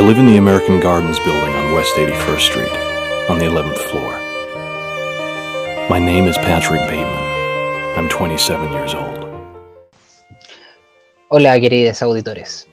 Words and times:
I 0.00 0.02
live 0.02 0.18
in 0.18 0.24
the 0.24 0.38
American 0.38 0.80
Gardens 0.80 1.18
building 1.18 1.54
on 1.54 1.74
West 1.74 1.94
81st 1.96 2.40
Street, 2.40 2.72
on 3.28 3.38
the 3.38 3.44
11th 3.44 3.76
floor. 3.90 4.12
My 5.90 5.98
name 5.98 6.26
is 6.26 6.38
Patrick 6.38 6.80
Bateman. 6.88 7.98
I'm 7.98 8.08
27 8.08 8.72
years 8.72 8.94
old. 8.94 9.28
Hola, 11.28 11.60
queridos 11.60 12.00
auditores. 12.00 12.66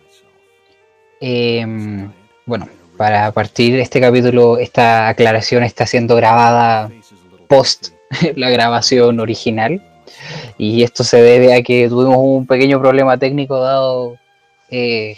Em, 1.20 2.10
bueno, 2.46 2.70
para 2.96 3.30
partir 3.34 3.78
este 3.78 4.00
capítulo, 4.00 4.58
esta 4.58 5.10
aclaración 5.10 5.64
está 5.64 5.86
siendo 5.86 6.16
grabada 6.16 6.90
post 7.50 7.90
la 8.38 8.50
grabación 8.50 9.20
original. 9.20 9.84
Y 10.58 10.82
esto 10.82 11.04
se 11.04 11.22
debe 11.22 11.54
a 11.54 11.62
que 11.62 11.90
tuvimos 11.90 12.20
un 12.20 12.48
pequeño 12.48 12.80
problema 12.80 13.18
técnico 13.18 13.60
dado 13.60 14.16
eh, 14.70 15.18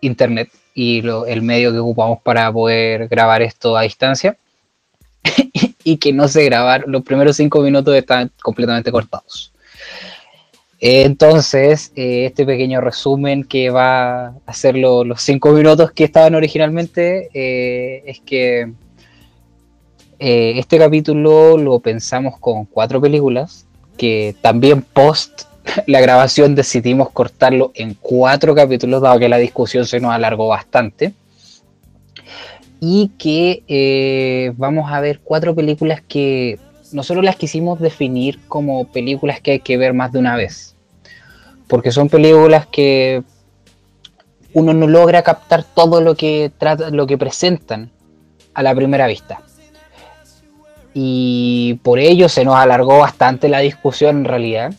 internet 0.00 0.48
y 0.80 1.02
el 1.26 1.42
medio 1.42 1.72
que 1.72 1.80
ocupamos 1.80 2.20
para 2.22 2.52
poder 2.52 3.08
grabar 3.08 3.42
esto 3.42 3.76
a 3.76 3.82
distancia. 3.82 4.38
y 5.82 5.96
que 5.96 6.12
no 6.12 6.28
se 6.28 6.44
grabar, 6.44 6.84
los 6.86 7.02
primeros 7.02 7.34
cinco 7.34 7.60
minutos 7.62 7.96
están 7.96 8.30
completamente 8.40 8.92
cortados. 8.92 9.52
Entonces, 10.78 11.90
eh, 11.96 12.26
este 12.26 12.46
pequeño 12.46 12.80
resumen 12.80 13.42
que 13.42 13.70
va 13.70 14.26
a 14.26 14.34
hacer 14.46 14.76
los 14.76 15.20
cinco 15.20 15.50
minutos 15.50 15.90
que 15.90 16.04
estaban 16.04 16.36
originalmente 16.36 17.28
eh, 17.34 18.04
es 18.06 18.20
que 18.20 18.72
eh, 20.20 20.52
este 20.58 20.78
capítulo 20.78 21.58
lo 21.58 21.80
pensamos 21.80 22.38
con 22.38 22.66
cuatro 22.66 23.00
películas, 23.00 23.66
que 23.96 24.36
también 24.40 24.82
post 24.82 25.47
la 25.86 26.00
grabación 26.00 26.54
decidimos 26.54 27.10
cortarlo 27.10 27.72
en 27.74 27.94
cuatro 27.94 28.54
capítulos, 28.54 29.02
dado 29.02 29.18
que 29.18 29.28
la 29.28 29.38
discusión 29.38 29.86
se 29.86 30.00
nos 30.00 30.12
alargó 30.12 30.48
bastante. 30.48 31.12
Y 32.80 33.10
que 33.18 33.64
eh, 33.66 34.52
vamos 34.56 34.92
a 34.92 35.00
ver 35.00 35.20
cuatro 35.22 35.54
películas 35.54 36.00
que 36.06 36.58
nosotros 36.92 37.24
las 37.24 37.36
quisimos 37.36 37.80
definir 37.80 38.38
como 38.46 38.86
películas 38.86 39.40
que 39.40 39.52
hay 39.52 39.60
que 39.60 39.76
ver 39.76 39.94
más 39.94 40.12
de 40.12 40.20
una 40.20 40.36
vez. 40.36 40.76
Porque 41.66 41.90
son 41.90 42.08
películas 42.08 42.66
que 42.66 43.22
uno 44.52 44.72
no 44.72 44.86
logra 44.86 45.22
captar 45.22 45.64
todo 45.64 46.00
lo 46.00 46.14
que, 46.14 46.52
trata, 46.56 46.90
lo 46.90 47.06
que 47.06 47.18
presentan 47.18 47.90
a 48.54 48.62
la 48.62 48.74
primera 48.74 49.06
vista 49.06 49.42
y 51.00 51.74
por 51.84 52.00
ello 52.00 52.28
se 52.28 52.44
nos 52.44 52.56
alargó 52.56 52.98
bastante 52.98 53.48
la 53.48 53.60
discusión 53.60 54.18
en 54.18 54.24
realidad. 54.24 54.74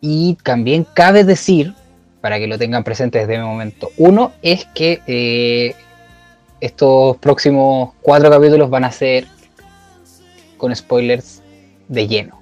Y 0.00 0.36
también 0.42 0.86
cabe 0.94 1.24
decir, 1.24 1.74
para 2.20 2.38
que 2.38 2.46
lo 2.46 2.58
tengan 2.58 2.84
presente 2.84 3.18
desde 3.18 3.36
el 3.36 3.42
momento, 3.42 3.90
uno 3.96 4.32
es 4.42 4.64
que 4.66 5.00
eh, 5.06 5.74
estos 6.60 7.16
próximos 7.18 7.92
cuatro 8.00 8.30
capítulos 8.30 8.70
van 8.70 8.84
a 8.84 8.92
ser 8.92 9.26
con 10.56 10.74
spoilers 10.74 11.42
de 11.88 12.08
lleno. 12.08 12.40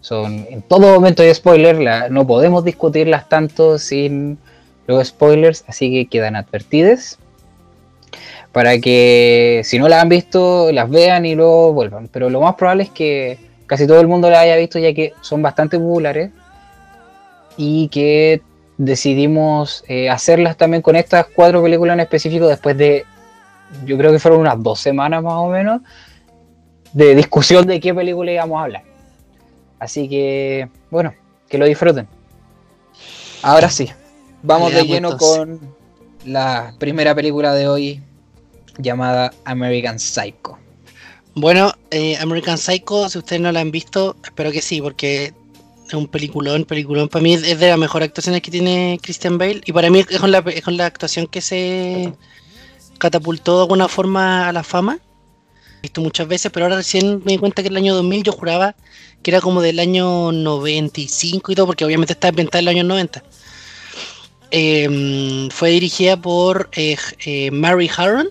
Son 0.00 0.46
en 0.48 0.62
todo 0.62 0.94
momento 0.94 1.22
de 1.22 1.34
spoilers, 1.34 2.10
no 2.10 2.26
podemos 2.26 2.64
discutirlas 2.64 3.28
tanto 3.28 3.78
sin 3.78 4.38
los 4.86 5.08
spoilers, 5.08 5.64
así 5.66 5.90
que 5.90 6.06
quedan 6.06 6.36
advertidas 6.36 7.18
para 8.52 8.78
que 8.78 9.60
si 9.64 9.78
no 9.78 9.88
la 9.88 10.00
han 10.00 10.08
visto, 10.08 10.72
las 10.72 10.88
vean 10.88 11.26
y 11.26 11.34
luego 11.34 11.72
vuelvan. 11.72 12.08
Pero 12.08 12.30
lo 12.30 12.40
más 12.40 12.54
probable 12.54 12.84
es 12.84 12.90
que 12.90 13.38
casi 13.66 13.86
todo 13.86 14.00
el 14.00 14.08
mundo 14.08 14.30
la 14.30 14.40
haya 14.40 14.56
visto 14.56 14.78
ya 14.78 14.94
que 14.94 15.12
son 15.20 15.42
bastante 15.42 15.78
populares 15.78 16.30
y 17.58 17.88
que 17.88 18.40
decidimos 18.78 19.84
eh, 19.88 20.08
hacerlas 20.08 20.56
también 20.56 20.80
con 20.80 20.96
estas 20.96 21.26
cuatro 21.26 21.60
películas 21.62 21.94
en 21.94 22.00
específico 22.00 22.46
después 22.46 22.78
de, 22.78 23.04
yo 23.84 23.98
creo 23.98 24.12
que 24.12 24.20
fueron 24.20 24.40
unas 24.40 24.62
dos 24.62 24.80
semanas 24.80 25.22
más 25.22 25.34
o 25.34 25.48
menos, 25.48 25.82
de 26.92 27.16
discusión 27.16 27.66
de 27.66 27.80
qué 27.80 27.92
película 27.92 28.32
íbamos 28.32 28.58
a 28.58 28.62
hablar. 28.62 28.84
Así 29.80 30.08
que, 30.08 30.68
bueno, 30.90 31.12
que 31.48 31.58
lo 31.58 31.66
disfruten. 31.66 32.08
Ahora 33.42 33.68
sí, 33.68 33.90
vamos 34.42 34.72
de 34.72 34.84
lleno 34.84 35.16
con 35.18 35.60
la 36.24 36.74
primera 36.78 37.14
película 37.14 37.52
de 37.54 37.68
hoy, 37.68 38.02
llamada 38.78 39.32
American 39.44 39.98
Psycho. 39.98 40.58
Bueno, 41.34 41.72
eh, 41.90 42.16
American 42.18 42.58
Psycho, 42.58 43.08
si 43.08 43.18
ustedes 43.18 43.42
no 43.42 43.50
la 43.50 43.60
han 43.60 43.72
visto, 43.72 44.16
espero 44.24 44.52
que 44.52 44.62
sí, 44.62 44.80
porque 44.80 45.32
es 45.88 45.94
un 45.94 46.08
peliculón, 46.08 46.64
peliculón. 46.64 47.08
Para 47.08 47.22
mí 47.22 47.34
es 47.34 47.58
de 47.58 47.68
las 47.68 47.78
mejores 47.78 48.08
actuaciones 48.08 48.42
que 48.42 48.50
tiene 48.50 48.98
Christian 49.02 49.38
Bale 49.38 49.60
y 49.64 49.72
para 49.72 49.90
mí 49.90 50.04
es 50.08 50.18
con 50.20 50.30
la, 50.30 50.42
con 50.42 50.76
la 50.76 50.86
actuación 50.86 51.26
que 51.26 51.40
se 51.40 52.12
catapultó 52.98 53.56
de 53.56 53.62
alguna 53.62 53.88
forma 53.88 54.48
a 54.48 54.52
la 54.52 54.62
fama. 54.62 54.98
He 55.78 55.82
visto 55.82 56.00
muchas 56.00 56.28
veces, 56.28 56.50
pero 56.52 56.66
ahora 56.66 56.76
recién 56.76 57.22
me 57.24 57.32
di 57.32 57.38
cuenta 57.38 57.62
que 57.62 57.68
el 57.68 57.76
año 57.76 57.94
2000 57.94 58.24
yo 58.24 58.32
juraba 58.32 58.74
que 59.22 59.30
era 59.30 59.40
como 59.40 59.62
del 59.62 59.78
año 59.78 60.32
95 60.32 61.52
y 61.52 61.54
todo, 61.54 61.66
porque 61.66 61.84
obviamente 61.84 62.12
está 62.12 62.28
inventada 62.28 62.60
en 62.60 62.64
los 62.66 62.74
años 62.74 62.86
90. 62.86 63.22
Em, 64.50 65.50
fue 65.50 65.70
dirigida 65.70 66.16
por 66.20 66.70
eh, 66.72 66.96
eh, 67.24 67.50
Mary 67.50 67.90
Harron, 67.94 68.30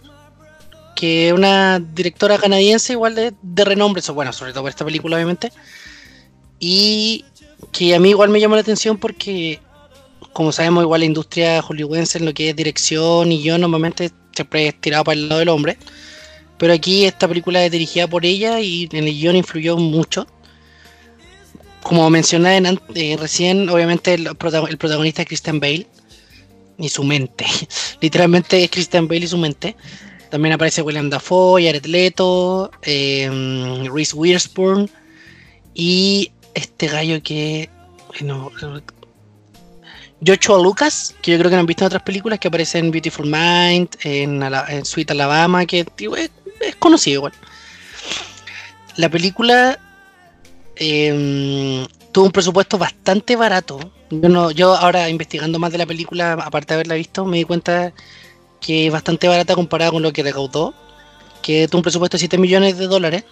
que 0.95 1.27
es 1.27 1.33
una 1.33 1.79
directora 1.79 2.37
canadiense 2.37 2.93
igual 2.93 3.15
de, 3.15 3.33
renombre, 3.65 3.99
eso, 3.99 4.13
bueno, 4.13 4.33
sobre 4.33 4.51
todo 4.51 4.63
por 4.63 4.69
esta 4.69 4.85
película 4.85 5.15
obviamente, 5.15 5.51
y 6.59 7.23
que 7.71 7.95
a 7.95 7.99
mí 7.99 8.09
igual 8.09 8.29
me 8.29 8.39
llamó 8.39 8.55
la 8.55 8.61
atención 8.61 8.97
porque, 8.97 9.59
como 10.33 10.51
sabemos, 10.51 10.83
igual 10.83 11.01
la 11.01 11.05
industria 11.05 11.61
hollywoodense 11.61 12.19
en 12.19 12.25
lo 12.25 12.33
que 12.33 12.49
es 12.49 12.55
dirección 12.55 13.31
y 13.31 13.41
yo 13.41 13.57
normalmente 13.57 14.11
siempre 14.33 14.67
he 14.67 14.73
tirado 14.73 15.03
para 15.03 15.15
el 15.15 15.29
lado 15.29 15.39
del 15.39 15.49
hombre, 15.49 15.77
pero 16.57 16.73
aquí 16.73 17.05
esta 17.05 17.27
película 17.27 17.63
es 17.63 17.71
dirigida 17.71 18.07
por 18.07 18.25
ella 18.25 18.59
y 18.59 18.89
en 18.91 19.03
el 19.03 19.13
guion 19.13 19.35
influyó 19.35 19.77
mucho. 19.77 20.27
Como 21.83 22.09
mencioné 22.09 22.61
eh, 22.95 23.17
recién, 23.19 23.69
obviamente 23.69 24.13
el, 24.13 24.35
protagonista 24.35 25.21
es 25.21 25.27
Christian 25.27 25.59
Bale 25.59 25.87
y 26.77 26.89
su 26.89 27.03
mente. 27.03 27.45
Literalmente 28.01 28.63
es 28.63 28.69
Christian 28.69 29.07
Bale 29.07 29.25
y 29.25 29.27
su 29.27 29.37
mente. 29.37 29.75
También 30.29 30.53
aparece 30.53 30.81
William 30.81 31.09
Dafoe, 31.09 31.63
Jared 31.63 31.85
Leto, 31.85 32.71
eh, 32.81 33.29
Reese 33.93 34.15
Witherspoon 34.15 34.89
y 35.73 36.31
este 36.57 36.87
gallo 36.87 37.21
que. 37.21 37.69
Bueno, 38.07 38.51
Joshua 40.25 40.61
Lucas, 40.61 41.15
que 41.21 41.31
yo 41.31 41.37
creo 41.37 41.49
que 41.49 41.55
no 41.55 41.61
han 41.61 41.67
visto 41.67 41.83
en 41.83 41.87
otras 41.87 42.01
películas, 42.03 42.39
que 42.39 42.47
aparece 42.47 42.79
en 42.79 42.89
Beautiful 42.89 43.25
Mind, 43.25 43.89
en, 44.01 44.41
Sweet 44.85 45.11
Alabama, 45.11 45.65
que 45.65 45.85
es, 46.59 46.75
conocido 46.77 47.19
igual. 47.19 47.33
La 48.95 49.09
película 49.09 49.77
em, 50.75 51.85
tuvo 52.11 52.25
un 52.25 52.31
presupuesto 52.31 52.79
bastante 52.79 53.35
barato. 53.35 53.91
Yo, 54.09 54.29
no, 54.29 54.49
yo 54.49 54.75
ahora 54.75 55.09
investigando 55.09 55.59
más 55.59 55.71
de 55.71 55.77
la 55.77 55.85
película, 55.85 56.33
aparte 56.33 56.73
de 56.73 56.75
haberla 56.75 56.95
visto, 56.95 57.25
me 57.25 57.37
di 57.37 57.43
cuenta 57.43 57.93
que 58.59 58.87
es 58.87 58.91
bastante 58.91 59.27
barata 59.27 59.53
comparada 59.53 59.91
con 59.91 60.01
lo 60.01 60.11
que 60.11 60.23
recaudó, 60.23 60.73
que 61.43 61.67
tuvo 61.67 61.79
un 61.79 61.83
presupuesto 61.83 62.15
de 62.15 62.19
7 62.19 62.39
millones 62.39 62.79
de 62.79 62.87
dólares, 62.87 63.23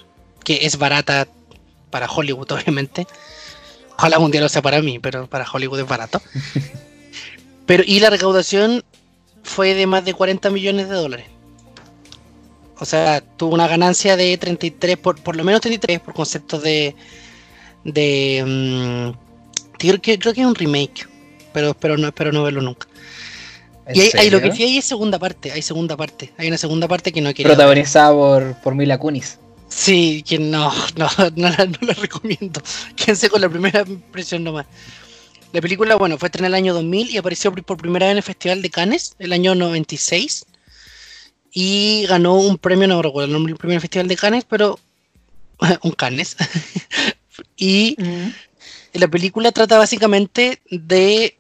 que 0.44 0.59
es 0.62 0.78
barata 0.78 1.28
para 1.95 2.11
Hollywood, 2.11 2.51
obviamente. 2.51 3.07
Ojalá 3.97 4.19
un 4.19 4.29
día 4.29 4.41
lo 4.41 4.50
sea 4.50 4.61
para 4.61 4.81
mí, 4.81 5.00
pero 5.00 5.29
para 5.29 5.45
Hollywood 5.50 5.79
es 5.79 5.88
barato. 5.88 6.22
Pero, 7.66 7.83
y 7.88 8.00
la 8.00 8.11
recaudación 8.11 8.83
fue 9.41 9.73
de 9.73 9.88
más 9.88 10.03
de 10.03 10.13
40 10.13 10.51
millones 10.51 10.88
de 10.89 10.94
dólares. 10.94 11.25
O 12.78 12.85
sea, 12.85 13.22
tuvo 13.22 13.56
una 13.56 13.67
ganancia 13.67 14.17
de 14.17 14.38
33, 14.38 14.97
por, 14.97 15.19
por 15.23 15.38
lo 15.38 15.44
menos 15.45 15.61
33, 15.61 16.01
por 16.01 16.13
conceptos 16.13 16.61
de. 16.61 16.95
de 17.85 18.44
mm, 18.45 19.77
creo, 19.79 20.01
que, 20.01 20.19
creo 20.19 20.33
que 20.33 20.41
es 20.41 20.47
un 20.47 20.53
remake, 20.53 21.07
pero 21.53 21.69
espero 21.69 21.97
no, 21.97 22.07
espero 22.07 22.33
no 22.33 22.44
verlo 22.44 22.62
nunca. 22.62 22.88
Y 23.94 24.15
hay, 24.18 24.30
lo 24.30 24.41
que 24.41 24.51
sí 24.51 24.63
hay 24.63 24.77
es 24.77 24.86
segunda 24.86 25.18
parte, 25.18 25.51
hay 25.51 25.62
segunda 25.62 25.95
parte, 25.95 26.33
hay 26.38 26.50
una 26.50 26.57
segunda 26.57 26.88
parte 26.88 27.12
que 27.13 27.21
no 27.21 27.33
quiero. 27.33 27.50
Protagonizada 27.50 28.12
por, 28.13 28.62
por 28.62 28.75
Mila 28.75 29.00
Kunis. 29.00 29.39
Sí, 29.75 30.24
que 30.25 30.39
no, 30.39 30.72
no, 30.95 31.10
no, 31.36 31.50
la, 31.50 31.94
recomiendo. 31.94 32.62
Quédense 32.95 33.30
con 33.30 33.42
la 33.42 33.50
primera 33.50 33.81
impresión 33.81 34.44
nomás. 34.44 34.66
La 35.51 35.62
película, 35.62 35.95
bueno, 35.95 36.18
fue 36.18 36.27
estrenada 36.27 36.57
en 36.57 36.66
el 36.66 36.66
año 36.66 36.74
2000 36.74 37.12
y 37.12 37.18
apareció 37.18 37.54
por 37.54 37.77
primera 37.77 38.06
vez 38.06 38.12
en 38.13 38.18
el 38.18 38.24
Festival 38.24 38.62
de 38.62 38.69
Cannes, 38.69 39.16
el 39.19 39.33
año 39.33 39.54
96. 39.54 40.45
Y 41.51 42.06
ganó 42.07 42.36
un 42.36 42.57
premio, 42.57 42.88
no 42.88 43.01
recuerdo 43.01 43.27
el 43.27 43.33
nombre 43.33 43.51
del 43.51 43.60
primer 43.60 43.81
Festival 43.81 44.07
de 44.07 44.16
Cannes, 44.16 44.45
pero 44.45 44.80
un 45.83 45.92
Cannes. 45.92 46.38
y 47.57 47.98
la 48.94 49.07
película 49.10 49.51
trata 49.51 49.77
básicamente 49.77 50.62
de 50.69 51.38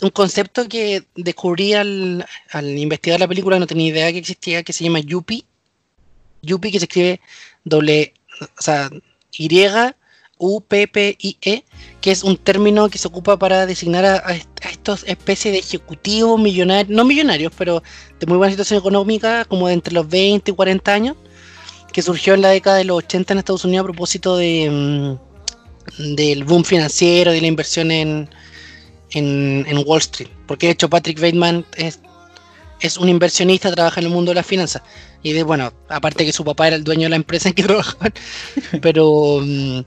un 0.00 0.10
concepto 0.10 0.68
que 0.68 1.04
descubrí 1.14 1.74
al, 1.74 2.24
investigar 2.54 3.20
la 3.20 3.28
película, 3.28 3.58
no 3.58 3.66
tenía 3.66 3.88
idea 3.88 4.12
que 4.12 4.18
existía, 4.18 4.62
que 4.62 4.72
se 4.72 4.84
llama 4.84 5.00
Yuppie. 5.00 5.44
Yuppie 6.42 6.72
que 6.72 6.78
se 6.78 6.84
escribe 6.86 7.20
doble, 7.64 8.14
o 8.40 8.62
sea, 8.62 8.90
Y, 9.32 9.48
U, 10.38 10.60
P, 10.60 10.88
P, 10.88 11.16
I, 11.20 11.36
E, 11.40 11.64
que 12.00 12.10
es 12.10 12.24
un 12.24 12.36
término 12.36 12.88
que 12.88 12.98
se 12.98 13.06
ocupa 13.06 13.38
para 13.38 13.64
designar 13.64 14.04
a, 14.04 14.34
estos 14.68 15.04
especies 15.06 15.54
de 15.54 15.60
ejecutivos 15.60 16.40
millonarios, 16.40 16.88
no 16.88 17.04
millonarios, 17.04 17.52
pero 17.56 17.82
de 18.18 18.26
muy 18.26 18.36
buena 18.36 18.50
situación 18.50 18.80
económica, 18.80 19.44
como 19.44 19.68
de 19.68 19.74
entre 19.74 19.94
los 19.94 20.08
20 20.08 20.50
y 20.50 20.54
40 20.54 20.92
años, 20.92 21.16
que 21.92 22.02
surgió 22.02 22.34
en 22.34 22.42
la 22.42 22.48
década 22.48 22.78
de 22.78 22.84
los 22.84 22.98
80 22.98 23.32
en 23.34 23.38
Estados 23.38 23.64
Unidos 23.64 23.84
a 23.84 23.86
propósito 23.86 24.36
de, 24.36 24.68
mm, 24.68 26.14
del 26.16 26.42
boom 26.42 26.64
financiero, 26.64 27.30
de 27.30 27.40
la 27.40 27.46
inversión 27.46 27.92
en, 27.92 28.28
en, 29.12 29.64
en 29.68 29.84
Wall 29.86 30.00
Street. 30.00 30.30
Porque 30.46 30.66
de 30.66 30.72
hecho 30.72 30.90
Patrick 30.90 31.20
Bateman 31.20 31.64
es, 31.76 32.00
es 32.82 32.96
un 32.98 33.08
inversionista, 33.08 33.72
trabaja 33.72 34.00
en 34.00 34.06
el 34.06 34.12
mundo 34.12 34.32
de 34.32 34.34
las 34.34 34.46
finanzas. 34.46 34.82
Y 35.22 35.32
de, 35.32 35.44
bueno, 35.44 35.72
aparte 35.88 36.26
que 36.26 36.32
su 36.32 36.44
papá 36.44 36.66
era 36.66 36.76
el 36.76 36.84
dueño 36.84 37.04
de 37.04 37.10
la 37.10 37.16
empresa 37.16 37.48
en 37.48 37.54
que 37.54 37.62
trabajaban. 37.64 38.12
pero, 38.82 39.40
mm, 39.40 39.80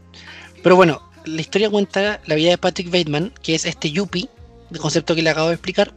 pero 0.63 0.75
bueno, 0.77 1.01
la 1.25 1.41
historia 1.41 1.69
cuenta 1.69 2.21
la 2.25 2.35
vida 2.35 2.51
de 2.51 2.57
Patrick 2.57 2.89
Bateman, 2.89 3.33
que 3.43 3.55
es 3.55 3.65
este 3.65 3.91
Yuppie, 3.91 4.29
el 4.71 4.79
concepto 4.79 5.13
que 5.13 5.21
le 5.21 5.29
acabo 5.29 5.49
de 5.49 5.55
explicar, 5.55 5.93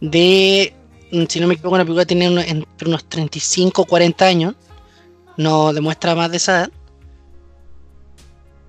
de, 0.00 0.72
mm, 1.10 1.24
si 1.28 1.40
no 1.40 1.48
me 1.48 1.54
equivoco, 1.54 1.76
la 1.76 1.84
película 1.84 2.06
tiene 2.06 2.30
unos, 2.30 2.46
entre 2.46 2.88
unos 2.88 3.04
35 3.04 3.82
o 3.82 3.84
40 3.84 4.24
años, 4.24 4.54
no 5.36 5.72
demuestra 5.72 6.14
más 6.14 6.30
de 6.30 6.36
esa 6.36 6.52
edad. 6.58 6.70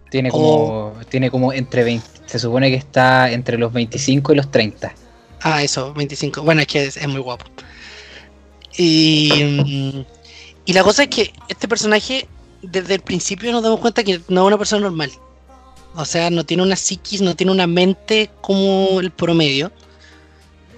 Tiene 0.09 0.29
como, 0.29 0.93
tiene 1.09 1.29
como 1.29 1.53
entre 1.53 1.83
20, 1.83 2.05
se 2.25 2.39
supone 2.39 2.69
que 2.69 2.75
está 2.75 3.31
entre 3.31 3.57
los 3.57 3.71
25 3.71 4.33
y 4.33 4.35
los 4.35 4.51
30. 4.51 4.93
Ah, 5.43 5.63
eso, 5.63 5.93
25. 5.93 6.43
Bueno, 6.43 6.61
es 6.61 6.67
que 6.67 6.85
es, 6.85 6.97
es 6.97 7.07
muy 7.07 7.19
guapo. 7.19 7.45
Y, 8.77 9.31
mm, 9.33 10.05
y 10.65 10.73
la 10.73 10.83
cosa 10.83 11.03
es 11.03 11.09
que 11.09 11.33
este 11.49 11.67
personaje, 11.67 12.27
desde 12.61 12.95
el 12.95 13.01
principio 13.01 13.51
nos 13.51 13.63
damos 13.63 13.79
cuenta 13.79 14.03
que 14.03 14.21
no 14.27 14.41
es 14.41 14.47
una 14.47 14.57
persona 14.57 14.83
normal. 14.83 15.11
O 15.95 16.05
sea, 16.05 16.29
no 16.29 16.45
tiene 16.45 16.63
una 16.63 16.75
psiquis, 16.75 17.21
no 17.21 17.35
tiene 17.35 17.51
una 17.51 17.67
mente 17.67 18.29
como 18.41 18.99
el 18.99 19.11
promedio. 19.11 19.71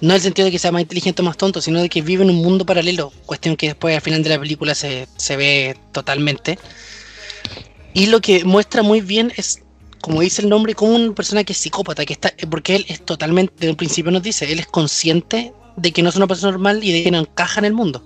No 0.02 0.10
en 0.10 0.16
el 0.16 0.22
sentido 0.22 0.46
de 0.46 0.52
que 0.52 0.60
sea 0.60 0.72
más 0.72 0.82
inteligente 0.82 1.22
o 1.22 1.26
más 1.26 1.38
tonto, 1.38 1.62
sino 1.62 1.82
de 1.82 1.90
que 1.90 2.02
vive 2.02 2.24
en 2.24 2.30
un 2.30 2.38
mundo 2.38 2.66
paralelo. 2.66 3.14
Cuestión 3.26 3.56
que 3.56 3.68
después 3.68 3.96
al 3.96 4.02
final 4.02 4.24
de 4.24 4.30
la 4.30 4.40
película 4.40 4.76
se, 4.76 5.08
se 5.18 5.38
ve 5.38 5.78
totalmente. 5.92 6.58
Y 7.94 8.08
lo 8.08 8.22
que 8.22 8.44
muestra 8.44 8.82
muy 8.82 9.02
bien 9.02 9.32
es, 9.38 9.63
como 10.04 10.20
dice 10.20 10.42
el 10.42 10.50
nombre, 10.50 10.76
como 10.76 10.96
una 10.96 11.16
persona 11.16 11.46
que 11.46 11.54
es 11.54 11.60
psicópata, 11.60 12.06
que 12.06 12.12
está, 12.12 12.34
porque 12.50 12.76
él 12.76 12.86
es 12.90 13.06
totalmente, 13.06 13.54
desde 13.58 13.74
principio 13.76 14.12
nos 14.12 14.22
dice, 14.22 14.52
él 14.52 14.60
es 14.60 14.68
consciente 14.68 15.54
de 15.78 15.94
que 15.94 16.04
no 16.04 16.10
es 16.10 16.18
una 16.18 16.28
persona 16.28 16.52
normal 16.52 16.84
y 16.84 16.92
de 16.92 17.06
que 17.06 17.12
no 17.12 17.20
encaja 17.20 17.62
en 17.62 17.66
el 17.66 17.74
mundo. 17.74 18.04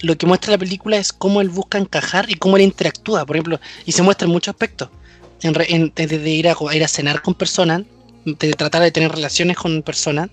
Lo 0.00 0.18
que 0.18 0.26
muestra 0.26 0.52
la 0.52 0.58
película 0.58 0.98
es 0.98 1.10
cómo 1.10 1.40
él 1.40 1.48
busca 1.48 1.78
encajar 1.78 2.28
y 2.30 2.34
cómo 2.34 2.58
él 2.58 2.64
interactúa, 2.64 3.24
por 3.24 3.36
ejemplo, 3.36 3.58
y 3.86 3.92
se 3.92 4.02
muestra 4.02 4.26
en 4.26 4.32
muchos 4.32 4.52
aspectos. 4.52 4.90
En, 5.40 5.92
desde 5.96 6.28
ir 6.28 6.46
a, 6.46 6.54
a 6.68 6.76
ir 6.76 6.84
a 6.84 6.88
cenar 6.88 7.22
con 7.22 7.36
personas, 7.36 7.84
de 8.26 8.52
tratar 8.52 8.82
de 8.82 8.90
tener 8.90 9.12
relaciones 9.12 9.56
con 9.56 9.82
personas, 9.82 10.28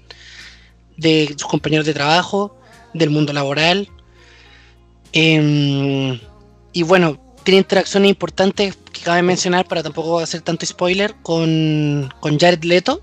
de 0.98 1.34
sus 1.38 1.48
compañeros 1.48 1.86
de 1.86 1.94
trabajo, 1.94 2.60
del 2.94 3.12
mundo 3.12 3.32
laboral. 3.32 3.88
Em, 5.14 6.20
y 6.74 6.84
bueno, 6.84 7.18
tiene 7.44 7.60
interacciones 7.60 8.10
importantes 8.10 8.78
que 8.92 9.02
cabe 9.02 9.22
mencionar 9.22 9.68
para 9.68 9.84
tampoco 9.84 10.20
hacer 10.20 10.42
tanto 10.42 10.66
spoiler 10.66 11.16
con, 11.22 12.14
con 12.20 12.40
Jared 12.40 12.64
Leto, 12.64 13.02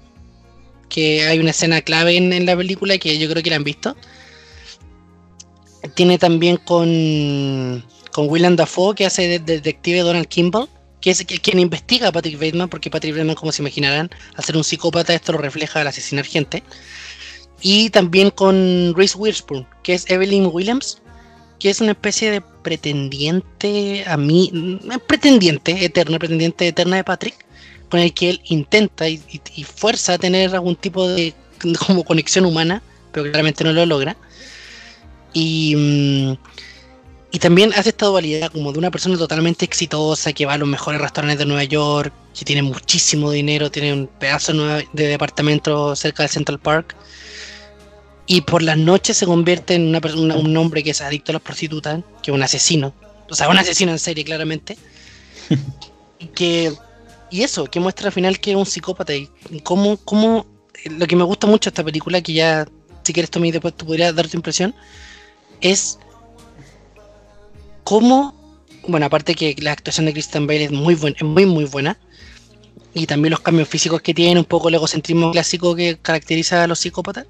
que 0.88 1.26
hay 1.26 1.38
una 1.38 1.50
escena 1.50 1.80
clave 1.82 2.16
en, 2.16 2.46
la 2.46 2.56
película 2.56 2.98
que 2.98 3.18
yo 3.18 3.28
creo 3.28 3.42
que 3.42 3.50
la 3.50 3.56
han 3.56 3.64
visto. 3.64 3.96
Tiene 5.94 6.18
también 6.18 6.56
con, 6.56 7.84
con 8.12 8.28
Willem 8.28 8.56
Dafoe, 8.56 8.94
que 8.94 9.06
hace 9.06 9.28
de, 9.28 9.38
de 9.38 9.54
detective 9.54 10.00
Donald 10.00 10.28
Kimball, 10.28 10.68
que 11.00 11.10
es 11.10 11.24
quien 11.24 11.58
investiga 11.58 12.08
a 12.08 12.12
Patrick 12.12 12.38
Bateman, 12.38 12.68
porque 12.68 12.90
Patrick 12.90 13.14
Bateman, 13.14 13.36
como 13.36 13.52
se 13.52 13.62
imaginarán, 13.62 14.10
al 14.34 14.44
ser 14.44 14.56
un 14.56 14.64
psicópata, 14.64 15.14
esto 15.14 15.32
lo 15.32 15.38
refleja 15.38 15.80
al 15.80 15.86
asesinar 15.86 16.24
gente. 16.24 16.62
Y 17.62 17.90
también 17.90 18.30
con 18.30 18.94
Reese 18.96 19.16
Witherspoon, 19.16 19.66
que 19.82 19.94
es 19.94 20.10
Evelyn 20.10 20.50
Williams, 20.52 21.00
que 21.58 21.70
es 21.70 21.80
una 21.80 21.92
especie 21.92 22.30
de 22.30 22.40
pretendiente 22.40 24.04
a 24.06 24.16
mí, 24.16 24.50
mm, 24.52 24.98
pretendiente 25.06 25.84
eterna, 25.84 26.18
pretendiente 26.18 26.66
eterna 26.68 26.96
de 26.96 27.04
Patrick, 27.04 27.34
con 27.88 28.00
el 28.00 28.12
que 28.12 28.30
él 28.30 28.40
intenta 28.44 29.08
y, 29.08 29.20
y- 29.30 29.40
y 29.54 29.64
fuerza 29.64 30.18
tener 30.18 30.54
algún 30.54 30.76
tipo 30.76 31.08
de 31.08 31.34
como 31.86 32.04
conexión 32.04 32.44
humana, 32.46 32.82
pero 33.12 33.30
claramente 33.30 33.64
no 33.64 33.72
lo 33.72 33.86
logra. 33.86 34.16
Y, 35.32 35.74
mm, 35.76 36.36
y 37.32 37.38
también 37.38 37.72
hace 37.74 37.90
esta 37.90 38.06
dualidad 38.06 38.50
como 38.50 38.72
de 38.72 38.78
una 38.78 38.90
persona 38.90 39.18
totalmente 39.18 39.64
exitosa 39.64 40.32
que 40.32 40.46
va 40.46 40.54
a 40.54 40.58
los 40.58 40.68
mejores 40.68 41.00
restaurantes 41.00 41.38
de 41.38 41.46
Nueva 41.46 41.64
York, 41.64 42.12
que 42.38 42.44
tiene 42.44 42.62
muchísimo 42.62 43.30
dinero, 43.30 43.70
tiene 43.70 43.92
un 43.92 44.06
pedazo 44.06 44.52
de 44.54 45.06
departamento 45.06 45.94
cerca 45.96 46.22
de 46.22 46.28
Central 46.30 46.58
Park. 46.58 46.94
Y 48.26 48.40
por 48.40 48.62
las 48.62 48.76
noches 48.76 49.16
se 49.16 49.26
convierte 49.26 49.74
en 49.74 49.86
una 49.86 50.00
persona, 50.00 50.36
un 50.36 50.56
hombre 50.56 50.82
que 50.82 50.90
es 50.90 51.00
adicto 51.00 51.32
a 51.32 51.34
las 51.34 51.42
prostitutas, 51.42 52.00
que 52.22 52.30
es 52.30 52.34
un 52.34 52.42
asesino. 52.42 52.92
O 53.30 53.34
sea, 53.34 53.48
un 53.48 53.58
asesino 53.58 53.92
en 53.92 53.98
serie, 53.98 54.24
claramente. 54.24 54.76
y 56.18 56.26
que 56.26 56.72
y 57.30 57.42
eso, 57.42 57.64
que 57.66 57.80
muestra 57.80 58.08
al 58.08 58.12
final 58.12 58.38
que 58.38 58.52
es 58.52 58.56
un 58.56 58.66
psicópata 58.66 59.14
y 59.14 59.28
cómo, 59.62 59.96
cómo 59.98 60.46
lo 60.84 61.06
que 61.06 61.16
me 61.16 61.24
gusta 61.24 61.46
mucho 61.46 61.70
de 61.70 61.74
esta 61.74 61.84
película, 61.84 62.20
que 62.20 62.32
ya 62.32 62.66
si 63.02 63.12
quieres 63.12 63.30
Tommy 63.30 63.50
después 63.50 63.74
tú 63.76 63.86
podrías 63.86 64.14
dar 64.14 64.28
tu 64.28 64.36
impresión, 64.36 64.74
es 65.60 65.98
cómo, 67.84 68.34
bueno, 68.86 69.06
aparte 69.06 69.34
que 69.34 69.54
la 69.58 69.72
actuación 69.72 70.06
de 70.06 70.12
Christian 70.12 70.46
Bale 70.46 70.64
es 70.64 70.72
muy, 70.72 70.94
buen, 70.94 71.14
es 71.16 71.22
muy, 71.22 71.46
muy 71.46 71.64
buena, 71.64 71.98
y 72.94 73.06
también 73.06 73.30
los 73.30 73.40
cambios 73.40 73.68
físicos 73.68 74.00
que 74.02 74.14
tiene, 74.14 74.40
un 74.40 74.46
poco 74.46 74.68
el 74.68 74.74
egocentrismo 74.74 75.30
clásico 75.30 75.74
que 75.74 75.98
caracteriza 75.98 76.64
a 76.64 76.66
los 76.66 76.78
psicópatas, 76.78 77.26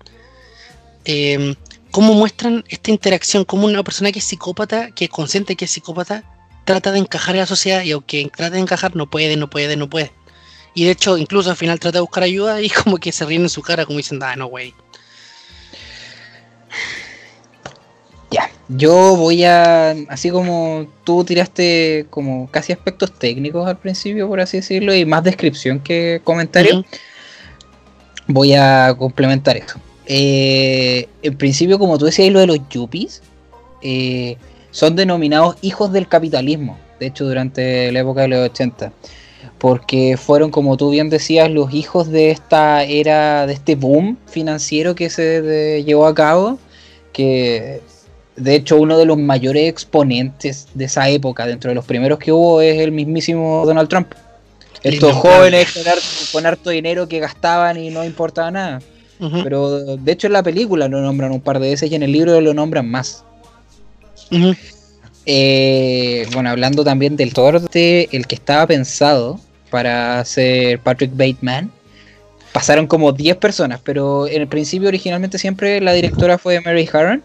eh, 1.07 1.55
cómo 1.91 2.13
muestran 2.15 2.65
esta 2.69 2.91
interacción, 2.91 3.45
como 3.45 3.65
una 3.65 3.83
persona 3.83 4.13
que 4.13 4.19
es 4.19 4.25
psicópata, 4.25 4.91
que 4.91 5.07
es 5.07 5.11
consciente 5.11 5.57
que 5.57 5.65
es 5.65 5.71
psicópata, 5.71 6.25
trata 6.65 6.93
de 6.93 6.99
encajar 6.99 7.37
en 7.37 7.41
la 7.41 7.47
sociedad 7.47 7.83
y 7.85 7.93
aunque 7.93 8.31
trata 8.37 8.57
de 8.57 8.61
encajar 8.61 8.97
no 8.97 9.09
puede, 9.09 9.37
no 9.37 9.49
puede, 9.49 9.77
no 9.77 9.89
puede. 9.89 10.13
Y 10.75 10.85
de 10.85 10.91
hecho, 10.91 11.17
incluso 11.17 11.49
al 11.49 11.57
final 11.57 11.81
trata 11.81 11.99
de 11.99 12.03
buscar 12.03 12.25
ayuda 12.25 12.61
y 12.61 12.69
como 12.85 12.99
que 12.99 13.13
se 13.13 13.25
ríen 13.25 13.43
en 13.43 13.49
su 13.49 13.63
cara, 13.63 13.87
como 13.87 13.97
diciendo, 13.97 14.27
ah, 14.27 14.37
no, 14.37 14.49
güey. 14.49 14.75
Ya, 18.31 18.51
yo 18.69 19.17
voy 19.17 19.45
a, 19.45 19.93
así 20.09 20.31
como 20.31 20.93
tú 21.05 21.25
tiraste 21.25 22.07
como 22.11 22.51
casi 22.51 22.73
aspectos 22.73 23.17
técnicos 23.17 23.67
al 23.67 23.79
principio, 23.79 24.29
por 24.29 24.41
así 24.41 24.59
decirlo, 24.59 24.93
y 24.93 25.07
más 25.07 25.23
descripción 25.23 25.79
que 25.79 26.21
comentario, 26.25 26.85
voy 28.27 28.55
a 28.55 28.95
complementar 28.99 29.57
eso. 29.57 29.81
Eh, 30.07 31.09
en 31.23 31.37
principio, 31.37 31.79
como 31.79 31.99
tú 31.99 32.05
decías, 32.05 32.31
lo 32.33 32.41
de 32.41 32.47
los 32.47 32.59
yuppies, 32.71 33.23
eh, 33.83 34.37
son 34.71 34.95
denominados 34.97 35.57
hijos 35.63 35.93
del 35.93 36.09
capitalismo, 36.09 36.79
de 37.01 37.07
hecho, 37.07 37.25
durante 37.25 37.91
la 37.93 38.01
época 38.01 38.23
de 38.23 38.29
los 38.29 38.51
80. 38.51 38.93
Porque 39.59 40.17
fueron, 40.19 40.51
como 40.51 40.77
tú 40.77 40.91
bien 40.91 41.09
decías, 41.09 41.51
los 41.51 41.73
hijos 41.73 42.11
de 42.11 42.31
esta 42.31 42.85
era, 42.85 43.47
de 43.47 43.55
este 43.55 43.75
boom 43.75 44.19
financiero 44.27 44.95
que 44.95 45.09
se 45.11 45.41
de- 45.43 45.83
llevó 45.85 46.07
a 46.07 46.15
cabo, 46.15 46.59
que 47.13 47.81
de 48.37 48.55
hecho 48.55 48.77
uno 48.77 48.99
de 48.99 49.07
los 49.07 49.17
mayores 49.17 49.67
exponentes 49.69 50.69
de 50.75 50.85
esa 50.85 51.09
época, 51.09 51.47
dentro 51.47 51.71
de 51.71 51.75
los 51.75 51.87
primeros 51.87 52.19
que 52.19 52.33
hubo, 52.33 52.61
es 52.61 52.79
el 52.81 52.93
mismísimo 52.93 53.65
Donald 53.65 53.89
Trump. 53.89 54.13
Estos 54.83 55.15
jóvenes 55.15 55.73
con 55.73 55.89
harto, 55.89 56.03
con 56.33 56.47
harto 56.47 56.71
dinero 56.71 57.09
que 57.09 57.19
gastaban 57.19 57.79
y 57.83 57.89
no 57.91 58.05
importaba 58.05 58.51
nada. 58.51 58.81
Pero 59.19 59.97
de 59.97 60.13
hecho 60.13 60.27
en 60.27 60.35
la 60.35 60.43
película 60.43 60.89
lo 60.89 61.01
nombran 61.01 61.33
un 61.33 61.41
par 61.41 61.59
de 61.59 61.71
veces 61.71 61.91
y 61.91 61.95
en 61.95 62.03
el 62.03 62.13
libro 62.13 62.41
lo 62.41 62.53
nombran 62.55 62.89
más. 62.91 63.25
Eh, 65.25 66.27
bueno, 66.33 66.51
hablando 66.51 66.85
también 66.85 67.17
del 67.17 67.33
torte, 67.35 68.09
el 68.17 68.27
que 68.27 68.35
estaba 68.37 68.67
pensado 68.67 69.41
para 69.71 70.25
ser 70.25 70.79
Patrick 70.81 71.11
Bateman, 71.17 71.71
pasaron 72.53 72.87
como 72.87 73.13
10 73.13 73.37
personas, 73.37 73.81
pero 73.83 74.27
en 74.29 74.43
el 74.43 74.49
principio 74.49 74.89
originalmente 74.89 75.39
siempre 75.39 75.81
la 75.81 75.93
directora 75.93 76.39
fue 76.39 76.61
Mary 76.61 76.89
Harron, 76.93 77.23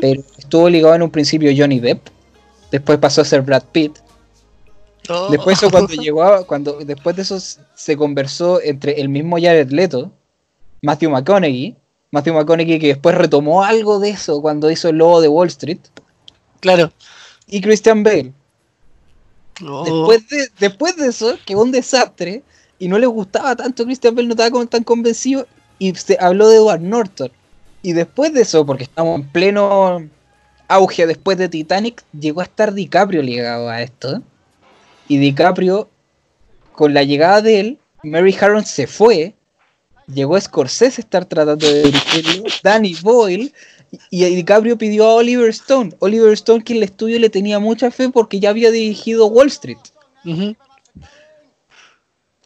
pero 0.00 0.22
estuvo 0.38 0.68
ligado 0.68 0.94
en 0.96 1.02
un 1.02 1.10
principio 1.10 1.52
Johnny 1.56 1.78
Depp, 1.78 2.00
después 2.72 2.98
pasó 2.98 3.20
a 3.20 3.24
ser 3.24 3.42
Brad 3.42 3.62
Pitt, 3.72 3.98
Oh. 5.08 5.28
después 5.30 5.58
eso 5.58 5.70
cuando 5.70 5.92
llegó 6.02 6.22
a- 6.22 6.46
cuando 6.46 6.74
después 6.84 7.16
de 7.16 7.22
eso 7.22 7.38
se 7.74 7.96
conversó 7.96 8.60
entre 8.62 9.00
el 9.00 9.08
mismo 9.08 9.36
Jared 9.38 9.70
Leto, 9.70 10.12
Matthew 10.82 11.10
McConaughey, 11.10 11.76
Matthew 12.10 12.34
McConaughey 12.34 12.78
que 12.78 12.88
después 12.88 13.14
retomó 13.14 13.62
algo 13.62 13.98
de 14.00 14.10
eso 14.10 14.40
cuando 14.40 14.70
hizo 14.70 14.88
el 14.88 14.96
lobo 14.96 15.20
de 15.20 15.28
Wall 15.28 15.48
Street, 15.48 15.80
Claro. 16.60 16.92
y 17.46 17.60
Christian 17.60 18.02
Bale. 18.02 18.32
Oh. 19.66 19.84
Después 19.84 20.28
de, 20.28 20.48
después 20.58 20.96
de 20.96 21.08
eso, 21.08 21.36
que 21.44 21.54
fue 21.54 21.64
un 21.64 21.72
desastre, 21.72 22.42
y 22.78 22.88
no 22.88 22.98
les 22.98 23.08
gustaba 23.08 23.56
tanto 23.56 23.84
Christian 23.84 24.14
Bale, 24.14 24.28
no 24.28 24.32
estaba 24.34 24.50
como 24.50 24.66
tan 24.66 24.84
convencido, 24.84 25.46
y 25.78 25.94
se 25.94 26.16
habló 26.20 26.48
de 26.48 26.56
Edward 26.56 26.80
Norton. 26.80 27.30
Y 27.82 27.92
después 27.92 28.32
de 28.32 28.42
eso, 28.42 28.64
porque 28.66 28.84
estamos 28.84 29.20
en 29.20 29.28
pleno 29.28 30.08
auge 30.68 31.06
después 31.06 31.36
de 31.38 31.48
Titanic, 31.48 32.02
llegó 32.18 32.40
a 32.40 32.44
estar 32.44 32.72
DiCaprio 32.72 33.22
ligado 33.22 33.68
a 33.68 33.82
esto. 33.82 34.22
Y 35.08 35.18
DiCaprio, 35.18 35.88
con 36.72 36.94
la 36.94 37.02
llegada 37.02 37.42
de 37.42 37.60
él, 37.60 37.78
Mary 38.02 38.36
Harron 38.40 38.64
se 38.64 38.86
fue, 38.86 39.34
llegó 40.14 40.40
Scorsese 40.40 41.00
a 41.00 41.04
estar 41.04 41.24
tratando 41.24 41.66
de 41.66 41.82
dirigirlo, 41.84 42.44
Danny 42.62 42.94
Boyle, 43.02 43.52
y, 44.10 44.24
y 44.24 44.34
DiCaprio 44.36 44.78
pidió 44.78 45.06
a 45.06 45.14
Oliver 45.14 45.48
Stone. 45.50 45.94
Oliver 45.98 46.32
Stone, 46.34 46.62
que 46.62 46.72
en 46.72 46.78
el 46.78 46.82
estudio 46.84 47.18
le 47.18 47.30
tenía 47.30 47.58
mucha 47.58 47.90
fe 47.90 48.08
porque 48.08 48.38
ya 48.40 48.50
había 48.50 48.70
dirigido 48.70 49.26
Wall 49.26 49.48
Street. 49.48 49.78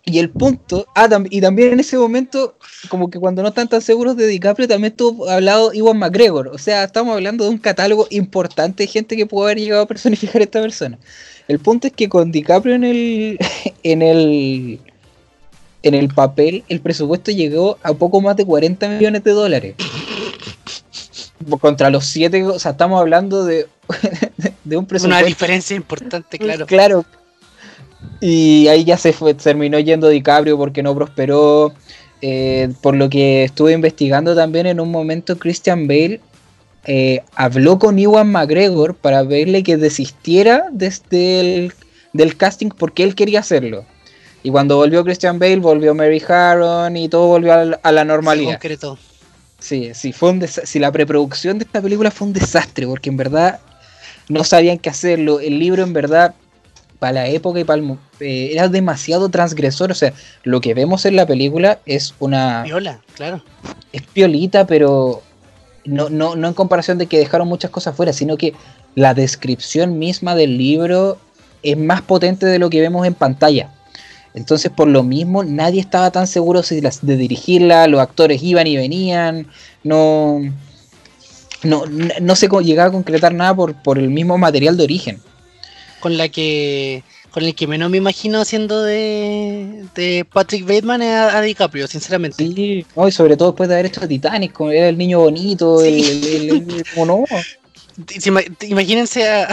Y 0.07 0.19
el 0.19 0.29
punto, 0.29 0.87
ah, 0.95 1.09
tam- 1.09 1.27
y 1.31 1.41
también 1.41 1.73
en 1.73 1.81
ese 1.81 1.97
momento, 1.97 2.59
como 2.91 3.09
que 3.09 3.19
cuando 3.19 3.41
no 3.41 3.49
están 3.49 3.69
tan 3.69 3.81
seguros 3.81 4.17
de 4.19 4.27
DiCaprio, 4.27 4.69
también 4.69 4.93
estuvo 4.93 5.31
hablado 5.31 5.73
Iwan 5.73 5.99
McGregor. 5.99 6.49
O 6.49 6.59
sea, 6.59 6.85
estamos 6.85 7.15
hablando 7.15 7.45
de 7.45 7.51
un 7.51 7.57
catálogo 7.59 8.07
importante 8.11 8.83
de 8.83 8.87
gente 8.89 9.17
que 9.17 9.25
pudo 9.25 9.45
haber 9.45 9.59
llegado 9.61 9.83
a 9.83 9.87
personificar 9.87 10.43
a 10.43 10.45
esta 10.45 10.61
persona. 10.61 10.99
El 11.49 11.59
punto 11.59 11.87
es 11.87 11.95
que 11.95 12.11
con 12.11 12.31
DiCaprio 12.33 12.75
en 12.75 12.85
el, 12.85 13.39
en 13.83 14.03
el, 14.03 14.81
en 15.85 15.95
el 15.95 16.09
papel, 16.09 16.65
el 16.69 16.81
presupuesto 16.81 17.31
llegó 17.31 17.79
a 17.83 17.93
poco 17.95 18.21
más 18.21 18.37
de 18.37 18.45
40 18.45 18.89
millones 18.89 19.23
de 19.23 19.31
dólares. 19.31 19.75
Contra 21.61 21.91
los 21.91 22.07
7, 22.07 22.43
o 22.45 22.59
sea, 22.59 22.73
estamos 22.73 22.99
hablando 23.01 23.45
de, 23.45 23.67
de 24.65 24.77
un 24.77 24.85
Una 24.85 24.89
presupuesto. 24.89 25.27
diferencia 25.27 25.77
importante, 25.77 26.39
claro. 26.39 26.67
Claro. 26.67 27.05
Y 28.21 28.67
ahí 28.69 28.85
ya 28.85 28.97
se 28.97 29.13
fue, 29.13 29.35
terminó 29.35 29.79
yendo 29.79 30.09
DiCaprio 30.09 30.57
porque 30.57 30.83
no 30.83 30.95
prosperó. 30.95 31.73
Eh, 32.23 32.73
por 32.81 32.97
lo 32.97 33.11
que 33.11 33.45
estuve 33.45 33.73
investigando 33.73 34.35
también 34.35 34.67
en 34.67 34.81
un 34.81 34.91
momento, 34.91 35.39
Christian 35.39 35.87
Bale 35.87 36.21
eh, 36.87 37.21
habló 37.35 37.79
con 37.79 37.99
Iwan 37.99 38.31
McGregor 38.31 38.95
para 38.95 39.23
verle 39.23 39.63
que 39.63 39.77
desistiera 39.77 40.69
desde 40.73 41.41
el, 41.41 41.73
del 42.15 42.37
casting 42.39 42.71
porque 42.71 43.03
él 43.03 43.15
quería 43.15 43.41
hacerlo. 43.41 43.85
Y 44.45 44.51
cuando 44.51 44.77
volvió 44.77 45.03
Christian 45.03 45.39
Bale, 45.39 45.57
volvió 45.57 45.95
Mary 45.95 46.23
Harron 46.29 46.97
y 46.97 47.09
todo 47.09 47.29
volvió 47.29 47.55
a 47.55 47.65
la, 47.65 47.81
a 47.83 47.93
la 47.93 48.03
Se 48.03 48.07
normalidad. 48.07 48.53
concretó. 48.53 48.99
Sí, 49.59 49.93
sí, 49.95 50.13
fue 50.13 50.31
un 50.31 50.47
si 50.47 50.79
la 50.79 50.93
preproducción 50.93 51.59
de 51.59 51.65
esta 51.65 51.81
película 51.81 52.11
fue 52.11 52.27
un 52.29 52.35
desastre, 52.35 52.87
porque 52.87 53.09
en 53.09 53.17
verdad 53.17 53.61
no 54.29 54.45
sabían 54.45 54.79
qué 54.79 54.91
hacerlo. 54.91 55.41
El 55.41 55.59
libro, 55.59 55.83
en 55.83 55.95
verdad, 55.95 56.35
para 56.99 57.13
la 57.13 57.29
época 57.29 57.61
y 57.61 57.65
para 57.65 57.81
el 57.81 57.97
eh, 58.21 58.51
era 58.53 58.69
demasiado 58.69 59.31
transgresor. 59.31 59.91
O 59.91 59.95
sea, 59.95 60.13
lo 60.43 60.61
que 60.61 60.75
vemos 60.75 61.07
en 61.07 61.17
la 61.17 61.27
película 61.27 61.79
es 61.87 62.15
una. 62.19 62.65
Viola, 62.65 63.01
claro. 63.15 63.43
es 63.93 64.03
piolita, 64.03 64.67
pero 64.67 65.23
no, 65.87 66.11
no, 66.11 66.37
no 66.37 66.49
en 66.49 66.55
comparación 66.55 66.99
de 66.99 67.07
que 67.07 67.19
dejaron 67.19 67.49
muchas 67.49 67.71
cosas 67.71 67.97
fuera, 67.97 68.13
sino 68.13 68.37
que 68.37 68.53
la 68.95 69.15
descripción 69.15 69.99
misma 69.99 70.35
del 70.35 70.59
libro 70.59 71.17
es 71.63 71.79
más 71.79 72.03
potente 72.03 72.45
de 72.45 72.59
lo 72.59 72.69
que 72.69 72.83
vemos 72.83 73.07
en 73.07 73.15
pantalla. 73.15 73.71
Entonces, 74.35 74.71
por 74.73 74.89
lo 74.89 75.05
mismo, 75.05 75.45
nadie 75.45 75.81
estaba 75.81 76.11
tan 76.11 76.27
seguro 76.27 76.63
si 76.65 76.81
las- 76.81 77.07
de 77.07 77.17
dirigirla, 77.17 77.87
los 77.87 78.01
actores 78.01 78.43
iban 78.43 78.67
y 78.67 78.77
venían, 78.77 79.47
no, 79.85 80.41
no, 81.63 81.85
no 82.21 82.37
se 82.37 82.49
llegaba 82.49 82.89
a 82.89 82.93
concretar 82.93 83.33
nada 83.33 83.55
por, 83.55 83.75
por 83.75 83.97
el 83.99 84.11
mismo 84.11 84.37
material 84.37 84.77
de 84.77 84.85
origen. 84.85 85.21
Con 86.01 86.17
la 86.19 86.29
que. 86.29 87.03
Con 87.31 87.43
el 87.43 87.55
que 87.57 87.67
menos 87.67 87.91
me 87.91 87.97
imagino 87.97 88.41
haciendo 88.41 88.85
de, 88.85 89.87
de 89.97 90.25
Patrick 90.33 90.65
Bateman 90.65 91.03
es 91.03 91.11
a, 91.15 91.37
a 91.39 91.41
DiCaprio, 91.43 91.89
sinceramente. 91.89 92.37
Sí, 92.47 92.87
no, 92.95 93.09
y 93.09 93.13
sobre 93.13 93.37
todo 93.37 93.49
después 93.51 93.69
de 93.69 93.75
haber 93.75 93.87
hecho 93.87 94.07
Titanic, 94.07 94.53
como 94.53 94.71
era 94.71 94.89
el 94.89 94.97
niño 94.97 95.19
bonito, 95.19 95.83
el, 95.83 96.01
Sí. 96.05 96.31
el- 96.49 96.85
Imagínense 98.69 99.29
a, 99.29 99.49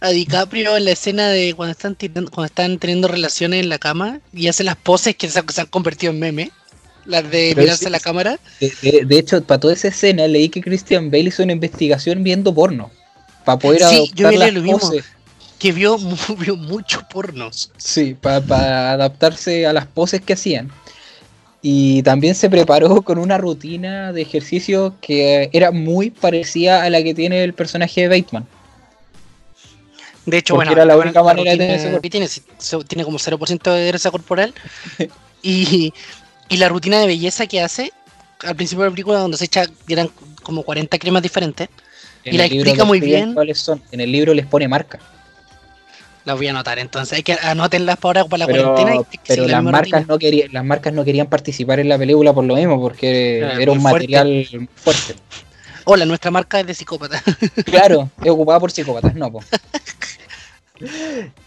a 0.00 0.08
DiCaprio 0.10 0.76
en 0.76 0.84
la 0.86 0.92
escena 0.92 1.28
de 1.28 1.52
cuando 1.54 1.72
están 1.72 1.94
tirando- 1.94 2.30
cuando 2.30 2.46
están 2.46 2.78
teniendo 2.78 3.06
relaciones 3.08 3.60
en 3.60 3.68
la 3.68 3.78
cama 3.78 4.20
y 4.32 4.48
hace 4.48 4.64
las 4.64 4.76
poses 4.76 5.14
que 5.16 5.28
se, 5.28 5.42
se 5.52 5.60
han 5.60 5.66
convertido 5.66 6.12
en 6.12 6.18
meme. 6.20 6.50
Las 7.06 7.24
de 7.24 7.52
Pero 7.54 7.62
mirarse 7.62 7.86
a 7.86 7.90
la 7.90 8.00
cámara. 8.00 8.38
De, 8.60 8.72
de- 8.82 9.04
de 9.04 9.18
hecho, 9.18 9.42
para 9.42 9.58
toda 9.60 9.72
esa 9.74 9.88
escena 9.88 10.26
leí 10.28 10.48
que 10.48 10.60
Christian 10.60 11.10
Bale 11.10 11.24
hizo 11.24 11.42
una 11.42 11.52
investigación 11.52 12.22
viendo 12.22 12.54
porno. 12.54 12.90
Para 13.44 13.58
poder 13.58 13.80
Sí, 13.82 14.10
yo 14.14 14.28
adaptar 14.28 14.30
leí 14.30 14.38
las 14.38 14.52
lo 14.54 14.60
mismo. 14.62 14.78
poses. 14.78 15.04
Que 15.58 15.72
vio, 15.72 15.98
vio 16.38 16.56
mucho 16.56 17.02
porno. 17.10 17.50
Sí, 17.76 18.14
para 18.20 18.92
adaptarse 18.92 19.66
a 19.66 19.72
las 19.72 19.86
poses 19.86 20.20
que 20.20 20.34
hacían. 20.34 20.70
Y 21.62 22.02
también 22.04 22.34
se 22.34 22.48
preparó 22.48 23.02
con 23.02 23.18
una 23.18 23.36
rutina 23.38 24.12
de 24.12 24.22
ejercicio 24.22 24.94
que 25.02 25.50
era 25.52 25.70
muy 25.72 26.10
parecida 26.10 26.82
a 26.84 26.90
la 26.90 27.02
que 27.02 27.14
tiene 27.14 27.44
el 27.44 27.52
personaje 27.54 28.08
de 28.08 28.20
Bateman. 28.20 28.46
De 30.26 30.38
hecho, 30.38 30.54
Porque 30.54 30.70
bueno, 30.70 30.72
era 30.72 30.84
la 30.84 30.96
única 30.96 31.22
manera 31.22 31.52
de 31.52 31.56
rutina 31.56 31.66
tener 31.66 31.76
ese 31.76 31.88
cuerpo. 31.88 32.02
que 32.02 32.10
tiene, 32.10 32.28
tiene 32.86 33.04
como 33.04 33.18
0% 33.18 33.72
de 33.74 33.86
grasa 33.86 34.10
corporal. 34.10 34.54
y, 35.42 35.92
y 36.48 36.56
la 36.58 36.68
rutina 36.68 36.98
de 37.00 37.06
belleza 37.06 37.46
que 37.46 37.60
hace 37.62 37.92
al 38.44 38.56
principio 38.56 38.84
de 38.84 38.90
la 38.90 38.94
película, 38.94 39.18
donde 39.18 39.36
se 39.36 39.44
echa, 39.46 39.64
eran 39.88 40.10
como 40.42 40.62
40 40.62 40.98
cremas 40.98 41.22
diferentes. 41.22 41.68
En 42.24 42.34
Y 42.34 42.38
la 42.38 42.44
explica 42.46 42.84
muy 42.84 43.00
bien. 43.00 43.34
cuáles 43.34 43.58
son. 43.58 43.82
En 43.92 44.00
el 44.00 44.10
libro 44.12 44.34
les 44.34 44.46
pone 44.46 44.68
marca. 44.68 44.98
Las 46.24 46.36
voy 46.36 46.48
a 46.48 46.50
anotar, 46.50 46.78
entonces 46.78 47.16
hay 47.16 47.22
que 47.22 47.32
anotenlas 47.42 47.96
para 47.96 48.20
ahora 48.20 48.28
para 48.28 48.40
la 48.40 48.46
Pero, 48.46 48.74
cuarentena. 48.74 49.02
y 49.10 49.18
pero 49.26 49.46
las 49.48 49.62
marcas 49.62 50.02
rutina. 50.02 50.04
no 50.06 50.18
querían, 50.18 50.52
las 50.52 50.64
marcas 50.64 50.92
no 50.92 51.04
querían 51.04 51.26
participar 51.28 51.80
en 51.80 51.88
la 51.88 51.96
película 51.96 52.34
por 52.34 52.44
lo 52.44 52.56
mismo, 52.56 52.78
porque 52.80 53.38
era 53.38 53.72
un 53.72 53.80
fuerte. 53.80 54.06
material 54.08 54.68
fuerte. 54.74 55.14
Hola, 55.84 56.04
nuestra 56.04 56.30
marca 56.30 56.60
es 56.60 56.66
de 56.66 56.74
psicópata. 56.74 57.22
Claro, 57.64 58.10
es 58.22 58.30
ocupada 58.30 58.60
por 58.60 58.70
psicópatas, 58.70 59.14
no, 59.14 59.32
po. 59.32 59.40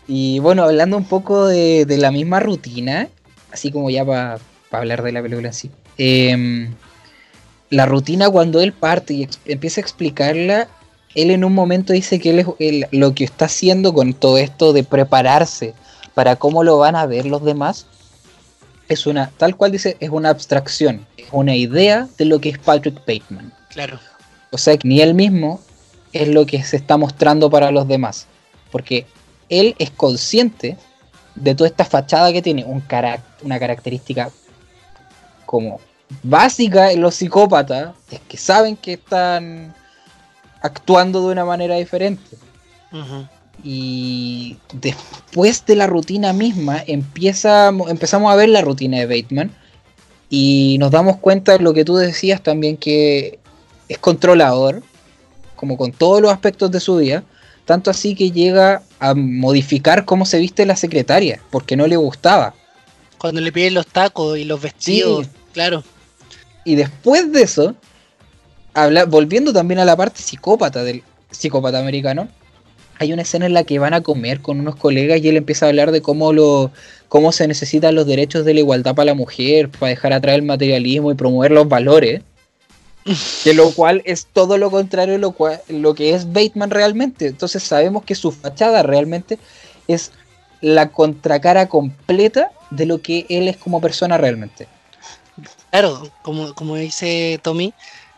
Y 0.07 0.39
bueno, 0.39 0.63
hablando 0.63 0.97
un 0.97 1.05
poco 1.05 1.47
de, 1.47 1.85
de 1.85 1.97
la 1.97 2.11
misma 2.11 2.39
rutina, 2.39 3.07
así 3.51 3.71
como 3.71 3.89
ya 3.89 4.05
para 4.05 4.39
hablar 4.71 5.03
de 5.03 5.11
la 5.11 5.21
película 5.21 5.47
en 5.47 5.53
sí. 5.53 5.71
em, 5.97 6.73
la 7.69 7.85
rutina 7.85 8.29
cuando 8.29 8.61
él 8.61 8.73
parte 8.73 9.13
y 9.13 9.27
empieza 9.45 9.81
a 9.81 9.83
explicarla, 9.83 10.67
él 11.15 11.31
en 11.31 11.43
un 11.43 11.53
momento 11.53 11.93
dice 11.93 12.19
que 12.19 12.31
él, 12.31 12.39
es- 12.39 12.47
él 12.59 12.87
lo 12.91 13.13
que 13.15 13.23
está 13.23 13.45
haciendo 13.45 13.93
con 13.93 14.13
todo 14.13 14.37
esto 14.37 14.73
de 14.73 14.83
prepararse 14.83 15.73
para 16.13 16.35
cómo 16.35 16.63
lo 16.63 16.77
van 16.77 16.95
a 16.95 17.05
ver 17.05 17.25
los 17.25 17.43
demás, 17.43 17.87
es 18.89 19.07
una, 19.07 19.31
tal 19.37 19.55
cual 19.55 19.71
dice, 19.71 19.97
es 19.99 20.09
una 20.09 20.29
abstracción, 20.29 21.05
es 21.17 21.25
una 21.31 21.55
idea 21.55 22.07
de 22.17 22.25
lo 22.25 22.39
que 22.39 22.49
es 22.49 22.59
Patrick 22.59 22.99
Bateman. 23.07 23.51
Claro. 23.69 23.99
O 24.51 24.57
sea, 24.57 24.77
que 24.77 24.87
ni 24.87 25.01
él 25.01 25.13
mismo 25.15 25.59
es 26.11 26.27
lo 26.27 26.45
que 26.45 26.61
se 26.63 26.75
está 26.77 26.97
mostrando 26.97 27.49
para 27.49 27.71
los 27.71 27.87
demás. 27.87 28.27
Porque 28.71 29.05
él 29.49 29.75
es 29.79 29.91
consciente 29.91 30.77
de 31.35 31.55
toda 31.55 31.67
esta 31.67 31.85
fachada 31.85 32.31
que 32.31 32.41
tiene, 32.41 32.63
un 32.63 32.81
carac- 32.87 33.21
una 33.41 33.59
característica 33.59 34.29
como 35.45 35.79
básica 36.21 36.91
en 36.91 37.01
los 37.01 37.15
psicópatas, 37.15 37.95
es 38.11 38.19
que 38.27 38.37
saben 38.37 38.75
que 38.75 38.93
están 38.93 39.73
actuando 40.61 41.25
de 41.25 41.31
una 41.31 41.45
manera 41.45 41.75
diferente. 41.75 42.37
Y 43.63 44.57
después 44.73 45.65
de 45.65 45.75
la 45.75 45.87
rutina 45.87 46.33
misma, 46.33 46.83
empieza, 46.85 47.67
empezamos 47.67 48.31
a 48.31 48.35
ver 48.35 48.49
la 48.49 48.61
rutina 48.61 48.97
de 48.97 49.05
Bateman. 49.05 49.51
Y 50.29 50.77
nos 50.79 50.89
damos 50.89 51.17
cuenta 51.17 51.53
de 51.53 51.59
lo 51.59 51.73
que 51.73 51.85
tú 51.85 51.95
decías 51.95 52.41
también, 52.41 52.77
que 52.77 53.39
es 53.87 53.97
controlador, 53.99 54.81
como 55.55 55.77
con 55.77 55.91
todos 55.91 56.21
los 56.21 56.31
aspectos 56.31 56.71
de 56.71 56.79
su 56.79 56.97
vida. 56.97 57.23
Tanto 57.65 57.89
así 57.89 58.15
que 58.15 58.31
llega 58.31 58.83
a 58.99 59.13
modificar 59.13 60.05
cómo 60.05 60.25
se 60.25 60.39
viste 60.39 60.65
la 60.65 60.75
secretaria, 60.75 61.39
porque 61.49 61.77
no 61.77 61.87
le 61.87 61.95
gustaba. 61.95 62.53
Cuando 63.17 63.39
le 63.39 63.51
piden 63.51 63.73
los 63.73 63.87
tacos 63.87 64.37
y 64.37 64.43
los 64.43 64.61
vestidos, 64.61 65.25
Sí. 65.25 65.31
claro. 65.53 65.83
Y 66.65 66.75
después 66.75 67.31
de 67.31 67.43
eso, 67.43 67.75
habla, 68.73 69.05
volviendo 69.05 69.53
también 69.53 69.79
a 69.79 69.85
la 69.85 69.95
parte 69.95 70.21
psicópata 70.21 70.83
del 70.83 71.03
psicópata 71.31 71.79
americano, 71.79 72.27
hay 72.99 73.11
una 73.11 73.23
escena 73.23 73.45
en 73.45 73.53
la 73.53 73.63
que 73.63 73.79
van 73.79 73.93
a 73.93 74.01
comer 74.01 74.41
con 74.41 74.59
unos 74.59 74.75
colegas 74.75 75.21
y 75.21 75.27
él 75.29 75.37
empieza 75.37 75.65
a 75.65 75.69
hablar 75.69 75.91
de 75.91 76.01
cómo 76.01 76.31
lo 76.31 76.71
cómo 77.09 77.31
se 77.31 77.47
necesitan 77.47 77.95
los 77.95 78.05
derechos 78.07 78.43
de 78.45 78.53
la 78.53 78.61
igualdad 78.61 78.95
para 78.95 79.07
la 79.07 79.13
mujer, 79.13 79.69
para 79.69 79.89
dejar 79.89 80.13
atrás 80.13 80.35
el 80.35 80.41
materialismo 80.43 81.11
y 81.11 81.15
promover 81.15 81.51
los 81.51 81.67
valores. 81.67 82.21
Que 83.43 83.53
lo 83.53 83.71
cual 83.71 84.01
es 84.05 84.27
todo 84.27 84.57
lo 84.57 84.71
contrario 84.71 85.15
a 85.15 85.17
lo, 85.17 85.31
cual, 85.31 85.61
lo 85.67 85.93
que 85.93 86.13
es 86.13 86.31
Bateman 86.31 86.69
realmente. 86.69 87.27
Entonces 87.27 87.63
sabemos 87.63 88.03
que 88.05 88.15
su 88.15 88.31
fachada 88.31 88.83
realmente 88.83 89.39
es 89.87 90.11
la 90.61 90.89
contracara 90.89 91.67
completa 91.67 92.51
de 92.69 92.85
lo 92.85 93.01
que 93.01 93.25
él 93.29 93.49
es 93.49 93.57
como 93.57 93.81
persona 93.81 94.17
realmente. 94.17 94.67
Claro, 95.71 96.09
como, 96.21 96.53
como 96.53 96.75
dice 96.75 97.39
Tommy, 97.43 97.73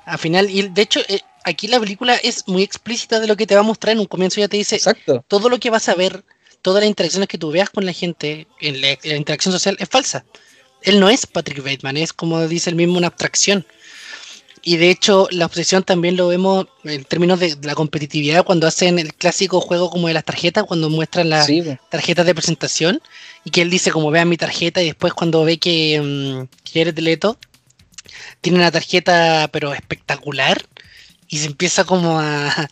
al 0.06 0.20
final, 0.20 0.50
y 0.50 0.68
de 0.70 0.82
hecho, 0.82 1.00
eh, 1.08 1.22
aquí 1.44 1.68
la 1.68 1.80
película 1.80 2.16
es 2.16 2.48
muy 2.48 2.62
explícita 2.62 3.20
de 3.20 3.28
lo 3.28 3.36
que 3.36 3.48
te 3.48 3.56
va 3.56 3.62
a 3.62 3.64
mostrar. 3.64 3.94
En 3.94 4.00
un 4.00 4.06
comienzo 4.06 4.40
ya 4.40 4.48
te 4.48 4.58
dice 4.58 4.76
Exacto. 4.76 5.24
todo 5.28 5.50
lo 5.50 5.60
que 5.60 5.72
vas 5.72 5.90
a 5.90 5.96
ver, 5.96 6.24
todas 6.62 6.82
las 6.82 6.90
interacciones 6.90 7.28
que 7.28 7.38
tú 7.38 7.50
veas 7.50 7.70
con 7.70 7.86
la 7.86 7.94
gente, 7.94 8.48
en 8.62 8.82
la, 8.82 8.98
la 9.04 9.16
interacción 9.16 9.52
social 9.52 9.78
es 9.80 9.90
falsa. 9.90 10.26
Él 10.84 11.00
no 11.00 11.10
es 11.10 11.26
Patrick 11.26 11.64
Bateman, 11.64 11.98
es 11.98 12.14
como 12.14 12.48
dice 12.48 12.70
el 12.70 12.76
mismo 12.76 12.98
una 12.98 13.08
abstracción. 13.08 13.66
Y 14.68 14.78
de 14.78 14.90
hecho, 14.90 15.28
la 15.30 15.46
obsesión 15.46 15.84
también 15.84 16.18
lo 16.18 16.28
vemos 16.28 16.66
en 16.84 17.04
términos 17.04 17.40
de, 17.40 17.56
la 17.62 17.76
competitividad 17.76 18.44
cuando 18.44 18.66
hacen 18.66 18.98
el 18.98 19.14
clásico 19.14 19.62
juego 19.62 19.92
como 19.92 20.08
de 20.08 20.16
las 20.16 20.26
tarjetas, 20.26 20.64
cuando 20.64 20.90
muestran 20.90 21.30
las 21.30 21.46
Sí, 21.46 21.64
tarjetas 21.92 22.26
de 22.26 22.34
presentación 22.34 23.00
y 23.44 23.52
que 23.52 23.62
él 23.62 23.70
dice 23.70 23.92
como 23.92 24.10
vean 24.10 24.28
mi 24.28 24.38
tarjeta 24.38 24.82
y 24.82 24.88
después 24.88 25.14
cuando 25.14 25.46
ve 25.46 25.60
que, 25.60 26.02
mm, 26.02 26.48
que 26.64 26.82
eres 26.82 27.00
Leto, 27.00 27.38
tiene 28.42 28.58
una 28.58 28.72
tarjeta 28.72 29.50
pero 29.54 29.72
espectacular 29.72 30.66
y 31.28 31.38
se 31.38 31.46
empieza 31.46 31.84
como 31.84 32.20
a... 32.20 32.68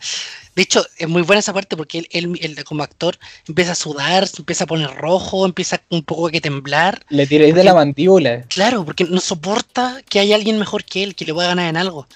De 0.54 0.62
hecho, 0.62 0.84
es 0.98 1.08
muy 1.08 1.22
buena 1.22 1.40
esa 1.40 1.52
parte 1.52 1.76
porque 1.76 2.06
él, 2.10 2.38
él, 2.40 2.64
como 2.64 2.82
actor 2.82 3.18
empieza 3.48 3.72
a 3.72 3.74
sudar, 3.74 4.28
se 4.28 4.38
empieza 4.38 4.64
a 4.64 4.66
poner 4.66 4.90
rojo, 4.94 5.44
empieza 5.46 5.80
un 5.90 6.02
poco 6.04 6.28
a 6.28 6.30
que 6.30 6.40
temblar. 6.40 7.04
Le 7.08 7.26
tiráis 7.26 7.54
de 7.54 7.64
la 7.64 7.74
mandíbula. 7.74 8.42
Claro, 8.48 8.84
porque 8.84 9.04
no 9.04 9.20
soporta 9.20 10.00
que 10.08 10.20
haya 10.20 10.36
alguien 10.36 10.58
mejor 10.58 10.84
que 10.84 11.02
él, 11.02 11.14
que 11.14 11.24
le 11.24 11.34
pueda 11.34 11.48
ganar 11.48 11.68
en 11.68 11.76
algo. 11.76 12.06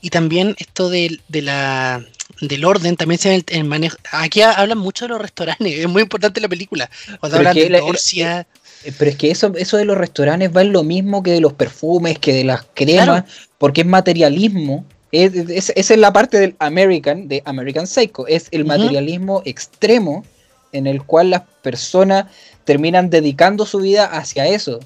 Y 0.00 0.10
también 0.10 0.54
esto 0.58 0.90
de, 0.90 1.18
de 1.28 1.42
la, 1.42 2.04
del 2.40 2.64
orden 2.64 2.96
también 2.96 3.18
se 3.18 3.30
ve 3.30 3.44
en 3.48 3.60
el 3.60 3.64
manejo. 3.64 3.96
Aquí 4.12 4.42
hablan 4.42 4.78
mucho 4.78 5.06
de 5.06 5.10
los 5.10 5.20
restaurantes, 5.20 5.66
es 5.78 5.88
muy 5.88 6.02
importante 6.02 6.40
la 6.40 6.48
película. 6.48 6.90
Cuando 7.20 7.38
hablan 7.38 7.54
de 7.54 7.68
Dorcia. 7.70 8.46
Eh, 8.84 8.92
pero 8.98 9.10
es 9.10 9.16
que 9.16 9.30
eso, 9.30 9.52
eso 9.56 9.76
de 9.76 9.84
los 9.84 9.96
restaurantes 9.96 10.54
va 10.54 10.62
en 10.62 10.72
lo 10.72 10.84
mismo 10.84 11.22
que 11.22 11.32
de 11.32 11.40
los 11.40 11.54
perfumes, 11.54 12.18
que 12.18 12.34
de 12.34 12.44
las 12.44 12.64
cremas, 12.74 13.24
porque 13.58 13.80
es 13.82 13.86
materialismo. 13.86 14.84
Esa 15.22 15.72
es 15.76 15.96
la 15.96 16.12
parte 16.12 16.38
del 16.38 16.56
American, 16.58 17.28
de 17.28 17.42
American 17.44 17.86
Psycho. 17.86 18.26
Es 18.26 18.48
el 18.50 18.64
materialismo 18.64 19.42
extremo 19.44 20.24
en 20.72 20.86
el 20.86 21.04
cual 21.04 21.30
las 21.30 21.42
personas 21.62 22.26
terminan 22.64 23.10
dedicando 23.10 23.64
su 23.64 23.78
vida 23.78 24.06
hacia 24.06 24.46
eso. 24.46 24.80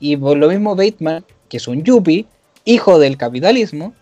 Y 0.00 0.16
por 0.16 0.36
lo 0.36 0.48
mismo 0.48 0.74
Bateman, 0.74 1.24
que 1.48 1.58
es 1.58 1.68
un 1.68 1.84
yuppie, 1.84 2.26
hijo 2.64 2.98
del 2.98 3.16
capitalismo, 3.16 3.92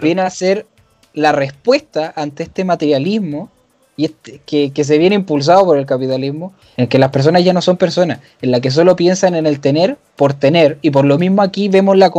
viene 0.00 0.22
a 0.22 0.30
ser 0.30 0.66
la 1.12 1.32
respuesta 1.32 2.12
ante 2.14 2.44
este 2.44 2.64
materialismo 2.64 3.50
y 3.96 4.04
este, 4.06 4.40
que, 4.44 4.84
se 4.84 4.98
viene 4.98 5.14
impulsado 5.14 5.64
por 5.64 5.78
el 5.78 5.86
capitalismo, 5.86 6.52
en 6.76 6.86
que 6.86 6.98
las 6.98 7.10
personas 7.10 7.44
ya 7.44 7.52
no 7.52 7.62
son 7.62 7.76
personas, 7.76 8.20
en 8.42 8.50
la 8.50 8.60
que 8.60 8.70
solo 8.70 8.94
piensan 8.94 9.34
en 9.34 9.46
el 9.46 9.60
tener 9.60 9.96
por 10.16 10.34
tener, 10.34 10.78
y 10.82 10.90
por 10.90 11.04
lo 11.04 11.18
mismo 11.18 11.42
aquí 11.42 11.68
vemos 11.68 11.96
la, 11.96 12.12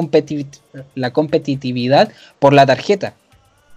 la 0.95 1.13
competitividad 1.13 2.09
por 2.39 2.53
la 2.53 2.65
tarjeta. 2.65 3.13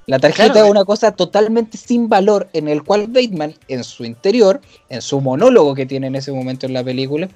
La 0.07 0.19
tarjeta 0.19 0.65
es 0.65 0.69
una 0.69 0.85
cosa 0.85 1.13
totalmente 1.13 1.77
sin 1.77 2.09
valor, 2.09 2.49
en 2.53 2.69
el 2.69 2.83
cual 2.83 3.07
Bateman, 3.07 3.55
en 3.69 3.85
su 3.85 4.05
interior, 4.05 4.61
en 4.89 5.03
su 5.03 5.21
monólogo 5.21 5.75
que 5.75 5.87
tiene 5.87 6.09
en 6.09 6.17
ese 6.17 6.33
momento 6.33 6.67
en 6.67 6.73
la 6.73 6.83
película, 6.83 7.29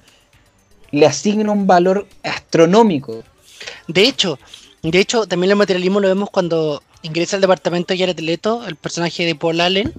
le 0.91 1.05
asigna 1.05 1.51
un 1.51 1.67
valor 1.67 2.07
astronómico. 2.23 3.23
De 3.87 4.03
hecho, 4.03 4.39
de 4.91 4.99
hecho, 4.99 5.25
también 5.25 5.51
el 5.51 5.57
materialismo 5.57 5.99
lo 5.99 6.07
vemos 6.07 6.29
cuando 6.29 6.83
ingresa 7.01 7.37
al 7.37 7.41
departamento 7.41 7.93
de 7.93 7.99
Jared 7.99 8.19
Leto, 8.19 8.65
el 8.67 8.75
personaje 8.75 9.25
de 9.25 9.35
Paul 9.35 9.61
Allen, 9.61 9.93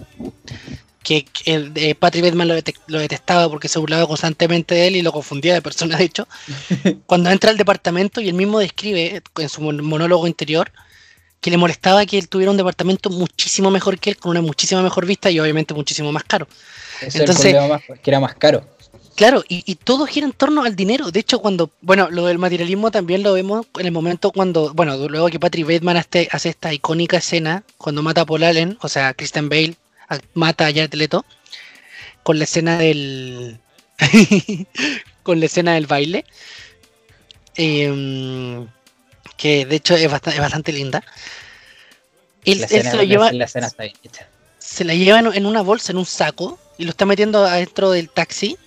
que, 1.02 1.24
el 1.44 1.72
de 1.72 1.94
Patrick 1.94 2.24
Bateman 2.24 2.48
lo, 2.48 2.98
detestaba 2.98 3.48
porque 3.48 3.68
se 3.68 3.78
burlaba 3.78 4.06
constantemente 4.06 4.74
de 4.74 4.88
él 4.88 4.96
y 4.96 5.02
lo 5.02 5.12
confundía 5.12 5.54
de 5.54 5.62
persona, 5.62 5.96
de 5.96 6.04
hecho. 6.04 6.26
Cuando 7.06 7.30
entra 7.30 7.50
al 7.50 7.56
departamento 7.56 8.20
y 8.20 8.28
él 8.28 8.34
mismo 8.34 8.58
describe 8.58 9.22
en 9.36 9.48
su 9.48 9.60
monólogo 9.60 10.26
interior 10.26 10.72
que 11.40 11.50
le 11.50 11.58
molestaba 11.58 12.04
que 12.06 12.18
él 12.18 12.28
tuviera 12.28 12.50
un 12.50 12.56
departamento 12.56 13.08
muchísimo 13.08 13.70
mejor 13.70 14.00
que 14.00 14.10
él, 14.10 14.16
con 14.16 14.30
una 14.30 14.40
muchísima 14.40 14.82
mejor 14.82 15.06
vista 15.06 15.30
y 15.30 15.38
obviamente 15.38 15.74
muchísimo 15.74 16.10
más 16.10 16.24
caro. 16.24 16.48
Entonces, 17.00 17.54
que 18.02 18.10
era 18.10 18.18
más 18.18 18.34
caro. 18.34 18.66
Claro, 19.16 19.42
y, 19.48 19.74
todo 19.76 20.04
gira 20.04 20.26
en 20.26 20.32
torno 20.32 20.62
al 20.62 20.76
dinero. 20.76 21.10
De 21.10 21.20
hecho, 21.20 21.38
cuando, 21.38 21.70
bueno, 21.80 22.10
lo 22.10 22.26
del 22.26 22.36
materialismo 22.36 22.90
también 22.90 23.22
lo 23.22 23.32
vemos 23.32 23.66
en 23.78 23.86
el 23.86 23.92
momento 23.92 24.30
cuando, 24.30 24.74
bueno, 24.74 25.08
luego 25.08 25.28
que 25.28 25.40
Patrick 25.40 25.66
Bateman 25.66 25.96
hace, 25.96 26.28
esta 26.30 26.74
icónica 26.74 27.16
escena 27.16 27.64
cuando 27.78 28.02
mata 28.02 28.20
a 28.20 28.26
Paul 28.26 28.44
Allen, 28.44 28.76
o 28.82 28.90
sea, 28.90 29.14
Christian 29.14 29.48
Bale 29.48 29.74
mata 30.34 30.66
a 30.66 30.68
Jared 30.68 30.92
Leto, 30.92 31.24
con 32.22 32.38
la 32.38 32.44
escena 32.44 32.76
del, 32.76 33.58
con 35.22 35.40
la 35.40 35.46
escena 35.46 35.74
del 35.74 35.86
baile, 35.86 36.26
em, 37.54 38.68
que 39.38 39.64
de 39.64 39.76
hecho 39.76 39.96
es 39.96 40.10
bastante, 40.10 40.40
bastante 40.40 40.72
linda. 40.72 41.02
Él, 42.44 42.68
se 42.68 42.82
la 42.82 43.04
lleva, 43.04 43.30
se 44.58 44.84
la 44.84 44.94
lleva 44.94 45.20
en 45.20 45.46
una 45.46 45.62
bolsa, 45.62 45.92
en 45.92 45.98
un 45.98 46.04
saco, 46.04 46.58
y 46.76 46.84
lo 46.84 46.90
está 46.90 47.06
metiendo 47.06 47.42
adentro 47.46 47.90
del 47.90 48.10
taxi 48.10 48.58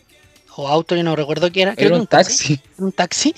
o 0.62 0.68
auto, 0.68 0.96
yo 0.96 1.04
no 1.04 1.16
recuerdo 1.16 1.52
qué 1.52 1.64
era. 1.64 1.74
Era 1.78 1.96
un, 1.96 2.08
taxi. 2.08 2.60
Un 2.78 2.92
taxi. 2.92 3.34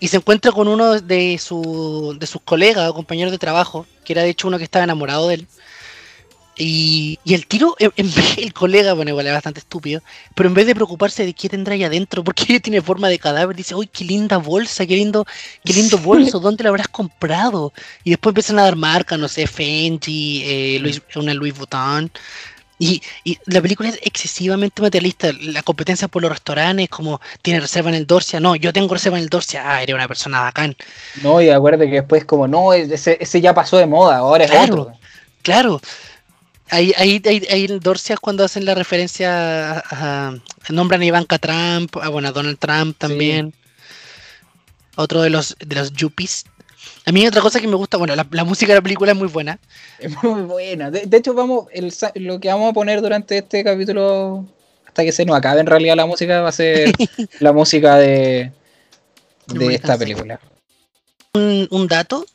Y 0.00 0.08
se 0.08 0.18
encuentra 0.18 0.52
con 0.52 0.68
uno 0.68 1.00
de, 1.00 1.38
su, 1.38 2.16
de 2.18 2.26
sus 2.26 2.40
colegas 2.42 2.88
o 2.88 2.94
compañeros 2.94 3.32
de 3.32 3.38
trabajo, 3.38 3.86
que 4.04 4.12
era 4.12 4.22
de 4.22 4.30
hecho 4.30 4.48
uno 4.48 4.58
que 4.58 4.64
estaba 4.64 4.84
enamorado 4.84 5.28
de 5.28 5.34
él. 5.34 5.48
Y, 6.60 7.20
el 7.24 7.46
tiro, 7.46 7.76
en, 7.78 7.92
vez 7.96 8.38
el 8.38 8.52
colega, 8.52 8.92
bueno, 8.92 9.10
igual 9.10 9.28
es 9.28 9.32
bastante 9.32 9.60
estúpido, 9.60 10.02
pero 10.34 10.48
en 10.48 10.54
vez 10.54 10.66
de 10.66 10.74
preocuparse 10.74 11.24
de 11.24 11.32
qué 11.32 11.48
tendrá 11.48 11.74
ahí 11.74 11.84
adentro, 11.84 12.24
porque 12.24 12.58
tiene 12.60 12.82
forma 12.82 13.08
de 13.08 13.18
cadáver, 13.18 13.54
dice, 13.54 13.76
uy, 13.76 13.86
qué 13.86 14.04
linda 14.04 14.38
bolsa, 14.38 14.84
qué 14.84 14.96
lindo, 14.96 15.24
qué 15.64 15.72
lindo 15.72 15.98
bolso, 15.98 16.40
¿dónde 16.40 16.64
lo 16.64 16.70
habrás 16.70 16.88
comprado? 16.88 17.72
Y 18.02 18.10
después 18.10 18.32
empiezan 18.32 18.58
a 18.58 18.64
dar 18.64 18.74
marcas, 18.74 19.18
no 19.18 19.28
sé, 19.28 19.46
Fendi, 19.46 20.42
eh, 20.44 21.00
una 21.14 21.32
Louis 21.32 21.56
Vuitton, 21.56 22.10
y, 22.78 23.02
la 23.46 23.60
película 23.60 23.88
es 23.88 23.98
excesivamente 24.02 24.80
materialista. 24.80 25.30
La 25.40 25.62
competencia 25.62 26.06
por 26.06 26.22
los 26.22 26.30
restaurantes, 26.30 26.88
como 26.88 27.20
tiene 27.42 27.60
reserva 27.60 27.90
en 27.90 27.96
el 27.96 28.06
Dorsia. 28.06 28.38
No, 28.38 28.54
yo 28.54 28.72
tengo 28.72 28.94
reserva 28.94 29.18
en 29.18 29.24
el 29.24 29.28
Dorsia. 29.28 29.62
Ah, 29.64 29.82
eres 29.82 29.94
una 29.94 30.06
persona 30.06 30.42
bacán. 30.42 30.76
No, 31.22 31.40
y 31.40 31.50
acuérdate 31.50 31.86
que 31.86 31.96
después, 31.96 32.24
como 32.24 32.46
no, 32.46 32.72
ese, 32.72 33.40
ya 33.40 33.52
pasó 33.52 33.78
de 33.78 33.86
moda, 33.86 34.18
ahora 34.18 34.44
es 34.44 34.50
claro, 34.50 34.82
otro. 34.82 34.92
Claro. 35.42 35.80
Ahí, 36.70 36.92
ahí, 36.96 37.20
ahí, 37.24 37.46
ahí 37.50 37.64
el 37.64 37.80
Dorsia 37.80 38.14
es 38.14 38.20
cuando 38.20 38.44
hacen 38.44 38.64
la 38.64 38.74
referencia 38.74 39.82
a, 39.90 40.34
nombran 40.68 41.00
a 41.00 41.04
Ivanka 41.04 41.38
Trump, 41.38 41.96
a, 41.96 42.08
bueno, 42.10 42.28
a 42.28 42.32
Donald 42.32 42.58
Trump 42.58 42.96
también. 42.96 43.54
Otro 44.96 45.22
de 45.22 45.30
los 45.30 45.56
de 45.58 45.76
los 45.76 45.92
yuppies. 45.92 46.44
A 47.04 47.12
mí 47.12 47.26
otra 47.26 47.40
cosa 47.40 47.60
que 47.60 47.66
me 47.66 47.74
gusta, 47.74 47.96
bueno, 47.96 48.14
la, 48.14 48.44
música 48.44 48.72
de 48.72 48.78
la 48.78 48.82
película 48.82 49.12
es 49.12 49.18
muy 49.18 49.28
buena. 49.28 49.58
Es 49.98 50.12
muy 50.22 50.42
buena. 50.42 50.90
De, 50.90 51.16
hecho, 51.16 51.34
vamos, 51.34 51.66
lo 52.14 52.40
que 52.40 52.48
vamos 52.48 52.70
a 52.70 52.74
poner 52.74 53.00
durante 53.00 53.38
este 53.38 53.64
capítulo, 53.64 54.46
hasta 54.86 55.04
que 55.04 55.12
se 55.12 55.24
nos 55.24 55.36
acabe 55.36 55.60
en 55.60 55.66
realidad 55.66 55.96
la 55.96 56.06
música, 56.06 56.40
va 56.40 56.50
a 56.50 56.52
ser 56.52 56.92
la 57.40 57.52
música 57.52 57.96
de, 57.96 58.52
de 59.46 59.74
esta 59.74 59.96
película. 59.96 60.40
Un, 61.34 61.86
dato, 61.88 62.26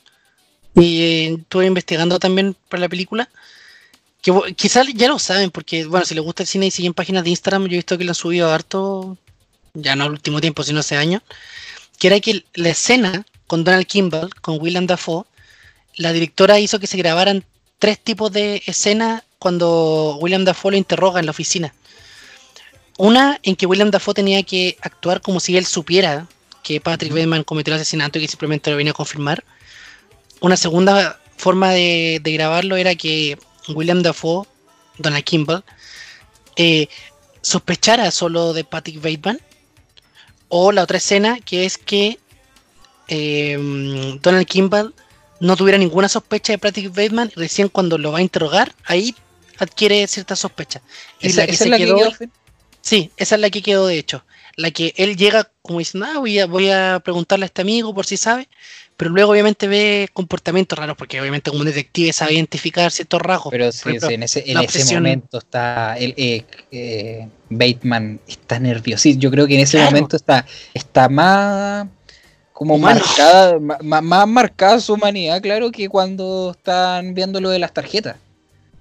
y 0.76 1.02
eh, 1.02 1.38
estuve 1.40 1.66
investigando 1.66 2.20
también 2.20 2.56
para 2.70 2.82
la 2.82 2.90
película, 2.90 3.30
que 4.22 4.34
quizás 4.56 4.88
ya 4.94 5.10
lo 5.10 5.20
saben, 5.20 5.52
porque, 5.52 5.86
bueno, 5.86 6.06
si 6.06 6.16
les 6.16 6.24
gusta 6.24 6.44
el 6.44 6.48
cine 6.48 6.68
y 6.68 6.72
siguen 6.72 6.94
páginas 6.94 7.26
de 7.26 7.32
Instagram, 7.32 7.66
yo 7.66 7.74
he 7.74 7.78
visto 7.78 7.98
que 7.98 8.06
lo 8.06 8.12
han 8.12 8.16
subido 8.16 8.50
harto, 8.52 9.18
ya 9.74 9.96
no 9.96 10.06
al 10.06 10.12
último 10.12 10.40
tiempo, 10.40 10.64
sino 10.64 10.80
hace 10.80 10.96
años, 10.96 11.22
que 12.00 12.08
era 12.08 12.20
que 12.20 12.44
la 12.56 12.70
escena 12.70 13.26
con 13.54 13.64
Donald 13.64 13.86
Kimball, 13.86 14.34
con 14.42 14.60
William 14.60 14.88
Dafoe, 14.88 15.26
la 15.98 16.12
directora 16.12 16.60
hizo 16.60 16.80
que 16.80 16.88
se 16.88 16.98
grabaran 16.98 17.46
tres 17.78 18.00
tipos 18.00 18.32
de 18.32 18.64
escenas 18.66 19.22
cuando 19.38 20.18
William 20.20 20.44
Dafoe 20.44 20.72
lo 20.72 20.78
interroga 20.78 21.20
en 21.20 21.28
la 21.28 21.30
oficina. 21.30 21.72
Una 22.98 23.40
en 23.44 23.56
que 23.56 23.68
William 23.68 23.92
Dafoe 23.92 24.16
tenía 24.16 24.42
que 24.42 24.76
actuar 24.82 25.22
como 25.22 25.40
si 25.40 25.56
él 25.56 25.68
supiera 25.68 26.28
que 26.64 26.82
Patrick 26.82 27.14
Bateman 27.14 27.44
cometió 27.44 27.72
el 27.72 27.80
asesinato 27.80 28.18
y 28.18 28.24
que 28.24 28.28
simplemente 28.28 28.72
lo 28.72 28.78
venía 28.78 28.90
a 28.90 28.96
confirmar. 28.96 29.44
Una 30.42 30.58
segunda 30.58 31.20
forma 31.38 31.74
de, 31.74 32.20
grabarlo 32.26 32.76
era 32.76 32.96
que 32.96 33.38
William 33.68 34.02
Dafoe, 34.02 34.48
Donald 34.98 35.26
Kimball, 35.26 35.64
eh, 36.56 36.88
sospechara 37.42 38.10
solo 38.10 38.54
de 38.54 38.64
Patrick 38.64 39.00
Bateman. 39.00 39.40
O 40.50 40.72
la 40.72 40.82
otra 40.82 40.98
escena 40.98 41.40
que 41.40 41.66
es 41.66 41.78
que 41.78 42.18
eh, 43.08 44.18
Donald 44.22 44.46
Kimball 44.48 44.94
no 45.40 45.58
tuviera 45.58 45.78
ninguna 45.78 46.08
sospecha 46.08 46.54
de 46.54 46.58
Patrick 46.58 46.90
Bateman 46.90 47.32
y 47.36 47.40
recién 47.40 47.68
cuando 47.68 47.98
lo 47.98 48.12
va 48.12 48.20
a 48.20 48.22
interrogar, 48.22 48.74
ahí 48.86 49.14
adquiere 49.58 50.08
cierta 50.08 50.36
sospecha. 50.36 50.82
Y 51.20 51.34
la 51.34 51.46
que 51.46 51.56
se 51.56 51.70
quedó, 51.70 51.98
Sí, 52.82 53.12
esa 53.16 53.36
es 53.36 53.42
la 53.42 53.50
que 53.50 53.62
quedó 53.62 53.88
de 53.88 53.98
hecho. 53.98 54.26
La 54.56 54.70
que 54.70 54.94
él 54.98 55.16
llega 55.16 55.50
como 55.62 55.80
diciendo, 55.80 56.08
ah, 56.10 56.20
voy 56.20 56.38
a, 56.38 56.46
voy 56.46 56.70
a 56.70 57.02
preguntarle 57.04 57.46
a 57.46 57.48
este 57.48 57.62
amigo 57.62 57.94
por 57.96 58.06
si 58.06 58.18
sabe, 58.18 58.50
pero 58.98 59.10
luego 59.10 59.32
obviamente 59.32 59.68
ve 59.68 60.10
comportamientos 60.14 60.78
raros, 60.78 60.96
porque 60.98 61.20
obviamente 61.20 61.50
como 61.50 61.62
un 61.62 61.68
detective 61.68 62.14
sabe 62.14 62.34
identificar 62.34 62.92
ciertos 62.92 63.22
rasgos. 63.22 63.52
Pero 63.52 63.72
sí, 63.72 63.90
en 64.02 64.24
ese, 64.24 64.44
momento 64.96 65.40
está 65.40 65.98
el 65.98 66.14
eh, 66.18 66.46
eh, 66.72 67.28
Bateman 67.50 68.20
está 68.28 68.60
nervioso. 68.60 69.10
Yo 69.10 69.32
creo 69.32 69.48
que 69.48 69.56
en 69.56 69.62
ese 69.62 69.84
momento 69.84 70.18
está, 70.18 70.46
está 70.74 71.10
más 71.10 71.88
como 72.54 72.78
marcada, 72.78 73.60
más, 73.60 74.28
marcada 74.28 74.80
su 74.80 74.94
humanidad, 74.94 75.42
claro, 75.42 75.72
que 75.72 75.90
cuando 75.90 76.54
están 76.56 77.14
viendo 77.14 77.42
lo 77.42 77.50
de 77.50 77.60
las 77.60 77.74
tarjetas. 77.74 78.18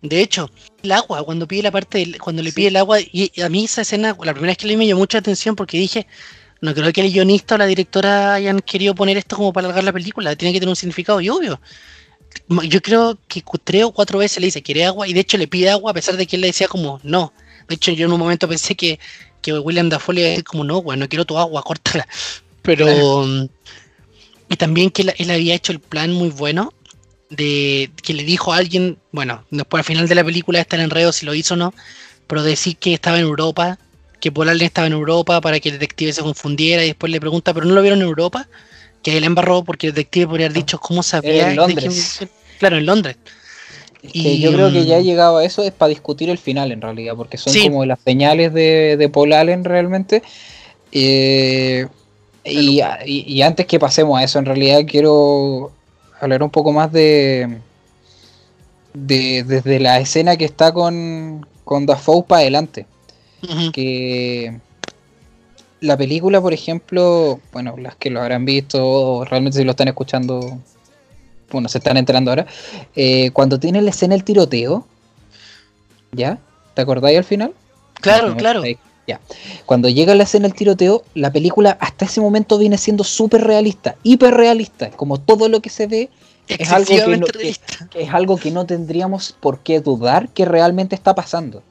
De 0.03 0.21
hecho, 0.21 0.51
el 0.83 0.93
agua, 0.93 1.25
cuando 1.25 1.47
pide 1.47 1.63
la 1.63 1.71
parte, 1.71 2.19
cuando 2.19 2.43
le 2.43 2.53
pide 2.53 2.69
el 2.69 2.77
agua, 2.77 2.99
y 3.01 3.41
a 3.41 3.49
mí 3.49 3.65
esa 3.65 3.83
escena, 3.83 4.17
la 4.23 4.33
primera 4.33 4.51
vez 4.51 4.59
que 4.59 4.67
leí 4.67 4.77
me 4.77 4.87
llamó 4.87 5.01
mucha 5.01 5.19
atención 5.19 5.57
porque 5.57 5.79
dije, 5.79 6.07
no 6.61 6.75
creo 6.75 6.93
que 6.93 7.01
el 7.01 7.13
guionista 7.13 7.55
o 7.57 7.59
la 7.59 7.67
directora 7.67 8.35
hayan 8.35 8.61
querido 8.61 8.95
poner 8.95 9.17
esto 9.17 9.37
como 9.37 9.53
para 9.53 9.67
alargar 9.67 9.85
la 9.85 9.93
película, 9.93 10.37
tiene 10.37 10.53
que 10.53 10.61
tener 10.61 10.71
un 10.71 10.77
significado 10.77 11.21
y 11.21 11.29
obvio. 11.29 11.61
Yo 12.69 12.81
creo 12.81 13.19
que 13.29 13.43
tres 13.65 13.85
o 13.85 13.93
cuatro 13.93 14.19
veces 14.19 14.39
le 14.41 14.47
dice, 14.47 14.63
¿quiere 14.63 14.85
agua? 14.87 15.09
Y 15.09 15.13
de 15.13 15.21
hecho 15.21 15.39
le 15.39 15.49
pide 15.49 15.71
agua 15.71 15.91
a 15.91 15.95
pesar 15.95 16.17
de 16.17 16.27
que 16.27 16.37
él 16.37 16.43
le 16.43 16.49
decía 16.49 16.69
como, 16.69 17.01
no. 17.03 17.33
De 17.69 17.75
hecho, 17.75 17.93
yo 17.93 18.07
en 18.07 18.13
un 18.13 18.19
momento 18.19 18.49
pensé 18.49 18.75
que, 18.75 18.99
que 19.41 19.53
William 19.59 19.89
Dafoe 19.89 20.15
le 20.15 20.21
iba 20.21 20.29
a 20.29 20.31
decir 20.31 20.45
como, 20.45 20.65
no, 20.65 20.79
güey, 20.79 20.99
no 20.99 21.09
quiero 21.09 21.25
tu 21.25 21.39
agua, 21.39 21.63
córtala. 21.65 22.07
Pero... 22.63 23.49
Y 24.49 24.57
también 24.57 24.91
que 24.91 25.03
él, 25.03 25.15
él 25.17 25.31
había 25.31 25.55
hecho 25.55 25.73
el 25.73 25.81
plan 25.81 26.13
muy 26.13 26.29
bueno 26.29 26.75
de 27.31 27.91
que 28.03 28.13
le 28.13 28.23
dijo 28.23 28.53
a 28.53 28.59
alguien, 28.59 28.99
bueno, 29.11 29.45
después 29.51 29.81
al 29.81 29.85
final 29.85 30.07
de 30.09 30.15
la 30.15 30.23
película 30.25 30.61
está 30.61 30.77
el 30.77 30.83
enredo 30.83 31.11
si 31.13 31.25
lo 31.25 31.35
hizo 31.35 31.55
o 31.55 31.57
no, 31.57 31.73
pero 32.27 32.43
decir 32.43 32.77
que 32.77 32.93
estaba 32.93 33.17
en 33.19 33.25
Europa, 33.25 33.79
que 34.21 34.31
Paul 34.31 34.51
Allen 34.51 34.67
estaba 34.67 34.87
en 34.87 34.93
Europa 34.93 35.41
para 35.41 35.59
que 35.59 35.71
el 35.71 35.77
detective 35.79 36.13
se 36.13 36.21
confundiera 36.21 36.85
y 36.85 36.89
después 36.89 37.11
le 37.11 37.19
pregunta, 37.19 37.55
¿pero 37.55 37.65
no 37.65 37.75
lo 37.75 37.81
vieron 37.81 38.01
en 38.03 38.07
Europa? 38.09 38.47
Que 39.03 39.17
él 39.17 39.25
embarró 39.25 39.65
porque 39.65 39.87
el 39.87 39.95
detective 39.95 40.27
podría 40.27 40.47
haber 40.47 40.57
dicho 40.59 40.79
cómo 40.79 41.03
sabía. 41.03 41.49
En 41.51 41.57
Londres. 41.57 42.17
quién- 42.19 42.31
claro, 42.59 42.77
en 42.77 42.85
Londres. 42.87 43.17
Que 44.13 44.39
yo 44.39 44.53
creo 44.53 44.71
que 44.71 44.85
ya 44.85 44.99
he 44.99 45.03
llegado 45.03 45.39
a 45.39 45.45
eso 45.47 45.63
es 45.63 45.73
para 45.73 45.89
discutir 45.89 46.29
el 46.29 46.37
final 46.39 46.71
en 46.73 46.83
realidad, 46.83 47.15
porque 47.17 47.39
son 47.39 47.53
Sí. 47.55 47.63
como 47.63 47.87
las 47.87 48.01
señales 48.05 48.53
de, 48.53 48.97
de 48.99 49.09
Paul 49.09 49.33
Allen 49.33 49.65
realmente. 49.65 50.23
Eh, 50.93 51.87
y, 52.45 52.81
y- 53.07 53.25
y 53.27 53.43
antes 53.43 53.67
que 53.67 53.79
pasemos 53.79 54.19
a 54.19 54.25
eso, 54.25 54.39
en 54.39 54.47
realidad 54.47 54.81
quiero 54.87 55.73
hablar 56.21 56.43
un 56.43 56.51
poco 56.51 56.73
más 56.73 56.91
de, 56.93 57.59
de 58.95 59.45
desde 59.45 59.81
la 59.81 59.99
escena 60.01 60.37
que 60.37 60.45
está 60.45 60.73
con, 60.73 61.47
con 61.65 61.87
Dafoe 61.87 62.23
para 62.25 62.43
adelante. 62.43 62.87
Que 63.73 64.57
la 65.81 65.97
película, 65.97 66.41
por 66.41 66.53
ejemplo, 66.53 67.41
bueno, 67.53 67.75
las 67.77 67.97
que 67.97 68.11
lo 68.11 68.21
habrán 68.21 68.45
visto, 68.45 68.85
o 68.87 69.25
realmente 69.25 69.59
si 69.59 69.65
lo 69.65 69.73
están 69.73 69.89
escuchando, 69.89 70.59
bueno, 71.51 71.69
se 71.69 71.79
están 71.79 71.97
enterando 71.97 72.31
ahora, 72.31 72.47
eh, 72.95 73.31
cuando 73.33 73.59
tiene 73.59 73.83
la 73.83 73.91
escena 73.91 74.15
el 74.15 74.23
tiroteo, 74.25 74.87
¿ya? 76.13 76.39
¿Te 76.75 76.83
acordáis 76.83 77.19
al 77.19 77.25
final? 77.25 77.53
Claro, 78.01 78.29
No, 78.31 78.37
claro. 78.37 78.63
Ya. 79.07 79.21
Cuando 79.67 79.89
llega 79.89 80.15
la 80.15 80.23
escena 80.23 80.47
el 80.47 80.55
tiroteo, 80.55 81.03
la 81.15 81.33
película 81.33 81.77
hasta 81.81 82.05
ese 82.05 82.21
momento 82.21 82.57
viene 82.59 82.79
siendo 82.79 83.03
súper 83.03 83.43
realista, 83.43 83.97
hiper 84.05 84.33
realista, 84.35 84.91
como 84.91 85.19
todo 85.19 85.49
lo 85.49 85.61
que 85.61 85.71
se 85.71 85.87
ve 85.89 86.09
es 86.47 86.71
algo 86.73 86.87
que 87.07 87.17
no- 87.19 87.27
que- 87.27 87.33
realista. 87.33 87.89
que 87.91 88.03
es 88.03 88.11
algo 88.15 88.37
que 88.37 88.51
no 88.53 88.65
tendríamos 88.65 89.35
por 89.41 89.59
qué 89.61 89.81
dudar 89.81 90.29
que 90.29 90.45
realmente 90.45 90.95
está 90.95 91.15
pasando. 91.17 91.63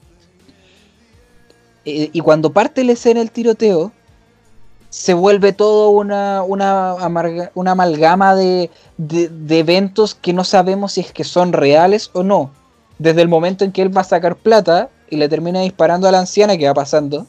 Eh, 1.86 2.10
y 2.14 2.20
cuando 2.20 2.52
parte 2.52 2.84
la 2.84 2.92
escena 2.94 3.22
del 3.22 3.32
tiroteo, 3.32 3.92
se 4.90 5.14
vuelve 5.14 5.54
todo 5.54 5.90
una, 5.90 6.44
una, 6.44 6.92
amarga- 6.98 7.52
una 7.56 7.72
amalgama 7.72 8.36
de, 8.36 8.70
de- 8.98 9.30
de 9.30 9.60
eventos 9.60 10.16
que 10.16 10.34
no 10.34 10.44
sabemos 10.44 10.94
si 10.94 11.02
es 11.02 11.12
que 11.14 11.24
son 11.24 11.54
reales 11.54 12.12
o 12.14 12.24
no. 12.24 12.52
Desde 13.00 13.22
el 13.22 13.30
momento 13.30 13.64
en 13.64 13.72
que 13.72 13.82
él 13.82 13.96
va 13.96 14.02
a 14.02 14.06
sacar 14.06 14.36
plata 14.36 14.90
y 15.12 15.18
le 15.18 15.30
termina 15.30 15.62
disparando 15.62 16.08
a 16.08 16.12
la 16.12 16.20
anciana 16.20 16.58
que 16.58 16.66
va 16.66 16.74
pasando. 16.74 17.28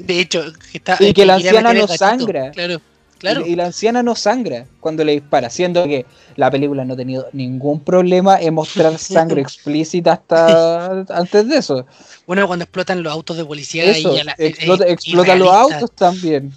De 0.00 0.18
hecho, 0.20 0.42
que 0.72 0.78
está, 0.78 0.96
Y 0.98 1.12
que 1.12 1.24
la 1.24 1.34
anciana 1.36 1.72
no 1.72 1.80
gatito. 1.86 1.96
sangra. 1.98 2.50
Claro, 2.52 2.80
claro. 3.18 3.46
Y, 3.46 3.50
y 3.50 3.56
la 3.56 3.66
anciana 3.66 4.02
no 4.02 4.14
sangra 4.16 4.66
cuando 4.80 5.04
le 5.04 5.12
dispara, 5.12 5.50
siendo 5.50 5.84
que 5.84 6.06
la 6.36 6.50
película 6.50 6.84
no 6.84 6.94
ha 6.94 6.96
tenido 6.96 7.26
ningún 7.32 7.80
problema 7.80 8.40
en 8.40 8.54
mostrar 8.54 8.96
sangre 8.98 9.40
explícita 9.42 10.12
hasta 10.14 11.04
antes 11.08 11.48
de 11.48 11.56
eso. 11.58 11.86
Bueno, 12.26 12.46
cuando 12.46 12.64
explotan 12.64 13.02
los 13.02 13.12
autos 13.12 13.36
de 13.36 13.44
policía 13.44 13.84
Eso, 13.84 14.12
y 14.12 14.16
ya 14.16 14.24
la- 14.24 14.32
eh, 14.38 14.46
explota, 14.48 14.84
eh, 14.86 14.92
explota 14.92 15.34
los 15.36 15.48
irrealista. 15.48 15.74
autos 15.80 15.92
también. 15.96 16.52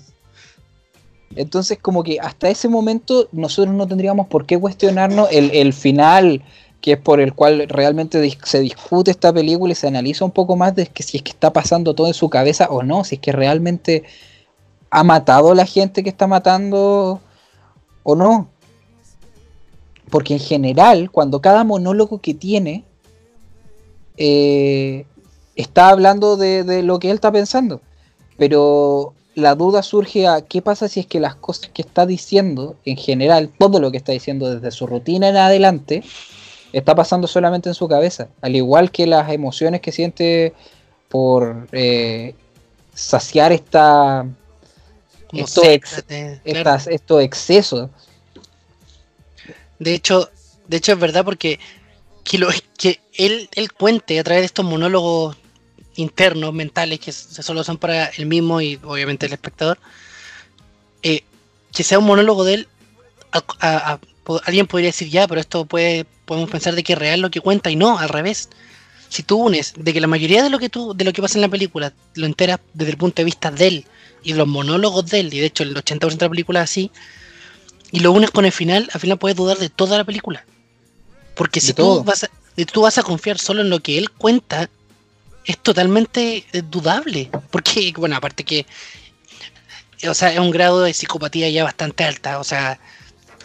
Entonces, 1.36 1.78
como 1.82 2.04
que 2.04 2.20
hasta 2.20 2.50
ese 2.50 2.68
momento 2.68 3.30
nosotros 3.32 3.74
no 3.74 3.88
tendríamos 3.88 4.28
por 4.28 4.46
qué 4.46 4.60
cuestionarnos 4.60 5.30
el, 5.32 5.50
el 5.52 5.72
final, 5.74 6.42
que 6.82 6.94
es 6.94 6.98
por 6.98 7.20
el 7.20 7.34
cual 7.34 7.68
realmente 7.70 8.38
se 8.44 8.60
discute 8.60 9.12
esta 9.12 9.32
película 9.32 9.72
y 9.72 9.76
se 9.76 9.88
analiza 9.88 10.26
un 10.26 10.32
poco 10.32 10.56
más 10.56 10.76
de 10.76 10.88
que 10.88 11.04
si 11.04 11.18
es 11.18 11.24
que 11.24 11.32
está 11.32 11.54
pasando 11.54 11.94
todo 11.94 12.08
en 12.08 12.14
su 12.14 12.30
cabeza 12.30 12.68
o 12.70 12.82
no, 12.82 13.04
si 13.04 13.16
es 13.16 13.22
que 13.22 13.32
realmente 13.32 14.04
ha 14.90 15.04
matado 15.04 15.52
a 15.52 15.56
la 15.56 15.66
gente 15.66 16.04
que 16.04 16.10
está 16.10 16.28
matando 16.28 17.22
o 18.04 18.16
no. 18.16 18.50
Porque 20.10 20.34
en 20.34 20.40
general, 20.40 21.12
cuando 21.12 21.40
cada 21.40 21.64
monólogo 21.64 22.20
que 22.20 22.34
tiene 22.34 22.84
eh, 24.18 25.06
está 25.56 25.90
hablando 25.90 26.36
de, 26.36 26.64
de 26.64 26.84
lo 26.84 27.00
que 27.00 27.10
él 27.12 27.16
está 27.16 27.32
pensando, 27.32 27.80
pero 28.38 29.14
la 29.36 29.56
duda 29.56 29.84
surge 29.84 30.28
a 30.28 30.42
qué 30.42 30.62
pasa 30.62 30.88
si 30.88 31.02
es 31.02 31.06
que 31.06 31.20
las 31.20 31.36
cosas 31.36 31.70
que 31.74 31.84
está 31.84 32.06
diciendo, 32.06 32.76
en 32.86 32.98
general, 32.98 33.50
todo 33.58 33.80
lo 33.80 33.92
que 33.92 33.98
está 33.98 34.12
diciendo 34.12 34.54
desde 34.54 34.72
su 34.72 34.88
rutina 34.88 35.30
en 35.30 35.38
adelante, 35.38 36.04
está 36.74 36.96
pasando 36.96 37.28
solamente 37.28 37.70
en 37.70 37.76
su 37.76 37.88
cabeza, 37.88 38.30
al 38.42 38.56
igual 38.56 38.92
que 38.92 39.06
las 39.08 39.30
emociones 39.32 39.82
que 39.82 39.92
siente 39.92 40.54
por 41.10 41.68
eh, 41.72 42.34
saciar 42.94 43.52
esta, 43.52 44.26
Como 45.30 45.44
esto 45.44 45.64
ex- 45.64 46.04
claro. 46.44 46.80
estos 46.90 47.22
excesos. 47.24 47.90
De 49.80 49.94
hecho, 49.94 50.30
de 50.68 50.78
hecho 50.78 50.94
es 50.94 51.00
verdad 51.00 51.26
porque 51.26 51.60
que, 52.24 52.38
lo, 52.38 52.48
que 52.78 53.02
él, 53.18 53.50
él 53.56 53.74
cuente 53.74 54.20
a 54.20 54.24
través 54.24 54.42
de 54.44 54.46
estos 54.46 54.64
monólogos 54.66 55.36
internos, 55.96 56.54
mentales, 56.54 57.00
que 57.00 57.12
solo 57.12 57.64
son 57.64 57.78
para 57.78 58.08
él 58.08 58.26
mismo 58.28 58.62
y 58.62 58.80
obviamente 58.84 59.26
el 59.26 59.34
espectador, 59.34 59.78
eh, 61.04 61.24
que 61.74 61.84
sea 61.84 62.00
un 62.00 62.06
monólogo 62.06 62.44
de 62.44 62.54
él, 62.54 62.68
a- 63.32 63.44
a- 63.60 63.92
a- 63.94 63.98
po- 63.98 64.08
alguien 64.46 64.68
podría 64.68 64.90
decir 64.90 65.10
ya, 65.10 65.28
pero 65.28 65.42
esto 65.42 65.66
puede, 65.66 66.06
podemos 66.26 66.50
pensar 66.50 66.76
de 66.76 66.84
que 66.84 66.94
es 66.94 67.00
real 67.00 67.20
lo 67.20 67.32
que 67.32 67.42
cuenta 67.42 67.70
y 67.70 67.76
no, 67.76 67.98
al 67.98 68.10
revés. 68.10 68.50
Si 69.10 69.24
tú 69.24 69.38
unes 69.38 69.74
de 69.76 69.94
que 69.94 70.00
la 70.00 70.08
mayoría 70.08 70.44
de 70.44 70.50
lo 70.50 70.60
que 70.60 70.70
tú, 70.70 70.94
de 70.94 71.04
lo 71.04 71.12
que 71.12 71.22
pasa 71.22 71.38
en 71.38 71.42
la 71.42 71.50
película, 71.50 71.94
lo 72.16 72.26
enteras 72.26 72.60
desde 72.74 72.92
el 72.92 72.98
punto 72.98 73.22
de 73.22 73.26
vista 73.26 73.52
de 73.52 73.68
él 73.68 73.86
y 74.24 74.32
de 74.32 74.38
los 74.38 74.48
monólogos 74.48 75.08
de 75.08 75.20
él, 75.20 75.34
y 75.34 75.40
de 75.40 75.48
hecho 75.48 75.64
el 75.64 75.76
80% 75.76 76.18
de 76.18 76.26
la 76.26 76.30
película 76.30 76.60
es 76.62 76.70
así, 76.70 76.92
y 77.92 78.00
lo 78.00 78.12
unes 78.12 78.32
con 78.32 78.46
el 78.46 78.52
final, 78.52 78.90
al 78.94 79.02
final 79.02 79.18
puedes 79.18 79.36
dudar 79.36 79.58
de 79.58 79.70
toda 79.70 79.98
la 79.98 80.06
película. 80.06 80.46
Porque 81.36 81.60
si 81.60 81.74
tú 81.74 82.04
vas, 82.04 82.24
a, 82.24 82.30
si 82.56 82.66
tú 82.66 82.82
vas 82.82 82.98
a 82.98 83.04
confiar 83.04 83.38
solo 83.38 83.62
en 83.62 83.70
lo 83.70 83.82
que 83.82 83.98
él 83.98 84.12
cuenta, 84.12 84.70
es 85.46 85.58
totalmente 85.58 86.46
eh, 86.54 86.62
dudable. 86.62 87.30
Porque, 87.50 87.94
bueno, 87.98 88.16
aparte 88.16 88.44
que, 88.44 88.66
o 90.08 90.14
sea, 90.14 90.32
es 90.32 90.40
un 90.40 90.52
grado 90.52 90.82
de 90.82 90.94
psicopatía 90.94 91.50
ya 91.50 91.64
bastante 91.64 92.04
alta. 92.04 92.40
O 92.40 92.44
sea, 92.44 92.80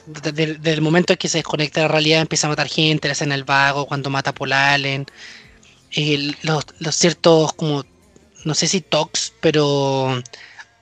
desde, 0.07 0.55
desde 0.55 0.73
el 0.73 0.81
momento 0.81 1.13
en 1.13 1.19
que 1.19 1.29
se 1.29 1.39
desconecta 1.39 1.81
de 1.81 1.87
la 1.87 1.93
realidad, 1.93 2.21
empieza 2.21 2.47
a 2.47 2.51
matar 2.51 2.69
gente, 2.69 3.09
la 3.09 3.13
escena 3.13 3.35
del 3.35 3.45
vago, 3.45 3.87
cuando 3.87 4.11
mata 4.11 4.31
a 4.31 4.35
Paul 4.35 4.53
Allen, 4.53 5.07
el- 5.93 6.37
los, 6.43 6.65
los 6.79 6.95
ciertos, 6.95 7.53
como, 7.53 7.85
no 8.45 8.55
sé 8.55 8.67
si 8.67 8.81
tox, 8.81 9.33
pero 9.41 10.23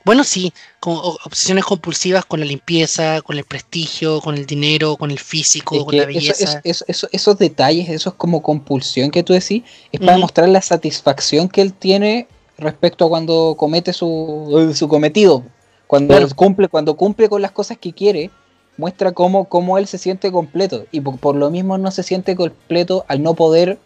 bueno, 0.04 0.22
sí, 0.24 0.52
como 0.80 0.98
obsesiones 1.24 1.64
compulsivas 1.64 2.24
con 2.26 2.40
la 2.40 2.46
limpieza, 2.46 3.22
con 3.22 3.38
el 3.38 3.44
prestigio, 3.44 4.20
con 4.20 4.34
el 4.36 4.44
dinero, 4.44 4.96
con 4.96 5.10
el 5.10 5.18
físico, 5.18 5.76
Es 5.76 5.84
con 5.84 5.96
la 5.96 6.02
eso- 6.02 6.06
belleza. 6.12 6.44
eso- 6.44 6.60
eso- 6.64 6.84
eso- 6.88 7.08
esos 7.12 7.38
detalles, 7.38 7.88
esos 7.88 8.14
como 8.14 8.42
compulsión 8.42 9.10
que 9.10 9.22
tú 9.22 9.32
decís, 9.32 9.62
es 9.92 10.00
para 10.00 10.12
Ujú. 10.12 10.18
demostrar 10.18 10.48
la 10.50 10.60
satisfacción 10.60 11.48
que 11.48 11.62
él 11.62 11.72
tiene 11.72 12.28
respecto 12.58 13.06
a 13.06 13.08
cuando 13.08 13.54
comete 13.58 13.92
su, 13.94 14.72
su 14.76 14.86
cometido. 14.88 15.42
Cuando 15.86 16.14
Claro. 16.16 16.28
cumple, 16.36 16.68
cuando 16.68 16.96
cumple 16.96 17.28
con 17.28 17.40
las 17.42 17.52
cosas 17.52 17.78
que 17.78 17.92
quiere, 17.92 18.30
muestra 18.76 19.12
cómo, 19.12 19.46
cómo 19.46 19.78
él 19.78 19.86
se 19.86 19.98
siente 19.98 20.30
completo. 20.32 20.86
Y 20.90 21.00
por, 21.00 21.18
por 21.18 21.36
lo 21.36 21.50
mismo 21.50 21.78
no 21.78 21.90
se 21.90 22.02
siente 22.02 22.36
completo 22.36 23.04
al 23.08 23.22
no 23.22 23.34
poder 23.34 23.78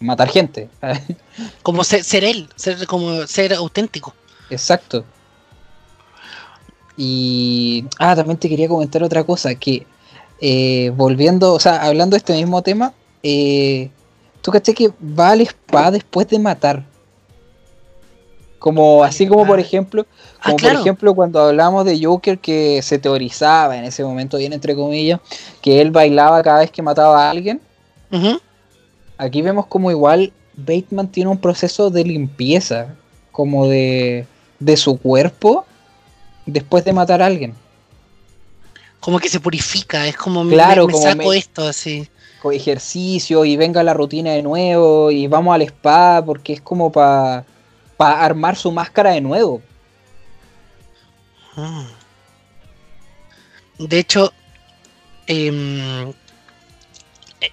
matar 0.00 0.28
gente. 0.28 0.68
Como 1.62 1.84
ser, 1.84 2.04
ser 2.04 2.24
él, 2.24 2.48
ser 2.56 2.86
como 2.86 3.26
ser 3.26 3.54
auténtico. 3.54 4.14
Exacto. 4.50 5.04
Y. 6.96 7.84
Ah, 7.98 8.16
también 8.16 8.38
te 8.38 8.48
quería 8.48 8.68
comentar 8.68 9.02
otra 9.04 9.22
cosa, 9.22 9.54
que 9.54 9.86
eh, 10.40 10.92
volviendo, 10.96 11.54
o 11.54 11.60
sea, 11.60 11.82
hablando 11.84 12.14
de 12.14 12.18
este 12.18 12.32
mismo 12.34 12.62
tema, 12.62 12.92
eh, 13.22 13.90
tú 14.42 14.50
caché 14.50 14.74
que 14.74 14.90
va 15.00 15.30
al 15.30 15.42
spa 15.42 15.90
después 15.90 16.28
de 16.28 16.38
matar. 16.40 16.84
Como, 18.58 19.04
así 19.04 19.26
como 19.28 19.46
por 19.46 19.60
ejemplo, 19.60 20.04
Ah, 20.40 20.46
como 20.46 20.56
claro. 20.56 20.74
por 20.76 20.80
ejemplo 20.82 21.14
cuando 21.14 21.40
hablamos 21.40 21.84
de 21.84 22.02
Joker 22.04 22.38
que 22.38 22.80
se 22.82 22.98
teorizaba 22.98 23.76
en 23.76 23.84
ese 23.84 24.02
momento, 24.04 24.36
bien 24.38 24.52
entre 24.52 24.74
comillas, 24.74 25.20
que 25.60 25.80
él 25.80 25.90
bailaba 25.92 26.42
cada 26.42 26.60
vez 26.60 26.70
que 26.70 26.82
mataba 26.82 27.26
a 27.26 27.30
alguien. 27.30 27.60
Aquí 29.16 29.42
vemos 29.42 29.66
como 29.66 29.90
igual 29.90 30.32
Bateman 30.56 31.08
tiene 31.08 31.30
un 31.30 31.38
proceso 31.38 31.90
de 31.90 32.04
limpieza, 32.04 32.94
como 33.32 33.68
de, 33.68 34.26
de 34.58 34.76
su 34.76 34.98
cuerpo 34.98 35.64
después 36.46 36.84
de 36.84 36.92
matar 36.92 37.22
a 37.22 37.26
alguien. 37.26 37.54
Como 39.00 39.20
que 39.20 39.28
se 39.28 39.38
purifica, 39.38 40.06
es 40.08 40.16
como 40.16 40.42
me- 40.42 40.54
Claro, 40.54 40.86
me, 40.86 40.92
como 40.92 41.04
saco 41.04 41.28
me- 41.28 41.36
esto 41.38 41.66
así. 41.66 42.08
Con 42.42 42.54
ejercicio 42.54 43.44
y 43.44 43.56
venga 43.56 43.82
la 43.82 43.94
rutina 43.94 44.32
de 44.32 44.42
nuevo 44.42 45.10
y 45.10 45.26
vamos 45.28 45.54
al 45.54 45.62
spa 45.62 46.22
porque 46.24 46.52
es 46.54 46.60
como 46.60 46.90
para 46.90 47.44
armar 47.98 48.56
su 48.56 48.70
máscara 48.72 49.10
de 49.12 49.20
nuevo. 49.20 49.62
Mm. 51.56 51.86
De 53.78 53.98
hecho, 53.98 54.32
em, 55.26 56.12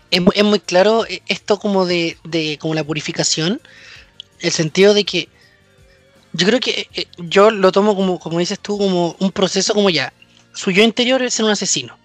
es, 0.10 0.22
mu- 0.22 0.32
es 0.34 0.44
muy 0.44 0.60
claro 0.60 1.06
eh, 1.08 1.22
esto 1.28 1.60
como 1.60 1.86
de, 1.86 2.18
de 2.24 2.58
como 2.60 2.74
la 2.74 2.84
purificación, 2.84 3.62
el 4.40 4.52
sentido 4.52 4.94
de 4.94 5.04
que 5.06 5.30
yo 6.34 6.46
creo 6.48 6.60
que 6.60 6.88
eh, 6.94 7.06
yo 7.18 7.52
lo 7.52 7.72
tomo 7.72 7.96
como, 7.96 8.20
como 8.20 8.40
dices 8.40 8.60
tú, 8.60 8.78
como 8.78 9.16
un 9.20 9.32
proceso 9.32 9.74
como 9.74 9.90
ya. 9.90 10.14
su 10.54 10.72
yo 10.72 10.84
interior 10.84 11.22
es 11.22 11.34
ser 11.34 11.46
un 11.46 11.52
asesino. 11.52 11.98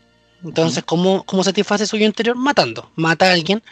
Entonces, 0.44 0.82
¿cómo, 0.84 1.22
¿cómo 1.24 1.44
satisface 1.44 1.86
su 1.86 1.96
yo 1.98 2.06
interior? 2.06 2.34
Matando. 2.36 2.90
Mata 2.96 3.26
a 3.28 3.32
alguien. 3.32 3.62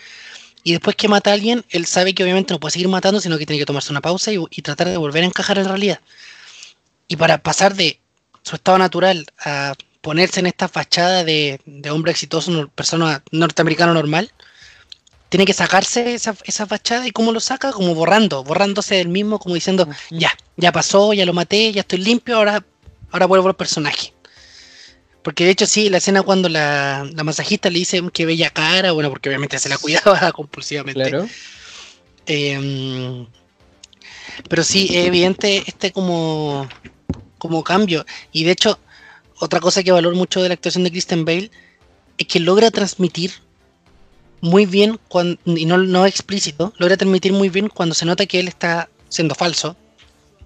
Y 0.68 0.72
después 0.72 0.96
que 0.96 1.09
mata 1.09 1.31
a 1.31 1.33
alguien, 1.33 1.64
él 1.70 1.87
sabe 1.87 2.14
que 2.14 2.22
obviamente 2.22 2.52
no 2.52 2.61
puede 2.61 2.72
seguir 2.72 2.88
matando, 2.88 3.22
sino 3.22 3.38
que 3.38 3.46
tiene 3.46 3.59
que 3.59 3.64
tomarse 3.64 3.90
una 3.90 4.02
pausa 4.02 4.31
y, 4.35 4.38
y 4.50 4.61
tratar 4.61 4.87
de 4.88 4.98
volver 4.98 5.22
a 5.22 5.26
encajar 5.26 5.57
en 5.57 5.64
realidad. 5.64 5.98
Y 7.09 7.16
para 7.16 7.38
pasar 7.42 7.74
de 7.74 7.98
su 8.42 8.57
estado 8.57 8.76
natural 8.76 9.24
a 9.42 9.72
ponerse 10.02 10.40
en 10.40 10.46
esta 10.46 10.68
fachada 10.68 11.24
de, 11.24 11.59
de 11.64 11.90
hombre 11.90 12.12
exitoso, 12.12 12.50
no- 12.50 12.68
persona 12.68 13.22
norteamericano 13.31 13.94
normal, 13.94 14.31
tiene 15.31 15.46
que 15.46 15.54
sacarse 15.54 16.12
esa, 16.12 16.35
esa 16.44 16.66
fachada 16.66 17.07
y 17.07 17.12
cómo 17.12 17.33
lo 17.33 17.40
saca, 17.40 17.72
como 17.72 17.94
borrando, 17.94 18.44
borrándose 18.44 18.96
del 18.96 19.09
mismo, 19.09 19.38
como 19.38 19.54
diciendo, 19.54 19.88
ya, 20.11 20.37
ya 20.59 20.70
pasó, 20.70 21.14
ya 21.14 21.24
lo 21.24 21.33
maté, 21.33 21.72
ya 21.72 21.81
estoy 21.81 22.00
limpio, 22.00 22.37
ahora, 22.37 22.62
ahora 23.11 23.24
vuelvo 23.24 23.48
al 23.48 23.57
personaje. 23.57 24.12
Porque 25.28 25.44
de 25.44 25.50
hecho 25.50 25.66
sí, 25.66 25.90
la 25.90 25.98
escena 25.98 26.22
cuando 26.22 26.48
la, 26.48 27.06
la 27.12 27.22
masajista 27.22 27.68
le 27.68 27.80
dice 27.80 28.02
que 28.14 28.24
bella 28.24 28.48
cara, 28.48 28.92
bueno, 28.92 29.10
porque 29.10 29.28
obviamente 29.28 29.58
se 29.58 29.68
la 29.68 29.76
cuidaba 29.76 30.32
compulsivamente. 30.32 31.02
Claro. 31.02 31.28
Eh, 32.26 33.26
pero 34.48 34.64
sí, 34.64 34.88
es 34.90 35.06
evidente 35.06 35.64
este 35.66 35.92
como, 35.92 36.66
como 37.36 37.62
cambio. 37.62 38.06
Y 38.32 38.44
de 38.44 38.52
hecho, 38.52 38.78
otra 39.38 39.60
cosa 39.60 39.82
que 39.82 39.92
valoro 39.92 40.16
mucho 40.16 40.40
de 40.42 40.48
la 40.48 40.54
actuación 40.54 40.82
de 40.84 40.92
Kristen 40.92 41.26
Bale 41.26 41.50
es 42.16 42.26
que 42.26 42.40
logra 42.40 42.70
transmitir 42.70 43.32
muy 44.40 44.64
bien, 44.64 44.98
cuan- 45.08 45.38
y 45.44 45.66
no, 45.66 45.76
no 45.76 46.06
explícito, 46.06 46.72
logra 46.78 46.96
transmitir 46.96 47.34
muy 47.34 47.50
bien 47.50 47.68
cuando 47.68 47.94
se 47.94 48.06
nota 48.06 48.24
que 48.24 48.40
él 48.40 48.48
está 48.48 48.88
siendo 49.10 49.34
falso, 49.34 49.76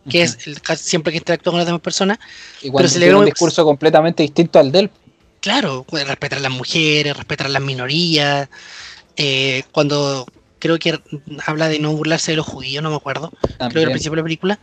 que 0.08 0.22
es 0.22 0.46
el, 0.46 0.60
casi 0.60 0.84
siempre 0.84 1.12
que 1.12 1.18
interactúa 1.18 1.52
con 1.52 1.58
las 1.58 1.66
demás 1.66 1.82
personas. 1.82 2.18
Y 2.60 2.70
cuando 2.70 2.88
se 2.88 2.98
le 2.98 3.06
tiene 3.06 3.20
un 3.20 3.24
discurso 3.24 3.64
completamente 3.64 4.22
distinto 4.22 4.58
al 4.58 4.72
de 4.72 4.80
él. 4.80 4.90
Claro, 5.40 5.84
pues, 5.88 6.06
respetar 6.06 6.38
a 6.38 6.42
las 6.42 6.52
mujeres, 6.52 7.16
respetar 7.16 7.46
a 7.46 7.50
las 7.50 7.62
minorías. 7.62 8.48
eh, 9.16 9.64
cuando 9.72 10.26
creo 10.62 10.78
que 10.78 10.96
habla 11.44 11.68
de 11.68 11.80
no 11.80 11.92
burlarse 11.92 12.30
de 12.30 12.36
los 12.36 12.46
judíos, 12.46 12.84
no 12.84 12.90
me 12.90 12.96
acuerdo. 12.96 13.32
creo 13.58 13.70
que 13.70 13.80
al 13.80 13.90
principio 13.90 14.12
de 14.12 14.16
la 14.18 14.22
película. 14.22 14.58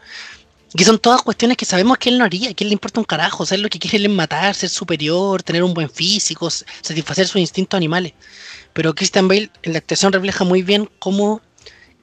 Que 0.73 0.85
son 0.85 0.97
todas 0.97 1.23
cuestiones 1.23 1.57
que 1.57 1.65
sabemos 1.65 1.97
que 1.97 2.09
él 2.09 2.17
no 2.17 2.23
haría, 2.23 2.53
que 2.53 2.63
él 2.63 2.69
le 2.69 2.73
importa 2.73 3.01
un 3.01 3.05
carajo, 3.05 3.45
ser 3.45 3.59
lo 3.59 3.67
que 3.67 3.79
quiere 3.79 3.97
él 3.97 4.05
es 4.05 4.11
matar, 4.11 4.55
ser 4.55 4.69
superior, 4.69 5.43
tener 5.43 5.61
un 5.63 5.73
buen 5.73 5.89
físico, 5.89 6.49
satisfacer 6.49 7.27
sus 7.27 7.41
instintos 7.41 7.75
animales. 7.75 8.13
Pero 8.71 8.95
Christian 8.95 9.27
Bale 9.27 9.49
en 9.63 9.73
la 9.73 9.79
actuación 9.79 10.13
refleja 10.13 10.45
muy 10.45 10.61
bien 10.61 10.89
cómo 10.99 11.41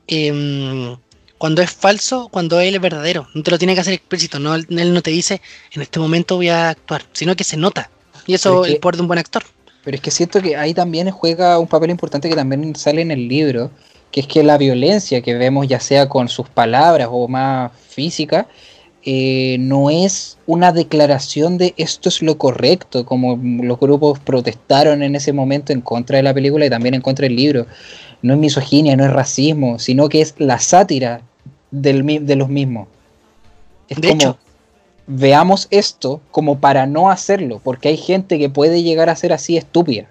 em, 0.09 0.96
cuando 1.38 1.62
es 1.62 1.70
falso, 1.70 2.29
cuando 2.31 2.61
él 2.61 2.75
es 2.75 2.81
verdadero. 2.81 3.29
No 3.35 3.42
te 3.42 3.51
lo 3.51 3.59
tiene 3.59 3.75
que 3.75 3.81
hacer 3.81 3.94
explícito, 3.94 4.38
no, 4.38 4.55
él 4.55 4.66
no 4.94 5.03
te 5.03 5.11
dice 5.11 5.40
en 5.72 5.83
este 5.83 5.99
momento 6.01 6.37
voy 6.37 6.49
a 6.49 6.70
actuar, 6.70 7.03
sino 7.12 7.35
que 7.37 7.44
se 7.44 7.57
nota. 7.57 7.90
Y 8.27 8.35
eso 8.35 8.62
es 8.62 8.68
es 8.68 8.68
el 8.70 8.75
que- 8.77 8.81
poder 8.81 8.96
de 8.96 9.03
un 9.03 9.09
buen 9.09 9.18
actor. 9.18 9.42
Pero 9.85 9.94
es 9.96 10.01
que 10.01 10.11
siento 10.11 10.40
que 10.42 10.57
ahí 10.57 10.75
también 10.75 11.11
juega 11.11 11.59
un 11.59 11.68
papel 11.68 11.90
importante 11.90 12.29
que 12.29 12.35
también 12.35 12.75
sale 12.75 13.03
en 13.03 13.12
el 13.12 13.29
libro, 13.29 13.70
que 14.11 14.20
es 14.20 14.27
que 14.27 14.42
la 14.42 14.59
violencia 14.59 15.20
que 15.20 15.35
vemos, 15.35 15.68
ya 15.68 15.79
sea 15.79 16.09
con 16.09 16.29
sus 16.29 16.49
palabras 16.49 17.09
o 17.11 17.29
más 17.29 17.70
física, 17.88 18.49
eh, 19.05 19.57
no 19.61 19.88
es 19.88 20.38
una 20.46 20.72
declaración 20.72 21.59
de 21.59 21.72
esto 21.77 22.09
es 22.09 22.22
lo 22.22 22.37
correcto, 22.38 23.07
como 23.07 23.38
los 23.62 23.79
grupos 23.79 24.18
protestaron 24.18 25.05
en 25.05 25.14
ese 25.14 25.33
momento 25.33 25.72
en 25.72 25.81
contra 25.81 26.16
de 26.16 26.25
la 26.25 26.35
película 26.35 26.66
y 26.66 26.70
también 26.70 26.94
en 26.94 27.01
contra 27.03 27.22
del 27.25 27.37
libro. 27.37 27.66
No 28.27 28.35
es 28.35 28.41
misoginia, 28.41 28.97
no 28.97 29.05
es 29.05 29.12
racismo, 29.12 29.79
sino 29.79 30.09
que 30.09 30.21
es 30.21 30.35
la 30.39 30.59
sátira 30.59 31.23
del, 31.71 32.27
de 32.27 32.37
los 32.37 32.49
mismos. 32.49 32.89
Es 33.89 34.01
De 34.01 34.09
como, 34.09 34.21
hecho. 34.21 34.39
veamos 35.07 35.69
esto 35.71 36.21
como 36.31 36.59
para 36.59 36.87
no 36.87 37.11
hacerlo, 37.11 37.61
porque 37.62 37.89
hay 37.89 37.97
gente 37.97 38.39
que 38.39 38.49
puede 38.51 38.83
llegar 38.83 39.09
a 39.11 39.17
ser 39.17 39.33
así 39.33 39.57
estúpida. 39.57 40.09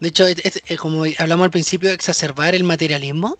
De 0.00 0.08
hecho, 0.08 0.26
es- 0.26 0.44
es- 0.44 0.62
es 0.66 0.78
como 0.78 1.04
hablamos 1.18 1.44
al 1.44 1.50
principio 1.50 1.90
exacerbar 1.90 2.54
el 2.54 2.64
materialismo, 2.64 3.38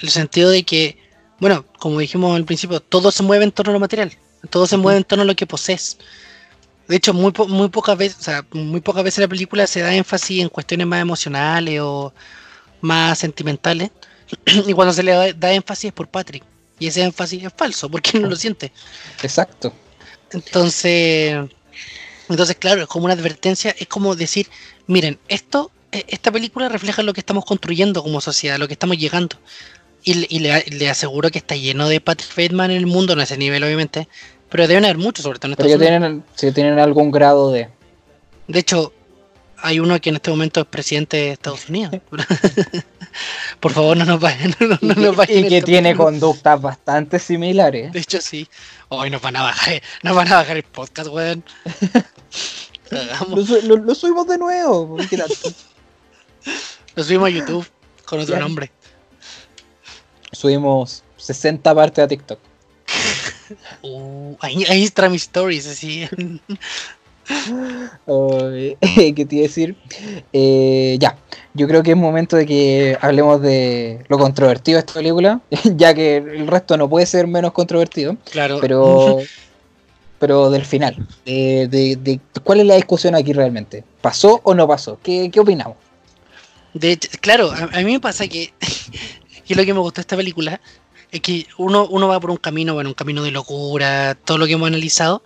el 0.00 0.08
sentido 0.10 0.50
de 0.50 0.62
que, 0.62 0.96
bueno, 1.40 1.64
como 1.78 1.98
dijimos 1.98 2.36
al 2.36 2.44
principio, 2.44 2.80
todo 2.80 3.10
se 3.10 3.22
mueve 3.22 3.44
en 3.44 3.52
torno 3.52 3.70
a 3.70 3.74
lo 3.74 3.80
material, 3.80 4.12
todo 4.50 4.66
se 4.66 4.76
mueve 4.76 4.98
en 4.98 5.04
torno 5.04 5.22
a 5.22 5.26
lo 5.26 5.34
que 5.34 5.46
posees. 5.46 5.98
De 6.86 6.94
hecho, 6.96 7.12
muy, 7.12 7.32
po- 7.32 7.48
muy 7.48 7.68
pocas 7.68 7.98
veces, 7.98 8.18
o 8.20 8.22
sea, 8.22 8.46
muy 8.52 8.80
pocas 8.80 9.02
veces 9.02 9.18
en 9.18 9.22
la 9.22 9.28
película 9.28 9.66
se 9.66 9.80
da 9.80 9.92
énfasis 9.92 10.40
en 10.42 10.48
cuestiones 10.48 10.86
más 10.86 11.00
emocionales 11.00 11.80
o 11.80 12.12
más 12.80 13.18
sentimentales, 13.18 13.90
y 14.66 14.72
cuando 14.72 14.92
se 14.92 15.02
le 15.02 15.12
da, 15.12 15.32
da 15.32 15.52
énfasis 15.52 15.88
es 15.88 15.92
por 15.92 16.08
Patrick, 16.08 16.42
y 16.78 16.86
ese 16.88 17.02
énfasis 17.02 17.44
es 17.44 17.52
falso, 17.56 17.88
porque 17.88 18.10
él 18.14 18.22
no 18.22 18.28
lo 18.30 18.36
siente. 18.36 18.72
Exacto. 19.22 19.72
Entonces, 20.32 21.36
entonces 22.28 22.56
claro, 22.56 22.82
es 22.82 22.88
como 22.88 23.04
una 23.04 23.14
advertencia, 23.14 23.74
es 23.78 23.86
como 23.86 24.14
decir, 24.16 24.48
miren, 24.86 25.18
esto, 25.28 25.70
e- 25.92 26.04
esta 26.08 26.30
película 26.32 26.68
refleja 26.68 27.02
lo 27.02 27.12
que 27.12 27.20
estamos 27.20 27.44
construyendo 27.44 28.02
como 28.02 28.20
sociedad, 28.20 28.58
lo 28.58 28.66
que 28.66 28.74
estamos 28.74 28.98
llegando. 28.98 29.36
Y, 30.02 30.14
le- 30.14 30.26
y 30.30 30.38
le, 30.40 30.64
le 30.70 30.90
aseguro 30.90 31.30
que 31.30 31.38
está 31.38 31.56
lleno 31.56 31.88
de 31.88 32.00
Patrick 32.00 32.30
Bateman 32.36 32.70
en 32.70 32.76
el 32.76 32.86
mundo, 32.86 33.14
no 33.14 33.20
a 33.20 33.24
ese 33.24 33.36
nivel 33.36 33.64
obviamente, 33.64 34.08
pero 34.50 34.66
deben 34.68 34.84
haber 34.84 34.98
muchos, 34.98 35.22
sobre 35.24 35.38
todo 35.38 35.52
en 35.52 35.56
Pero 35.56 35.68
Estados 35.68 35.88
Unidos. 35.88 36.00
tienen, 36.00 36.24
si 36.34 36.52
tienen 36.52 36.78
algún 36.78 37.10
grado 37.10 37.50
de... 37.50 37.68
De 38.48 38.58
hecho, 38.60 38.92
hay 39.58 39.80
uno 39.80 40.00
que 40.00 40.10
en 40.10 40.16
este 40.16 40.30
momento 40.30 40.60
es 40.60 40.66
presidente 40.66 41.16
de 41.16 41.30
Estados 41.32 41.68
Unidos. 41.68 41.94
Por 43.60 43.72
favor, 43.72 43.96
no 43.96 44.04
nos 44.04 44.20
vayan. 44.20 44.54
No, 44.60 44.78
nos 44.82 44.94
que- 44.96 45.10
vayan 45.10 45.38
y 45.44 45.48
que 45.48 45.62
tiene 45.62 45.88
película. 45.90 46.04
conductas 46.10 46.60
bastante 46.60 47.18
similares. 47.18 47.92
De 47.92 48.00
hecho, 48.00 48.20
sí. 48.20 48.48
Hoy 48.88 49.10
nos 49.10 49.22
van 49.22 49.36
a 49.36 49.42
bajar, 49.42 49.82
nos 50.02 50.14
van 50.14 50.30
a 50.32 50.36
bajar 50.36 50.56
el 50.58 50.62
podcast, 50.64 51.08
weón. 51.10 51.42
Lo, 53.30 53.44
su- 53.44 53.62
lo- 53.62 53.78
lo 53.78 53.94
subimos 53.96 54.28
de 54.28 54.38
nuevo. 54.38 54.96
Lo 56.94 57.02
subimos 57.04 57.26
a 57.26 57.30
YouTube 57.30 57.68
con 58.04 58.20
otro 58.20 58.34
Ya. 58.36 58.40
nombre. 58.40 58.70
Subimos 60.30 61.02
60 61.16 61.74
partes 61.74 62.04
a 62.04 62.08
TikTok. 62.08 62.38
Uh, 63.82 64.36
está 64.42 65.08
mis 65.08 65.22
stories, 65.22 65.68
así. 65.68 66.08
¿Qué 68.06 69.26
te 69.28 69.34
iba 69.36 69.44
a 69.44 69.48
decir? 69.48 69.76
Eh, 70.32 70.96
ya, 71.00 71.16
yo 71.54 71.66
creo 71.66 71.82
que 71.82 71.90
es 71.92 71.96
momento 71.96 72.36
de 72.36 72.46
que 72.46 72.96
hablemos 73.00 73.40
de 73.42 74.04
lo 74.08 74.18
controvertido 74.18 74.76
de 74.76 74.80
esta 74.80 74.94
película, 74.94 75.40
ya 75.76 75.94
que 75.94 76.16
el 76.18 76.46
resto 76.46 76.76
no 76.76 76.88
puede 76.88 77.06
ser 77.06 77.26
menos 77.26 77.52
controvertido, 77.52 78.16
Claro. 78.30 78.58
pero, 78.60 79.18
pero 80.18 80.50
del 80.50 80.64
final. 80.64 80.96
De, 81.24 81.68
de- 81.68 81.96
de- 81.96 82.20
¿Cuál 82.44 82.60
es 82.60 82.66
la 82.66 82.76
discusión 82.76 83.14
aquí 83.14 83.32
realmente? 83.32 83.84
¿Pasó 84.00 84.40
o 84.44 84.54
no 84.54 84.66
pasó? 84.68 84.98
¿Qué, 85.02 85.30
qué 85.32 85.40
opinamos? 85.40 85.76
De 86.74 86.92
hecho, 86.92 87.08
claro, 87.20 87.50
a, 87.50 87.64
a 87.78 87.82
mí 87.82 87.92
me 87.92 88.00
pasa 88.00 88.28
que, 88.28 88.52
que 89.46 89.54
lo 89.54 89.64
que 89.64 89.72
me 89.74 89.80
gustó 89.80 89.96
de 89.96 90.02
esta 90.02 90.16
película 90.16 90.60
es 91.10 91.20
que 91.20 91.46
uno, 91.56 91.86
uno 91.88 92.08
va 92.08 92.20
por 92.20 92.30
un 92.30 92.36
camino, 92.36 92.74
bueno, 92.74 92.90
un 92.90 92.94
camino 92.94 93.22
de 93.22 93.30
locura, 93.30 94.14
todo 94.24 94.38
lo 94.38 94.46
que 94.46 94.52
hemos 94.52 94.66
analizado. 94.68 95.22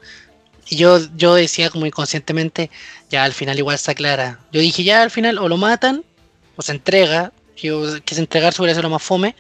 Y 0.69 0.77
yo, 0.77 0.99
yo 1.17 1.35
decía 1.35 1.71
como 1.71 1.87
inconscientemente, 1.87 2.71
ya 3.11 3.25
al 3.25 3.33
final 3.33 3.59
igual 3.59 3.75
está 3.75 3.95
clara. 3.95 4.39
Yo 4.53 4.61
dije, 4.61 4.85
ya 4.85 5.03
al 5.03 5.11
final 5.11 5.39
o 5.39 5.49
lo 5.49 5.57
matan 5.57 6.05
o 6.57 6.63
se 6.63 6.73
entrega, 6.73 7.33
yo, 7.57 7.83
que 8.05 8.15
se 8.15 8.21
entregar 8.21 8.55
hubiera 8.59 8.75
sido 8.75 8.83
lo 8.85 8.91
más 8.91 9.03
fome. 9.03 9.35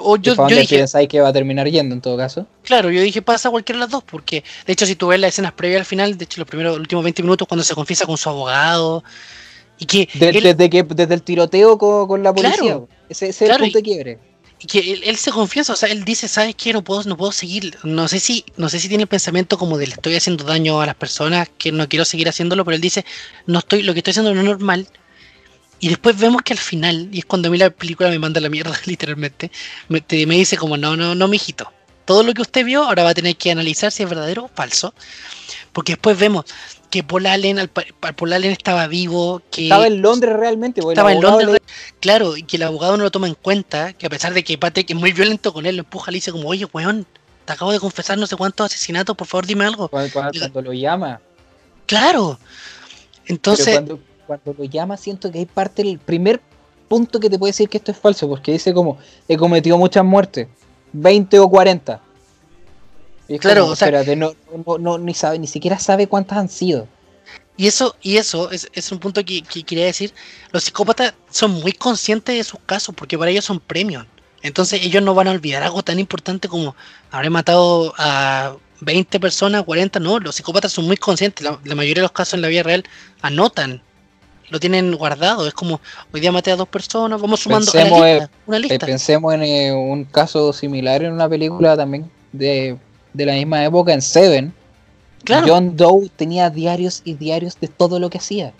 O 0.00 0.16
yo, 0.16 0.36
¿Para 0.36 0.50
yo 0.50 0.56
dije, 0.60 0.78
pensáis 0.78 1.08
que 1.08 1.20
va 1.20 1.28
a 1.28 1.32
terminar 1.32 1.68
yendo 1.68 1.92
en 1.94 2.00
todo 2.00 2.16
caso? 2.16 2.46
Claro, 2.62 2.90
yo 2.90 3.00
dije 3.02 3.20
pasa 3.20 3.50
cualquiera 3.50 3.78
de 3.78 3.84
las 3.86 3.90
dos, 3.90 4.04
porque 4.04 4.44
de 4.64 4.72
hecho 4.72 4.86
si 4.86 4.94
tú 4.94 5.08
ves 5.08 5.18
las 5.18 5.30
escenas 5.30 5.52
previas 5.52 5.80
al 5.80 5.86
final, 5.86 6.16
de 6.16 6.24
hecho 6.24 6.40
los 6.40 6.48
primeros, 6.48 6.72
los 6.74 6.80
últimos 6.82 7.02
20 7.02 7.22
minutos 7.22 7.48
cuando 7.48 7.64
se 7.64 7.74
confiesa 7.74 8.06
con 8.06 8.16
su 8.16 8.28
abogado, 8.28 9.02
y 9.76 9.86
que, 9.86 10.08
De- 10.14 10.28
él, 10.28 10.42
desde, 10.44 10.70
que, 10.70 10.84
desde 10.84 11.14
el 11.14 11.22
tiroteo 11.22 11.78
con, 11.78 12.06
con 12.06 12.22
la 12.22 12.32
policía. 12.32 12.58
Claro. 12.58 12.88
Ese, 13.08 13.28
ese 13.28 13.46
es 13.46 13.50
el 13.50 13.56
punto 13.58 13.78
de 13.78 13.82
quiebre. 13.82 14.18
Que 14.66 14.92
él, 15.04 15.16
se 15.16 15.30
confiesa, 15.30 15.72
o 15.72 15.76
sea, 15.76 15.88
él 15.88 16.04
dice, 16.04 16.26
¿sabes 16.26 16.54
qué? 16.56 16.72
No 16.72 16.82
puedo, 16.82 17.04
no 17.04 17.16
puedo 17.16 17.30
seguir, 17.30 17.78
no 17.84 18.08
sé 18.08 18.18
si, 18.18 18.44
no 18.56 18.68
sé 18.68 18.80
si 18.80 18.88
tiene 18.88 19.02
el 19.02 19.08
pensamiento 19.08 19.56
como 19.56 19.78
de 19.78 19.86
le 19.86 19.94
estoy 19.94 20.16
haciendo 20.16 20.44
daño 20.44 20.80
a 20.80 20.86
las 20.86 20.96
personas, 20.96 21.48
que 21.58 21.70
no 21.70 21.88
quiero 21.88 22.04
seguir 22.04 22.28
haciéndolo, 22.28 22.64
pero 22.64 22.74
él 22.74 22.80
dice, 22.80 23.04
no 23.46 23.60
estoy, 23.60 23.82
lo 23.82 23.92
que 23.92 24.00
estoy 24.00 24.12
haciendo 24.12 24.34
no 24.34 24.40
es 24.40 24.46
normal. 24.46 24.88
Y 25.80 25.88
después 25.88 26.18
vemos 26.18 26.42
que 26.42 26.54
al 26.54 26.58
final, 26.58 27.08
y 27.12 27.20
es 27.20 27.24
cuando 27.24 27.48
a 27.48 27.50
mí 27.52 27.58
la 27.58 27.70
película 27.70 28.10
me 28.10 28.18
manda 28.18 28.40
la 28.40 28.48
mierda, 28.48 28.76
literalmente, 28.86 29.52
me, 29.88 30.02
me 30.26 30.36
dice 30.36 30.56
como, 30.56 30.76
no, 30.76 30.96
no, 30.96 31.14
no, 31.14 31.28
mijito. 31.28 31.72
Todo 32.04 32.22
lo 32.22 32.34
que 32.34 32.42
usted 32.42 32.64
vio 32.64 32.84
ahora 32.84 33.04
va 33.04 33.10
a 33.10 33.14
tener 33.14 33.36
que 33.36 33.50
analizar 33.52 33.92
si 33.92 34.02
es 34.02 34.08
verdadero 34.08 34.44
o 34.44 34.48
falso. 34.48 34.94
Porque 35.72 35.92
después 35.92 36.18
vemos 36.18 36.46
que 36.90 37.02
Paul 37.02 37.26
Allen, 37.26 37.58
al, 37.58 37.68
pa- 37.68 37.84
Paul 38.16 38.32
Allen 38.32 38.50
estaba 38.52 38.86
vivo, 38.86 39.42
que 39.50 39.64
Estaba 39.64 39.86
en 39.86 40.00
Londres 40.00 40.34
realmente. 40.36 40.80
el 40.80 40.88
estaba 40.88 41.12
en 41.12 41.20
Londres, 41.20 41.48
le- 41.50 41.62
claro, 42.00 42.36
y 42.36 42.42
que 42.44 42.56
el 42.56 42.62
abogado 42.62 42.96
no 42.96 43.04
lo 43.04 43.10
toma 43.10 43.26
en 43.28 43.34
cuenta, 43.34 43.92
que 43.92 44.06
a 44.06 44.10
pesar 44.10 44.32
de 44.34 44.42
que 44.44 44.56
Patrick 44.58 44.88
es 44.90 44.96
muy 44.96 45.12
violento 45.12 45.52
con 45.52 45.66
él, 45.66 45.76
lo 45.76 45.82
empuja, 45.82 46.10
le 46.10 46.16
dice 46.16 46.32
como, 46.32 46.48
oye, 46.48 46.66
weón, 46.72 47.06
te 47.44 47.52
acabo 47.52 47.72
de 47.72 47.80
confesar 47.80 48.16
no 48.18 48.26
sé 48.26 48.36
cuántos 48.36 48.66
asesinatos, 48.66 49.16
por 49.16 49.26
favor 49.26 49.46
dime 49.46 49.64
algo. 49.64 49.88
cuando, 49.88 50.12
cuando- 50.12 50.38
cuando 50.40 50.62
lo 50.62 50.72
llama. 50.72 51.20
Claro. 51.86 52.38
Entonces, 53.26 53.74
cuando, 53.74 54.00
cuando 54.26 54.54
lo 54.56 54.64
llama 54.64 54.96
siento 54.96 55.30
que 55.30 55.38
hay 55.40 55.46
parte 55.46 55.82
del 55.82 55.98
primer 55.98 56.40
punto 56.88 57.20
que 57.20 57.28
te 57.28 57.38
puede 57.38 57.50
decir 57.50 57.68
que 57.68 57.76
esto 57.78 57.92
es 57.92 57.98
falso, 57.98 58.28
porque 58.28 58.52
dice 58.52 58.72
como, 58.72 58.98
he 59.28 59.36
cometido 59.36 59.76
muchas 59.76 60.04
muertes, 60.04 60.48
20 60.92 61.38
o 61.38 61.48
40. 61.50 62.00
Y 63.28 63.38
Claro, 63.38 63.62
como, 63.62 63.72
o 63.72 63.76
sea- 63.76 63.88
espérate, 63.88 64.16
no, 64.16 64.34
no, 64.66 64.78
no, 64.78 64.98
ni 64.98 65.14
sabe, 65.14 65.38
ni 65.38 65.46
siquiera 65.46 65.78
sabe 65.78 66.06
cuántas 66.06 66.38
han 66.38 66.48
sido. 66.48 66.88
Y 67.56 67.66
eso, 67.66 67.96
y 68.00 68.16
eso 68.16 68.50
es, 68.50 68.68
es 68.72 68.90
un 68.92 68.98
punto 69.00 69.24
que, 69.24 69.42
que 69.42 69.64
quería 69.64 69.84
decir. 69.84 70.14
Los 70.52 70.64
psicópatas 70.64 71.14
son 71.30 71.50
muy 71.52 71.72
conscientes 71.72 72.36
de 72.36 72.44
sus 72.44 72.60
casos 72.64 72.94
porque 72.94 73.18
para 73.18 73.30
ellos 73.30 73.44
son 73.44 73.58
premios. 73.60 74.06
Entonces 74.42 74.80
ellos 74.84 75.02
no 75.02 75.12
van 75.14 75.26
a 75.26 75.32
olvidar 75.32 75.62
algo 75.64 75.82
tan 75.82 75.98
importante 75.98 76.46
como 76.48 76.76
habré 77.10 77.28
matado 77.30 77.92
a 77.98 78.54
20 78.80 79.18
personas, 79.18 79.64
40. 79.64 79.98
No, 79.98 80.20
los 80.20 80.36
psicópatas 80.36 80.70
son 80.70 80.86
muy 80.86 80.96
conscientes. 80.96 81.44
La, 81.44 81.58
la 81.64 81.74
mayoría 81.74 81.96
de 82.02 82.02
los 82.02 82.12
casos 82.12 82.34
en 82.34 82.42
la 82.42 82.48
vida 82.48 82.62
real 82.62 82.84
anotan. 83.22 83.82
Lo 84.50 84.60
tienen 84.60 84.94
guardado. 84.94 85.46
Es 85.48 85.52
como, 85.52 85.80
hoy 86.12 86.20
día 86.20 86.30
maté 86.32 86.52
a 86.52 86.56
dos 86.56 86.68
personas, 86.68 87.20
vamos 87.20 87.40
sumando 87.40 87.70
a 87.72 87.74
la 87.74 87.82
lista, 87.84 88.30
una 88.46 88.56
Eh, 88.56 88.60
lista. 88.60 88.86
pensemos 88.86 89.34
en 89.34 89.42
eh, 89.42 89.72
un 89.72 90.04
caso 90.04 90.52
similar 90.52 91.02
en 91.02 91.12
una 91.12 91.28
película 91.28 91.76
también 91.76 92.08
de, 92.32 92.78
de 93.18 93.26
la 93.26 93.34
misma 93.34 93.62
época, 93.64 93.92
en 93.92 94.00
Seven. 94.00 94.54
Claro, 95.24 95.46
John 95.48 95.76
Doe 95.76 96.08
tenía 96.16 96.48
diarios 96.48 97.02
y 97.04 97.14
diarios 97.14 97.58
de 97.60 97.68
todo 97.68 97.98
lo 97.98 98.08
que 98.08 98.18
hacía, 98.18 98.52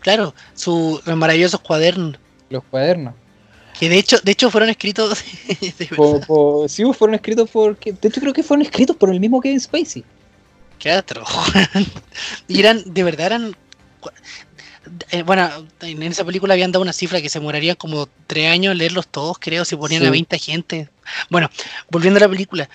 claro. 0.00 0.34
Sus 0.54 1.06
los 1.06 1.16
maravillosos 1.16 1.60
cuadernos. 1.60 2.18
los 2.50 2.62
cuadernos. 2.64 3.14
Que 3.78 3.88
de 3.88 3.98
hecho, 3.98 4.18
de 4.22 4.32
hecho 4.32 4.50
fueron 4.50 4.68
escritos 4.68 5.22
de 5.78 5.86
Po- 5.96 6.20
po- 6.20 6.68
sí, 6.68 6.84
fueron 6.92 7.14
escritos 7.14 7.48
por. 7.50 7.78
De 7.78 8.08
hecho, 8.08 8.20
creo 8.20 8.32
que 8.32 8.42
fueron 8.42 8.66
escritos 8.66 8.96
por 8.96 9.10
el 9.10 9.18
mismo 9.20 9.40
Kevin 9.40 9.60
Spacey. 9.60 10.04
Qué 10.78 10.90
atro. 10.90 11.24
y 12.48 12.58
eran, 12.60 12.82
de 12.92 13.02
verdad 13.04 13.26
eran. 13.26 13.56
eh, 15.10 15.22
bueno, 15.22 15.48
en 15.80 16.02
esa 16.02 16.24
película 16.24 16.54
habían 16.54 16.72
dado 16.72 16.82
una 16.82 16.92
cifra 16.92 17.22
que 17.22 17.28
se 17.28 17.38
demorarían 17.38 17.76
como 17.76 18.08
tres 18.26 18.50
años 18.50 18.76
leerlos 18.76 19.06
todos, 19.06 19.38
creo, 19.38 19.64
si 19.64 19.76
ponían 19.76 20.02
Sí. 20.02 20.08
a 20.08 20.10
20 20.10 20.38
gente. 20.38 20.88
Bueno, 21.30 21.48
volviendo 21.90 22.18
a 22.18 22.22
la 22.22 22.28
película. 22.28 22.68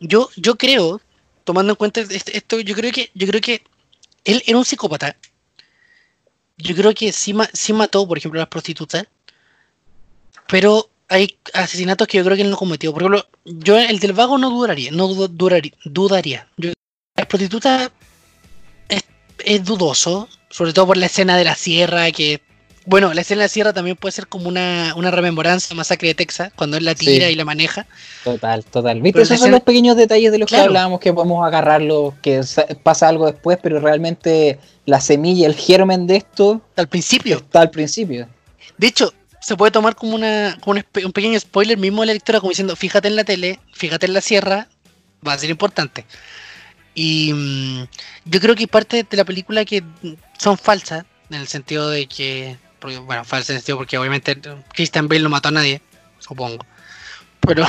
Yo, 0.00 0.28
yo 0.36 0.56
creo, 0.56 1.00
tomando 1.44 1.72
en 1.72 1.76
cuenta 1.76 2.00
esto, 2.00 2.60
yo 2.60 2.74
creo 2.74 2.92
que, 2.92 3.10
yo 3.14 3.26
creo 3.26 3.40
que 3.40 3.62
él 4.24 4.42
era 4.46 4.58
un 4.58 4.64
psicópata. 4.64 5.16
Yo 6.58 6.74
creo 6.74 6.92
que 6.94 7.12
sí, 7.12 7.34
sí 7.52 7.72
mató, 7.72 8.06
por 8.06 8.18
ejemplo, 8.18 8.40
a 8.40 8.42
las 8.42 8.48
prostitutas. 8.48 9.06
Pero 10.48 10.90
hay 11.08 11.38
asesinatos 11.54 12.06
que 12.08 12.18
yo 12.18 12.24
creo 12.24 12.36
que 12.36 12.42
él 12.42 12.50
no 12.50 12.56
cometió. 12.56 12.92
Por 12.92 13.02
ejemplo, 13.02 13.26
yo 13.44 13.78
el 13.78 13.98
del 13.98 14.12
vago 14.12 14.38
no 14.38 14.50
dudaría, 14.50 14.90
no 14.90 15.08
du- 15.08 15.28
duraría, 15.28 15.72
dudaría. 15.84 16.48
Yo 16.56 16.72
las 17.16 17.26
prostitutas 17.26 17.90
es 19.44 19.64
dudoso, 19.64 20.28
sobre 20.50 20.72
todo 20.72 20.88
por 20.88 20.96
la 20.96 21.06
escena 21.06 21.36
de 21.36 21.44
la 21.44 21.54
sierra, 21.54 22.10
que, 22.10 22.40
bueno, 22.88 23.12
la 23.12 23.20
escena 23.20 23.40
de 23.42 23.44
la 23.44 23.48
sierra 23.48 23.72
también 23.72 23.96
puede 23.96 24.12
ser 24.12 24.26
como 24.28 24.48
una, 24.48 24.94
una 24.96 25.10
rememoranza, 25.10 25.74
masacre 25.74 26.08
de 26.08 26.14
Texas, 26.14 26.50
cuando 26.56 26.76
él 26.78 26.84
la 26.86 26.94
tira 26.94 27.26
Sí. 27.26 27.32
y 27.32 27.36
la 27.36 27.44
maneja. 27.44 27.86
Total, 28.24 28.64
total. 28.64 29.02
¿Viste? 29.02 29.12
Pero 29.12 29.22
Esos 29.24 29.38
son 29.38 29.44
escena- 29.48 29.56
los 29.58 29.64
pequeños 29.64 29.96
detalles 29.96 30.32
de 30.32 30.38
los 30.38 30.48
Claro. 30.48 30.64
que 30.64 30.68
hablábamos 30.68 31.00
que 31.00 31.12
podemos 31.12 31.46
agarrarlos, 31.46 32.14
que 32.22 32.42
sa- 32.44 32.66
pasa 32.82 33.08
algo 33.08 33.26
después, 33.30 33.58
pero 33.62 33.78
realmente 33.78 34.58
la 34.86 35.00
semilla, 35.00 35.46
el 35.46 35.54
germen 35.54 36.06
de 36.06 36.16
esto 36.16 36.62
Al 36.76 36.88
principio. 36.88 37.36
está 37.36 37.60
al 37.60 37.70
principio. 37.70 38.26
De 38.78 38.86
hecho, 38.86 39.12
se 39.40 39.54
puede 39.56 39.70
tomar 39.70 39.94
como, 39.94 40.14
una, 40.14 40.56
como 40.60 40.80
un, 41.04 41.12
pequeño 41.12 41.38
spoiler 41.38 41.76
mismo 41.76 42.00
de 42.02 42.06
la 42.06 42.12
lectura, 42.14 42.40
como 42.40 42.50
diciendo, 42.50 42.74
fíjate 42.74 43.08
en 43.08 43.16
la 43.16 43.24
tele, 43.24 43.60
fíjate 43.74 44.06
en 44.06 44.14
la 44.14 44.20
sierra, 44.22 44.68
va 45.26 45.34
a 45.34 45.38
ser 45.38 45.50
importante. 45.50 46.06
Y 46.94 47.32
mm, 47.34 47.82
yo 48.24 48.40
creo 48.40 48.54
que 48.54 48.62
hay 48.62 48.66
partes 48.66 49.04
de 49.08 49.16
la 49.16 49.24
película 49.24 49.64
que 49.64 49.82
son 50.38 50.56
falsas, 50.56 51.04
en 51.30 51.36
el 51.36 51.46
sentido 51.48 51.90
de 51.90 52.06
que, 52.06 52.56
porque, 52.78 52.98
bueno, 52.98 53.22
el 53.30 53.44
sentido 53.44 53.78
porque 53.78 53.98
obviamente 53.98 54.38
Christian 54.72 55.08
Bale 55.08 55.22
no 55.22 55.28
mató 55.28 55.48
a 55.48 55.52
nadie, 55.52 55.80
supongo. 56.18 56.64
Pero, 57.40 57.66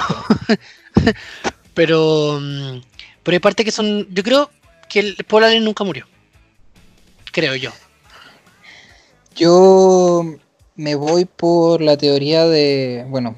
pero, 1.74 2.40
mm, 2.42 2.82
pero 3.24 3.36
hay 3.36 3.40
partes 3.40 3.66
que 3.66 3.72
son, 3.72 4.08
yo 4.14 4.24
creo 4.24 4.50
que 4.90 5.00
el 5.00 5.16
Paul 5.28 5.44
Allen 5.44 5.64
nunca 5.64 5.84
murió. 5.84 6.06
Creo 7.32 7.56
yo. 7.56 7.72
Yo 9.36 10.26
me 10.76 10.96
voy 10.96 11.26
por 11.26 11.82
la 11.82 11.98
teoría 11.98 12.46
de, 12.46 13.06
bueno, 13.08 13.36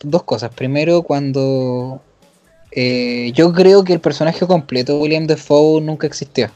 dos 0.00 0.24
cosas. 0.24 0.52
Primero, 0.54 1.02
cuando 1.02 2.02
eh, 2.72 3.32
yo 3.34 3.52
creo 3.52 3.84
que 3.84 3.94
el 3.94 4.00
personaje 4.00 4.46
completo 4.46 4.94
de 4.94 4.98
William 4.98 5.26
Defoe 5.26 5.80
nunca 5.80 6.06
existió. 6.06 6.50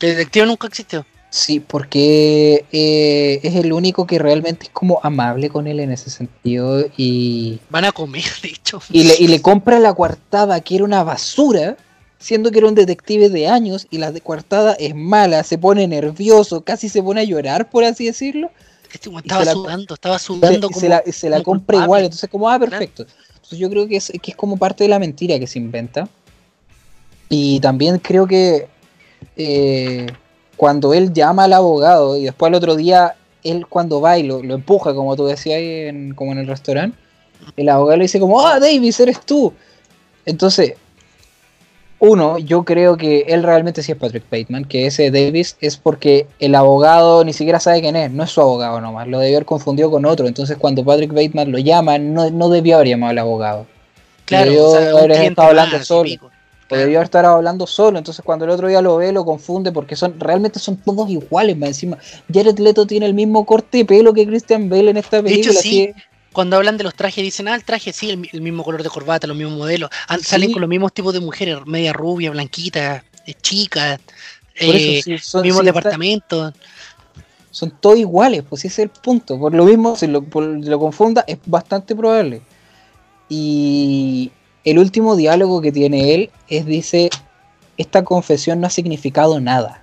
El 0.00 0.10
detective 0.10 0.46
nunca 0.46 0.66
existió. 0.66 1.04
Sí, 1.32 1.60
porque 1.60 2.64
eh, 2.72 3.38
es 3.44 3.54
el 3.54 3.72
único 3.72 4.04
que 4.04 4.18
realmente 4.18 4.64
es 4.64 4.70
como 4.70 4.98
amable 5.04 5.48
con 5.48 5.68
él 5.68 5.78
en 5.78 5.92
ese 5.92 6.10
sentido 6.10 6.84
y, 6.96 7.60
Van 7.70 7.84
a 7.84 7.92
comer, 7.92 8.24
de 8.42 8.48
hecho. 8.48 8.80
y, 8.90 9.04
le, 9.04 9.14
y 9.16 9.28
le 9.28 9.40
compra 9.40 9.78
la 9.78 9.94
coartada 9.94 10.60
que 10.60 10.74
era 10.74 10.84
una 10.84 11.04
basura, 11.04 11.76
siendo 12.18 12.50
que 12.50 12.58
era 12.58 12.66
un 12.66 12.74
detective 12.74 13.28
de 13.28 13.46
años 13.46 13.86
y 13.90 13.98
la 13.98 14.10
de 14.10 14.20
coartada 14.20 14.72
es 14.74 14.94
mala, 14.96 15.44
se 15.44 15.56
pone 15.56 15.86
nervioso, 15.86 16.62
casi 16.62 16.88
se 16.88 17.00
pone 17.02 17.20
a 17.20 17.24
llorar, 17.24 17.70
por 17.70 17.84
así 17.84 18.06
decirlo. 18.06 18.50
Este 18.92 19.08
estaba 19.08 19.42
se 19.42 19.46
la- 19.46 19.52
sudando, 19.52 19.94
estaba 19.94 20.18
se, 20.18 20.24
sudando 20.24 20.66
se 20.68 20.74
como. 20.74 20.88
la, 20.88 21.02
se 21.12 21.30
la 21.30 21.42
compra 21.44 21.58
culpable. 21.76 21.84
igual, 21.84 22.04
entonces 22.06 22.28
como, 22.28 22.50
ah, 22.50 22.58
perfecto. 22.58 23.06
Entonces 23.34 23.58
yo 23.58 23.70
creo 23.70 23.86
que 23.86 23.96
es, 23.96 24.12
que 24.20 24.32
es 24.32 24.36
como 24.36 24.56
parte 24.56 24.82
de 24.82 24.88
la 24.90 24.98
mentira 24.98 25.38
que 25.38 25.46
se 25.46 25.60
inventa. 25.60 26.08
Y 27.28 27.60
también 27.60 27.98
creo 28.00 28.26
que 28.26 28.66
eh, 29.36 30.06
cuando 30.60 30.92
él 30.92 31.14
llama 31.14 31.44
al 31.44 31.54
abogado 31.54 32.18
y 32.18 32.24
después 32.24 32.50
al 32.50 32.54
otro 32.54 32.76
día, 32.76 33.14
él 33.42 33.66
cuando 33.66 34.02
va 34.02 34.18
y 34.18 34.24
lo, 34.24 34.42
lo 34.42 34.56
empuja, 34.56 34.92
como 34.92 35.16
tú 35.16 35.24
decías, 35.24 35.56
ahí 35.56 35.86
en, 35.86 36.12
como 36.14 36.32
en 36.32 36.38
el 36.38 36.46
restaurante, 36.46 36.98
el 37.56 37.66
abogado 37.70 37.96
le 37.96 38.02
dice 38.02 38.20
como, 38.20 38.46
ah, 38.46 38.60
Davis, 38.60 39.00
eres 39.00 39.22
tú. 39.22 39.54
Entonces, 40.26 40.74
uno, 41.98 42.36
yo 42.36 42.66
creo 42.66 42.98
que 42.98 43.20
él 43.28 43.42
realmente 43.42 43.82
sí 43.82 43.92
es 43.92 43.96
Patrick 43.96 44.24
Bateman, 44.30 44.66
que 44.66 44.84
ese 44.84 45.10
Davis 45.10 45.56
es 45.62 45.78
porque 45.78 46.26
el 46.40 46.54
abogado 46.54 47.24
ni 47.24 47.32
siquiera 47.32 47.58
sabe 47.58 47.80
quién 47.80 47.96
es, 47.96 48.10
no 48.10 48.24
es 48.24 48.30
su 48.30 48.42
abogado 48.42 48.82
nomás, 48.82 49.08
lo 49.08 49.18
debió 49.18 49.38
haber 49.38 49.46
confundido 49.46 49.90
con 49.90 50.04
otro. 50.04 50.26
Entonces, 50.28 50.58
cuando 50.58 50.84
Patrick 50.84 51.14
Bateman 51.14 51.52
lo 51.52 51.58
llama, 51.58 51.96
no, 51.96 52.28
no 52.28 52.50
debió 52.50 52.74
haber 52.74 52.88
llamado 52.88 53.12
al 53.12 53.18
abogado. 53.18 53.66
Claro, 54.26 54.50
debió 54.50 54.66
o 54.66 54.72
sea, 54.72 54.90
haber 54.90 55.10
estado 55.12 55.48
hablando 55.48 55.82
solo. 55.82 56.10
O 56.70 56.74
Claro. 56.74 56.84
debió 56.84 57.02
estar 57.02 57.24
hablando 57.24 57.66
solo, 57.66 57.98
entonces 57.98 58.24
cuando 58.24 58.44
el 58.44 58.52
otro 58.52 58.68
día 58.68 58.80
lo 58.80 58.96
ve 58.96 59.10
lo 59.10 59.24
confunde 59.24 59.72
porque 59.72 59.96
son 59.96 60.20
realmente 60.20 60.60
son 60.60 60.76
todos 60.76 61.10
iguales, 61.10 61.56
más 61.58 61.70
encima. 61.70 61.98
Jared 62.32 62.58
Leto 62.60 62.86
tiene 62.86 63.06
el 63.06 63.14
mismo 63.14 63.44
corte 63.44 63.78
de 63.78 63.84
pelo 63.84 64.14
que 64.14 64.24
Christian 64.24 64.68
Bale 64.68 64.90
en 64.92 64.96
esta 64.96 65.20
De 65.20 65.30
hecho, 65.34 65.50
película, 65.50 65.60
sí. 65.62 65.70
que- 65.70 65.94
Cuando 66.32 66.56
hablan 66.56 66.76
de 66.76 66.84
los 66.84 66.94
trajes, 66.94 67.24
dicen, 67.24 67.48
ah, 67.48 67.56
el 67.56 67.64
traje 67.64 67.92
sí, 67.92 68.08
el, 68.10 68.18
mi- 68.18 68.28
el 68.32 68.40
mismo 68.40 68.62
color 68.62 68.84
de 68.84 68.88
corbata, 68.88 69.26
los 69.26 69.36
mismos 69.36 69.58
modelos. 69.58 69.90
Ah, 70.06 70.16
Sí. 70.16 70.26
Salen 70.26 70.52
con 70.52 70.60
los 70.60 70.70
mismos 70.70 70.92
tipos 70.92 71.12
de 71.12 71.18
mujeres, 71.18 71.58
media 71.66 71.92
rubia, 71.92 72.30
blanquita, 72.30 73.02
eh, 73.26 73.34
chica, 73.42 73.98
eh, 74.54 75.00
sí, 75.02 75.18
son, 75.18 75.42
mismos 75.42 75.64
departamentos. 75.64 76.54
son 77.50 77.72
todos 77.80 77.98
iguales, 77.98 78.44
pues 78.48 78.64
ese 78.64 78.68
es 78.68 78.78
el 78.84 78.90
punto. 78.90 79.40
Por 79.40 79.52
lo 79.56 79.64
mismo, 79.64 79.96
si 79.96 80.06
lo, 80.06 80.22
por- 80.22 80.44
lo 80.44 80.78
confunda, 80.78 81.24
es 81.26 81.38
bastante 81.46 81.96
probable. 81.96 82.42
Y 83.28 84.30
el 84.64 84.78
último 84.78 85.16
diálogo 85.16 85.60
que 85.60 85.72
tiene 85.72 86.14
él 86.14 86.30
es, 86.48 86.66
dice, 86.66 87.10
esta 87.76 88.04
confesión 88.04 88.60
no 88.60 88.66
ha 88.66 88.70
significado 88.70 89.40
nada. 89.40 89.82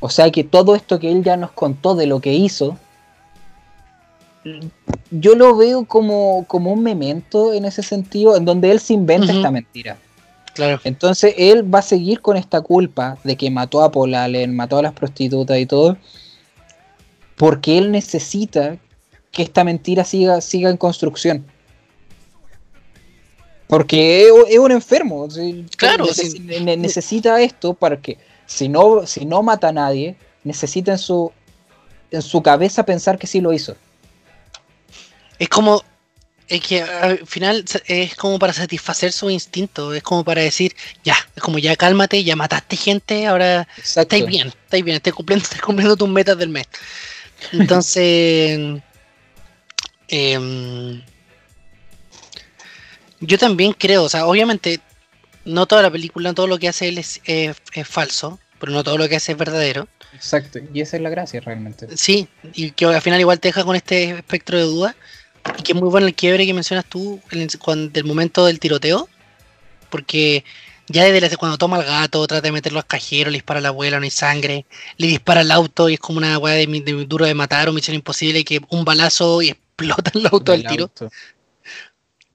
O 0.00 0.08
sea 0.08 0.30
que 0.30 0.42
todo 0.42 0.74
esto 0.74 0.98
que 0.98 1.10
él 1.10 1.22
ya 1.22 1.36
nos 1.36 1.52
contó 1.52 1.94
de 1.94 2.06
lo 2.06 2.20
que 2.20 2.32
hizo, 2.32 2.76
yo 5.10 5.34
lo 5.34 5.56
veo 5.56 5.84
como, 5.84 6.44
como 6.48 6.72
un 6.72 6.82
memento 6.82 7.52
en 7.52 7.64
ese 7.64 7.82
sentido, 7.82 8.36
en 8.36 8.44
donde 8.44 8.70
él 8.70 8.80
se 8.80 8.94
inventa 8.94 9.32
esta 9.32 9.50
mentira. 9.50 9.96
Claro. 10.54 10.80
Entonces 10.84 11.34
él 11.38 11.72
va 11.72 11.78
a 11.78 11.82
seguir 11.82 12.20
con 12.20 12.36
esta 12.36 12.60
culpa 12.60 13.16
de 13.24 13.36
que 13.36 13.50
mató 13.50 13.82
a 13.82 13.92
Paul 13.92 14.14
Allen, 14.14 14.54
mató 14.54 14.78
a 14.78 14.82
las 14.82 14.92
prostitutas 14.92 15.58
y 15.58 15.66
todo, 15.66 15.96
porque 17.36 17.78
él 17.78 17.92
necesita 17.92 18.76
que 19.30 19.42
esta 19.42 19.64
mentira 19.64 20.04
siga, 20.04 20.40
siga 20.40 20.68
en 20.68 20.76
construcción. 20.76 21.46
Porque 23.72 24.26
es, 24.26 24.32
es 24.50 24.58
un 24.58 24.70
enfermo. 24.70 25.26
Claro, 25.78 26.04
Neces- 26.04 26.32
sí. 26.32 26.40
ne- 26.40 26.76
necesita 26.76 27.40
esto 27.40 27.72
para 27.72 27.98
que 27.98 28.18
si 28.44 28.68
no, 28.68 29.06
si 29.06 29.24
no 29.24 29.42
mata 29.42 29.68
a 29.68 29.72
nadie, 29.72 30.14
necesita 30.44 30.92
en 30.92 30.98
su, 30.98 31.32
en 32.10 32.20
su 32.20 32.42
cabeza 32.42 32.84
pensar 32.84 33.18
que 33.18 33.26
sí 33.26 33.40
lo 33.40 33.50
hizo. 33.50 33.74
Es 35.38 35.48
como. 35.48 35.82
Es 36.48 36.60
que 36.60 36.82
al 36.82 37.26
final 37.26 37.64
es 37.86 38.14
como 38.14 38.38
para 38.38 38.52
satisfacer 38.52 39.10
su 39.10 39.30
instinto. 39.30 39.94
Es 39.94 40.02
como 40.02 40.22
para 40.22 40.42
decir, 40.42 40.76
ya, 41.02 41.16
es 41.34 41.42
como 41.42 41.58
ya 41.58 41.74
cálmate, 41.74 42.22
ya 42.24 42.36
mataste 42.36 42.76
gente, 42.76 43.26
ahora 43.26 43.66
Exacto. 43.78 44.16
estáis 44.16 44.26
bien, 44.26 44.48
estáis 44.48 44.84
bien, 44.84 44.96
estáis 44.98 45.14
cumpliendo, 45.16 45.44
estáis 45.44 45.62
cumpliendo 45.62 45.96
tus 45.96 46.10
metas 46.10 46.36
del 46.36 46.50
mes. 46.50 46.66
Entonces, 47.52 48.82
em, 50.08 51.02
yo 53.22 53.38
también 53.38 53.72
creo, 53.72 54.04
o 54.04 54.08
sea, 54.08 54.26
obviamente, 54.26 54.80
no 55.44 55.66
toda 55.66 55.82
la 55.82 55.90
película, 55.90 56.32
todo 56.34 56.46
lo 56.46 56.58
que 56.58 56.68
hace 56.68 56.88
él 56.88 56.98
es, 56.98 57.20
es- 57.24 57.56
es 57.74 57.88
falso, 57.88 58.38
pero 58.60 58.70
no 58.72 58.84
todo 58.84 58.98
lo 58.98 59.08
que 59.08 59.16
hace 59.16 59.32
es 59.32 59.38
verdadero. 59.38 59.88
Exacto. 60.14 60.58
Y 60.74 60.80
esa 60.82 60.96
es 60.96 61.02
la 61.02 61.08
gracia 61.10 61.40
realmente. 61.40 61.88
Sí, 61.96 62.28
y 62.52 62.70
que 62.72 62.84
al 62.84 63.00
final 63.02 63.18
igual 63.18 63.40
te 63.40 63.48
deja 63.48 63.64
con 63.64 63.74
este 63.74 64.10
espectro 64.10 64.58
de 64.58 64.64
duda. 64.64 64.94
Y 65.58 65.62
que 65.62 65.72
es 65.72 65.80
muy 65.80 65.88
bueno 65.88 66.06
el 66.06 66.14
quiebre 66.14 66.46
que 66.46 66.54
mencionas 66.54 66.84
tú 66.84 67.20
el- 67.32 67.48
cuando, 67.58 67.90
del 67.90 68.04
momento 68.04 68.44
del 68.46 68.60
tiroteo. 68.60 69.08
porque 69.90 70.44
ya 70.88 71.04
desde 71.04 71.20
la- 71.20 71.36
cuando 71.36 71.58
toma 71.58 71.76
al 71.76 71.84
gato, 71.84 72.26
trata 72.26 72.42
de 72.42 72.52
meterlo 72.52 72.78
al 72.78 72.86
cajero, 72.86 73.30
le 73.30 73.36
dispara 73.36 73.58
a 73.58 73.62
la 73.62 73.68
abuela, 73.68 73.98
no 73.98 74.04
hay 74.04 74.10
sangre, 74.10 74.64
le 74.96 75.06
dispara 75.06 75.40
al 75.42 75.50
auto 75.50 75.88
y 75.88 75.94
es 75.94 76.00
como 76.00 76.18
una 76.18 76.38
weá 76.38 76.54
de, 76.54 76.66
de 76.66 77.04
duro 77.06 77.26
de 77.26 77.34
matar 77.34 77.68
o 77.68 77.72
misión 77.72 77.94
imposible 77.94 78.44
que 78.44 78.60
un 78.70 78.84
balazo 78.84 79.42
y 79.42 79.50
explota 79.76 80.10
el 80.14 80.26
auto 80.26 80.52
del 80.52 80.64
tiro. 80.66 80.84
auto. 80.84 81.10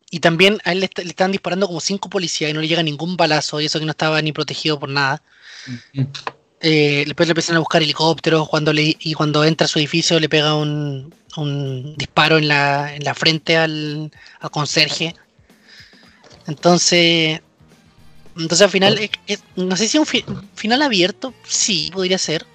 Y 0.09 0.19
también 0.19 0.59
a 0.63 0.71
él 0.71 0.79
le, 0.79 0.85
est- 0.85 0.97
le 0.99 1.09
están 1.09 1.31
disparando 1.31 1.67
como 1.67 1.81
cinco 1.81 2.09
policías 2.09 2.49
y 2.49 2.53
no 2.53 2.61
le 2.61 2.67
llega 2.67 2.81
ningún 2.83 3.17
balazo 3.17 3.59
y 3.59 3.65
eso 3.65 3.79
que 3.79 3.85
no 3.85 3.91
estaba 3.91 4.21
ni 4.21 4.31
protegido 4.31 4.79
por 4.79 4.89
nada. 4.89 5.21
Eh, 6.61 7.03
después 7.05 7.27
le 7.27 7.31
empiezan 7.31 7.57
a 7.57 7.59
buscar 7.59 7.83
helicópteros 7.83 8.47
cuando 8.49 8.71
le, 8.73 8.95
y 8.99 9.13
cuando 9.13 9.43
entra 9.43 9.65
a 9.65 9.67
su 9.67 9.79
edificio 9.79 10.19
le 10.19 10.29
pega 10.29 10.55
un, 10.55 11.13
un 11.35 11.95
disparo 11.97 12.37
en 12.37 12.47
la, 12.47 12.95
en 12.95 13.03
la 13.03 13.13
frente 13.13 13.57
al, 13.57 14.11
al 14.39 14.49
conserje. 14.51 15.13
Entonces, 16.47 17.41
entonces 18.37 18.61
al 18.61 18.69
final, 18.71 18.97
es- 18.99 19.09
es- 19.27 19.43
no 19.55 19.75
sé 19.75 19.87
si 19.87 19.97
un 19.97 20.05
fi- 20.05 20.23
final 20.55 20.81
abierto, 20.81 21.33
sí, 21.45 21.89
podría 21.93 22.17
ser. 22.17 22.45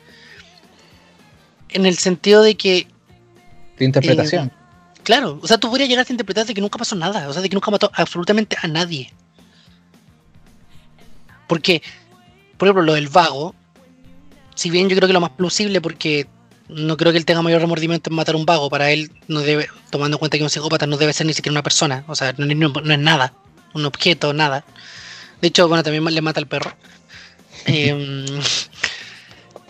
En 1.69 1.85
el 1.87 1.97
sentido 1.99 2.43
de 2.43 2.55
que, 2.57 2.87
Tu 3.77 3.85
interpretación. 3.85 4.53
Claro, 5.03 5.39
o 5.43 5.47
sea, 5.47 5.59
tú 5.59 5.69
podrías 5.69 5.89
llegar 5.89 6.07
a 6.09 6.13
interpretar 6.13 6.47
de 6.47 6.55
que 6.55 6.61
nunca 6.61 6.79
pasó 6.79 6.95
nada, 6.97 7.29
o 7.29 7.33
sea, 7.33 7.43
de 7.43 7.49
que 7.49 7.55
nunca 7.57 7.71
mató 7.71 7.91
absolutamente 7.95 8.57
a 8.63 8.69
nadie. 8.69 9.13
Porque, 11.47 11.83
por 12.57 12.69
ejemplo, 12.69 12.83
lo 12.83 12.95
del 12.95 13.09
vago, 13.09 13.55
si 14.55 14.71
bien 14.71 14.89
yo 14.89 14.97
creo 14.97 15.07
que 15.07 15.13
lo 15.13 15.21
más 15.21 15.31
plausible, 15.31 15.81
porque 15.81 16.27
no 16.69 16.97
creo 16.97 17.13
que 17.13 17.19
él 17.19 17.27
tenga 17.27 17.43
mayor 17.43 17.61
remordimiento 17.61 18.09
en 18.11 18.17
matar 18.17 18.35
a 18.35 18.39
un 18.39 18.47
vago, 18.47 18.71
para 18.71 18.91
él 18.91 19.11
no 19.29 19.41
debe, 19.41 19.69
tomando 19.91 20.17
en 20.17 20.19
cuenta 20.19 20.39
que 20.39 20.45
un 20.45 20.51
psicópata 20.51 20.87
no 20.87 20.97
debe 20.97 21.13
ser 21.13 21.27
ni 21.27 21.35
siquiera 21.35 21.53
una 21.53 21.63
persona, 21.63 22.05
o 22.09 22.15
sea, 22.15 22.35
no, 22.39 22.47
no- 22.47 22.69
no 22.83 22.93
es 22.95 22.99
nada, 22.99 23.35
un 23.75 23.85
objeto, 23.85 24.33
nada. 24.33 24.65
De 25.41 25.49
hecho, 25.49 25.69
bueno, 25.69 25.83
también 25.83 26.05
le 26.05 26.23
mata 26.23 26.41
al 26.41 26.47
perro. 26.47 26.75
Em, 27.67 28.25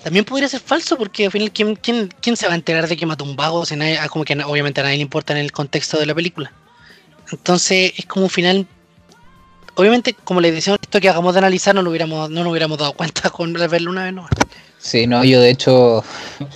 también 0.03 0.25
podría 0.25 0.49
ser 0.49 0.61
falso, 0.61 0.97
porque 0.97 1.27
al 1.27 1.33
final, 1.33 1.51
¿quién, 1.53 1.77
quién, 1.77 2.09
quién 2.21 2.37
se 2.37 2.47
va 2.47 2.53
a 2.53 2.57
enterar 2.57 2.89
de 2.89 2.97
que 2.97 3.07
mató 3.07 3.25
un 3.25 3.37
vago? 3.37 3.65
Si 3.65 3.77
nadie- 3.77 3.99
ah, 3.99 4.09
como 4.09 4.25
que 4.25 4.35
obviamente 4.45 4.81
a 4.81 4.85
nadie 4.85 4.97
le 4.97 5.03
importa 5.03 5.33
en 5.33 5.39
el 5.39 5.53
contexto 5.53 5.99
de 5.99 6.07
la 6.07 6.15
película. 6.15 6.53
Entonces, 7.31 7.93
es 7.97 8.07
como 8.07 8.25
un 8.27 8.31
final. 8.31 8.67
Obviamente, 9.75 10.15
como 10.25 10.41
le 10.41 10.53
decíamos, 10.53 10.81
esto 10.83 11.01
que 11.01 11.09
hagamos 11.09 11.33
de 11.35 11.39
analizar 11.39 11.75
no 11.75 11.83
lo 11.83 11.91
hubiéramos, 11.91 12.29
no 12.31 12.43
nos 12.43 12.51
hubiéramos 12.51 12.79
dado 12.79 12.93
cuenta 12.93 13.31
con 13.31 13.53
verlo 13.55 13.91
una 13.91 14.05
vez 14.05 14.13
no. 14.13 14.29
Sí, 14.79 15.07
no, 15.07 15.25
yo 15.25 15.41
de 15.41 15.51
hecho, 15.51 16.05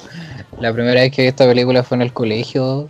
la 0.61 0.73
primera 0.73 1.01
vez 1.01 1.13
que 1.13 1.23
vi 1.23 1.29
esta 1.29 1.47
película 1.47 1.83
fue 1.83 1.97
en 1.97 2.03
el 2.03 2.13
colegio. 2.13 2.87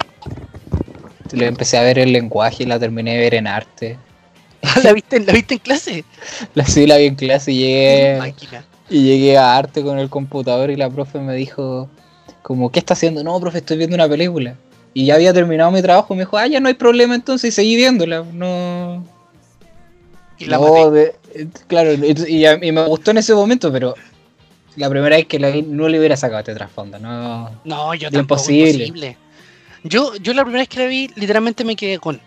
Le 1.32 1.46
empecé 1.46 1.76
a 1.76 1.82
ver 1.82 1.98
el 1.98 2.12
lenguaje 2.12 2.62
y 2.62 2.66
la 2.66 2.78
terminé 2.78 3.14
de 3.14 3.20
ver 3.20 3.34
en 3.34 3.46
arte. 3.46 3.98
¿La 4.82 4.92
viste, 4.92 5.20
¿La 5.20 5.32
viste 5.32 5.54
en 5.54 5.60
clase? 5.60 6.04
La 6.54 6.64
sí 6.66 6.86
la 6.86 6.96
vi 6.96 7.06
en 7.06 7.14
clase 7.14 7.52
y 7.52 7.58
llegué, 7.58 8.16
Máquina. 8.18 8.64
Y 8.88 9.02
llegué 9.02 9.36
a 9.38 9.56
arte 9.56 9.82
con 9.82 9.98
el 9.98 10.08
computador 10.08 10.70
y 10.70 10.76
la 10.76 10.88
profe 10.90 11.18
me 11.18 11.34
dijo, 11.34 11.88
como, 12.42 12.70
¿qué 12.70 12.78
está 12.78 12.94
haciendo? 12.94 13.22
No, 13.24 13.38
profe, 13.40 13.58
estoy 13.58 13.76
viendo 13.76 13.94
una 13.96 14.08
película. 14.08 14.56
Y 14.94 15.06
ya 15.06 15.14
había 15.16 15.34
terminado 15.34 15.70
mi 15.70 15.82
trabajo 15.82 16.14
me 16.14 16.20
dijo, 16.22 16.38
ah, 16.38 16.46
ya 16.46 16.58
no 16.60 16.68
hay 16.68 16.74
problema 16.74 17.14
entonces 17.14 17.48
y 17.48 17.52
seguí 17.52 17.76
viéndola. 17.76 18.24
No, 18.32 19.04
Y 20.38 20.46
la 20.46 20.58
No, 20.58 20.90
de- 20.90 21.14
eh, 21.34 21.46
claro, 21.66 21.92
y, 21.94 22.14
y 22.28 22.44
a- 22.46 22.62
y 22.62 22.70
me 22.72 22.84
gustó 22.86 23.10
en 23.10 23.18
ese 23.18 23.34
momento, 23.34 23.72
pero 23.72 23.94
la 24.76 24.88
primera 24.90 25.16
vez 25.16 25.26
que 25.26 25.38
la 25.38 25.48
vi 25.50 25.62
no 25.62 25.88
le 25.88 25.98
hubiera 25.98 26.16
sacado 26.16 26.40
este 26.40 26.54
trasfondo, 26.54 26.98
no. 26.98 27.50
No, 27.64 27.94
yo 27.94 28.10
tampoco. 28.10 28.40
imposible. 28.40 28.84
Imposible. 28.86 29.16
Yo, 29.84 30.14
yo 30.16 30.34
la 30.34 30.42
primera 30.42 30.60
vez 30.62 30.68
que 30.68 30.78
la 30.80 30.86
vi, 30.86 31.10
literalmente 31.16 31.64
me 31.64 31.74
quedé 31.76 31.98
con. 31.98 32.20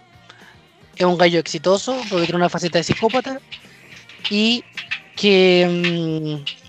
Es 0.95 1.05
un 1.05 1.17
gallo 1.17 1.39
exitoso, 1.39 1.95
porque 2.09 2.25
tiene 2.25 2.37
una 2.37 2.49
faceta 2.49 2.77
de 2.79 2.83
psicópata. 2.83 3.39
Y 4.29 4.63
que. 5.19 6.41
mm, 6.41 6.59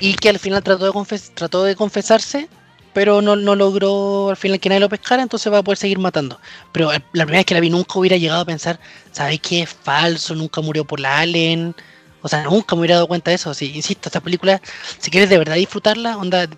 y 0.00 0.14
que 0.14 0.28
al 0.28 0.38
final 0.38 0.62
trató 0.62 0.92
de, 0.92 1.20
trató 1.34 1.64
de 1.64 1.74
confesarse, 1.74 2.48
pero 2.92 3.20
no, 3.20 3.34
no 3.34 3.56
logró 3.56 4.30
al 4.30 4.36
final 4.36 4.60
que 4.60 4.68
nadie 4.68 4.80
lo 4.80 4.88
pescara, 4.88 5.22
entonces 5.22 5.52
va 5.52 5.58
a 5.58 5.62
poder 5.62 5.78
seguir 5.78 5.98
matando. 5.98 6.38
Pero 6.72 6.92
eh, 6.92 7.02
la 7.12 7.24
primera 7.24 7.40
vez 7.40 7.46
que 7.46 7.54
la 7.54 7.60
vi 7.60 7.70
nunca 7.70 7.98
hubiera 7.98 8.16
llegado 8.16 8.42
a 8.42 8.44
pensar, 8.44 8.78
¿sabes 9.12 9.40
qué? 9.40 9.62
Es 9.62 9.70
falso, 9.70 10.34
nunca 10.34 10.60
murió 10.60 10.84
por 10.84 11.00
la 11.00 11.18
Allen. 11.18 11.74
O 12.22 12.28
sea, 12.28 12.44
nunca 12.44 12.74
me 12.74 12.80
hubiera 12.80 12.96
dado 12.96 13.08
cuenta 13.08 13.30
de 13.30 13.36
eso. 13.36 13.52
Sí, 13.54 13.72
insisto, 13.74 14.08
esta 14.08 14.20
película, 14.20 14.60
si 14.98 15.10
quieres 15.10 15.28
de 15.28 15.38
verdad 15.38 15.56
disfrutarla, 15.56 16.16
onda, 16.16 16.48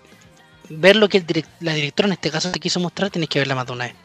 ver 0.69 0.95
lo 0.95 1.09
que 1.09 1.23
la 1.59 1.73
directora 1.73 2.07
en 2.07 2.13
este 2.13 2.31
caso 2.31 2.51
te 2.51 2.59
quiso 2.59 2.79
mostrar, 2.79 3.09
tienes 3.09 3.29
que 3.29 3.39
verla 3.39 3.55
más 3.55 3.65
de 3.65 3.73
una 3.73 3.85
vez. 3.85 3.95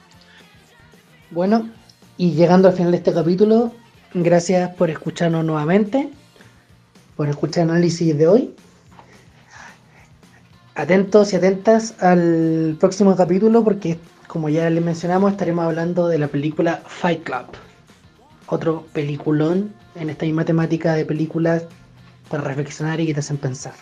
Bueno, 1.31 1.69
y 2.17 2.33
llegando 2.33 2.69
al 2.69 2.75
final 2.75 2.93
de 2.93 2.99
este 2.99 3.13
capítulo, 3.13 3.73
gracias 4.15 4.75
por 4.75 4.91
escucharnos 4.91 5.45
nuevamente, 5.45 6.11
por 7.17 7.29
escuchar 7.29 7.65
el 7.65 7.71
análisis 7.71 8.17
de 8.17 8.29
hoy. 8.29 8.55
Atentos 10.75 11.33
y 11.33 11.37
atentas 11.37 11.95
al 12.03 12.77
próximo 12.79 13.17
capítulo 13.17 13.65
porque, 13.65 13.99
como 14.29 14.51
ya 14.51 14.69
les 14.69 14.85
mencionamos, 14.85 15.33
estaremos 15.33 15.65
hablando 15.65 16.09
de 16.09 16.19
la 16.19 16.29
película 16.29 16.83
Fight 16.87 17.25
Club. 17.25 17.47
Otro 18.49 18.87
peliculón 18.93 19.73
en 19.95 20.11
esta 20.11 20.27
misma 20.27 20.45
temática 20.45 20.95
de 20.95 21.07
películas 21.07 21.65
para 22.29 22.43
reflexionar 22.45 23.01
y 23.01 23.07
que 23.07 23.15
te 23.15 23.21
hacen 23.21 23.39
pensar. 23.39 23.75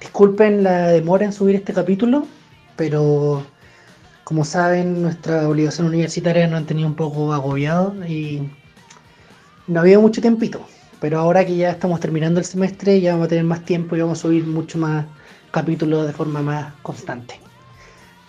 Disculpen 0.00 0.62
la 0.62 0.88
demora 0.88 1.24
en 1.24 1.32
subir 1.32 1.56
este 1.56 1.72
capítulo, 1.72 2.26
pero 2.76 3.42
como 4.24 4.44
saben, 4.44 5.00
nuestra 5.00 5.48
obligación 5.48 5.86
universitaria 5.86 6.46
nos 6.46 6.58
han 6.58 6.66
tenido 6.66 6.86
un 6.86 6.94
poco 6.94 7.32
agobiados 7.32 7.94
y 8.06 8.50
no 9.66 9.80
había 9.80 9.98
mucho 9.98 10.20
tiempito. 10.20 10.60
Pero 11.00 11.18
ahora 11.18 11.44
que 11.44 11.56
ya 11.56 11.70
estamos 11.70 12.00
terminando 12.00 12.40
el 12.40 12.46
semestre, 12.46 13.00
ya 13.00 13.12
vamos 13.12 13.26
a 13.26 13.28
tener 13.28 13.44
más 13.44 13.64
tiempo 13.64 13.96
y 13.96 14.00
vamos 14.00 14.18
a 14.18 14.22
subir 14.22 14.46
mucho 14.46 14.78
más 14.78 15.06
capítulos 15.50 16.06
de 16.06 16.12
forma 16.12 16.42
más 16.42 16.74
constante. 16.82 17.40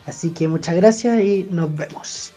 Así 0.05 0.31
que 0.31 0.47
muchas 0.47 0.75
gracias 0.75 1.21
y 1.21 1.47
nos 1.49 1.75
vemos. 1.75 2.33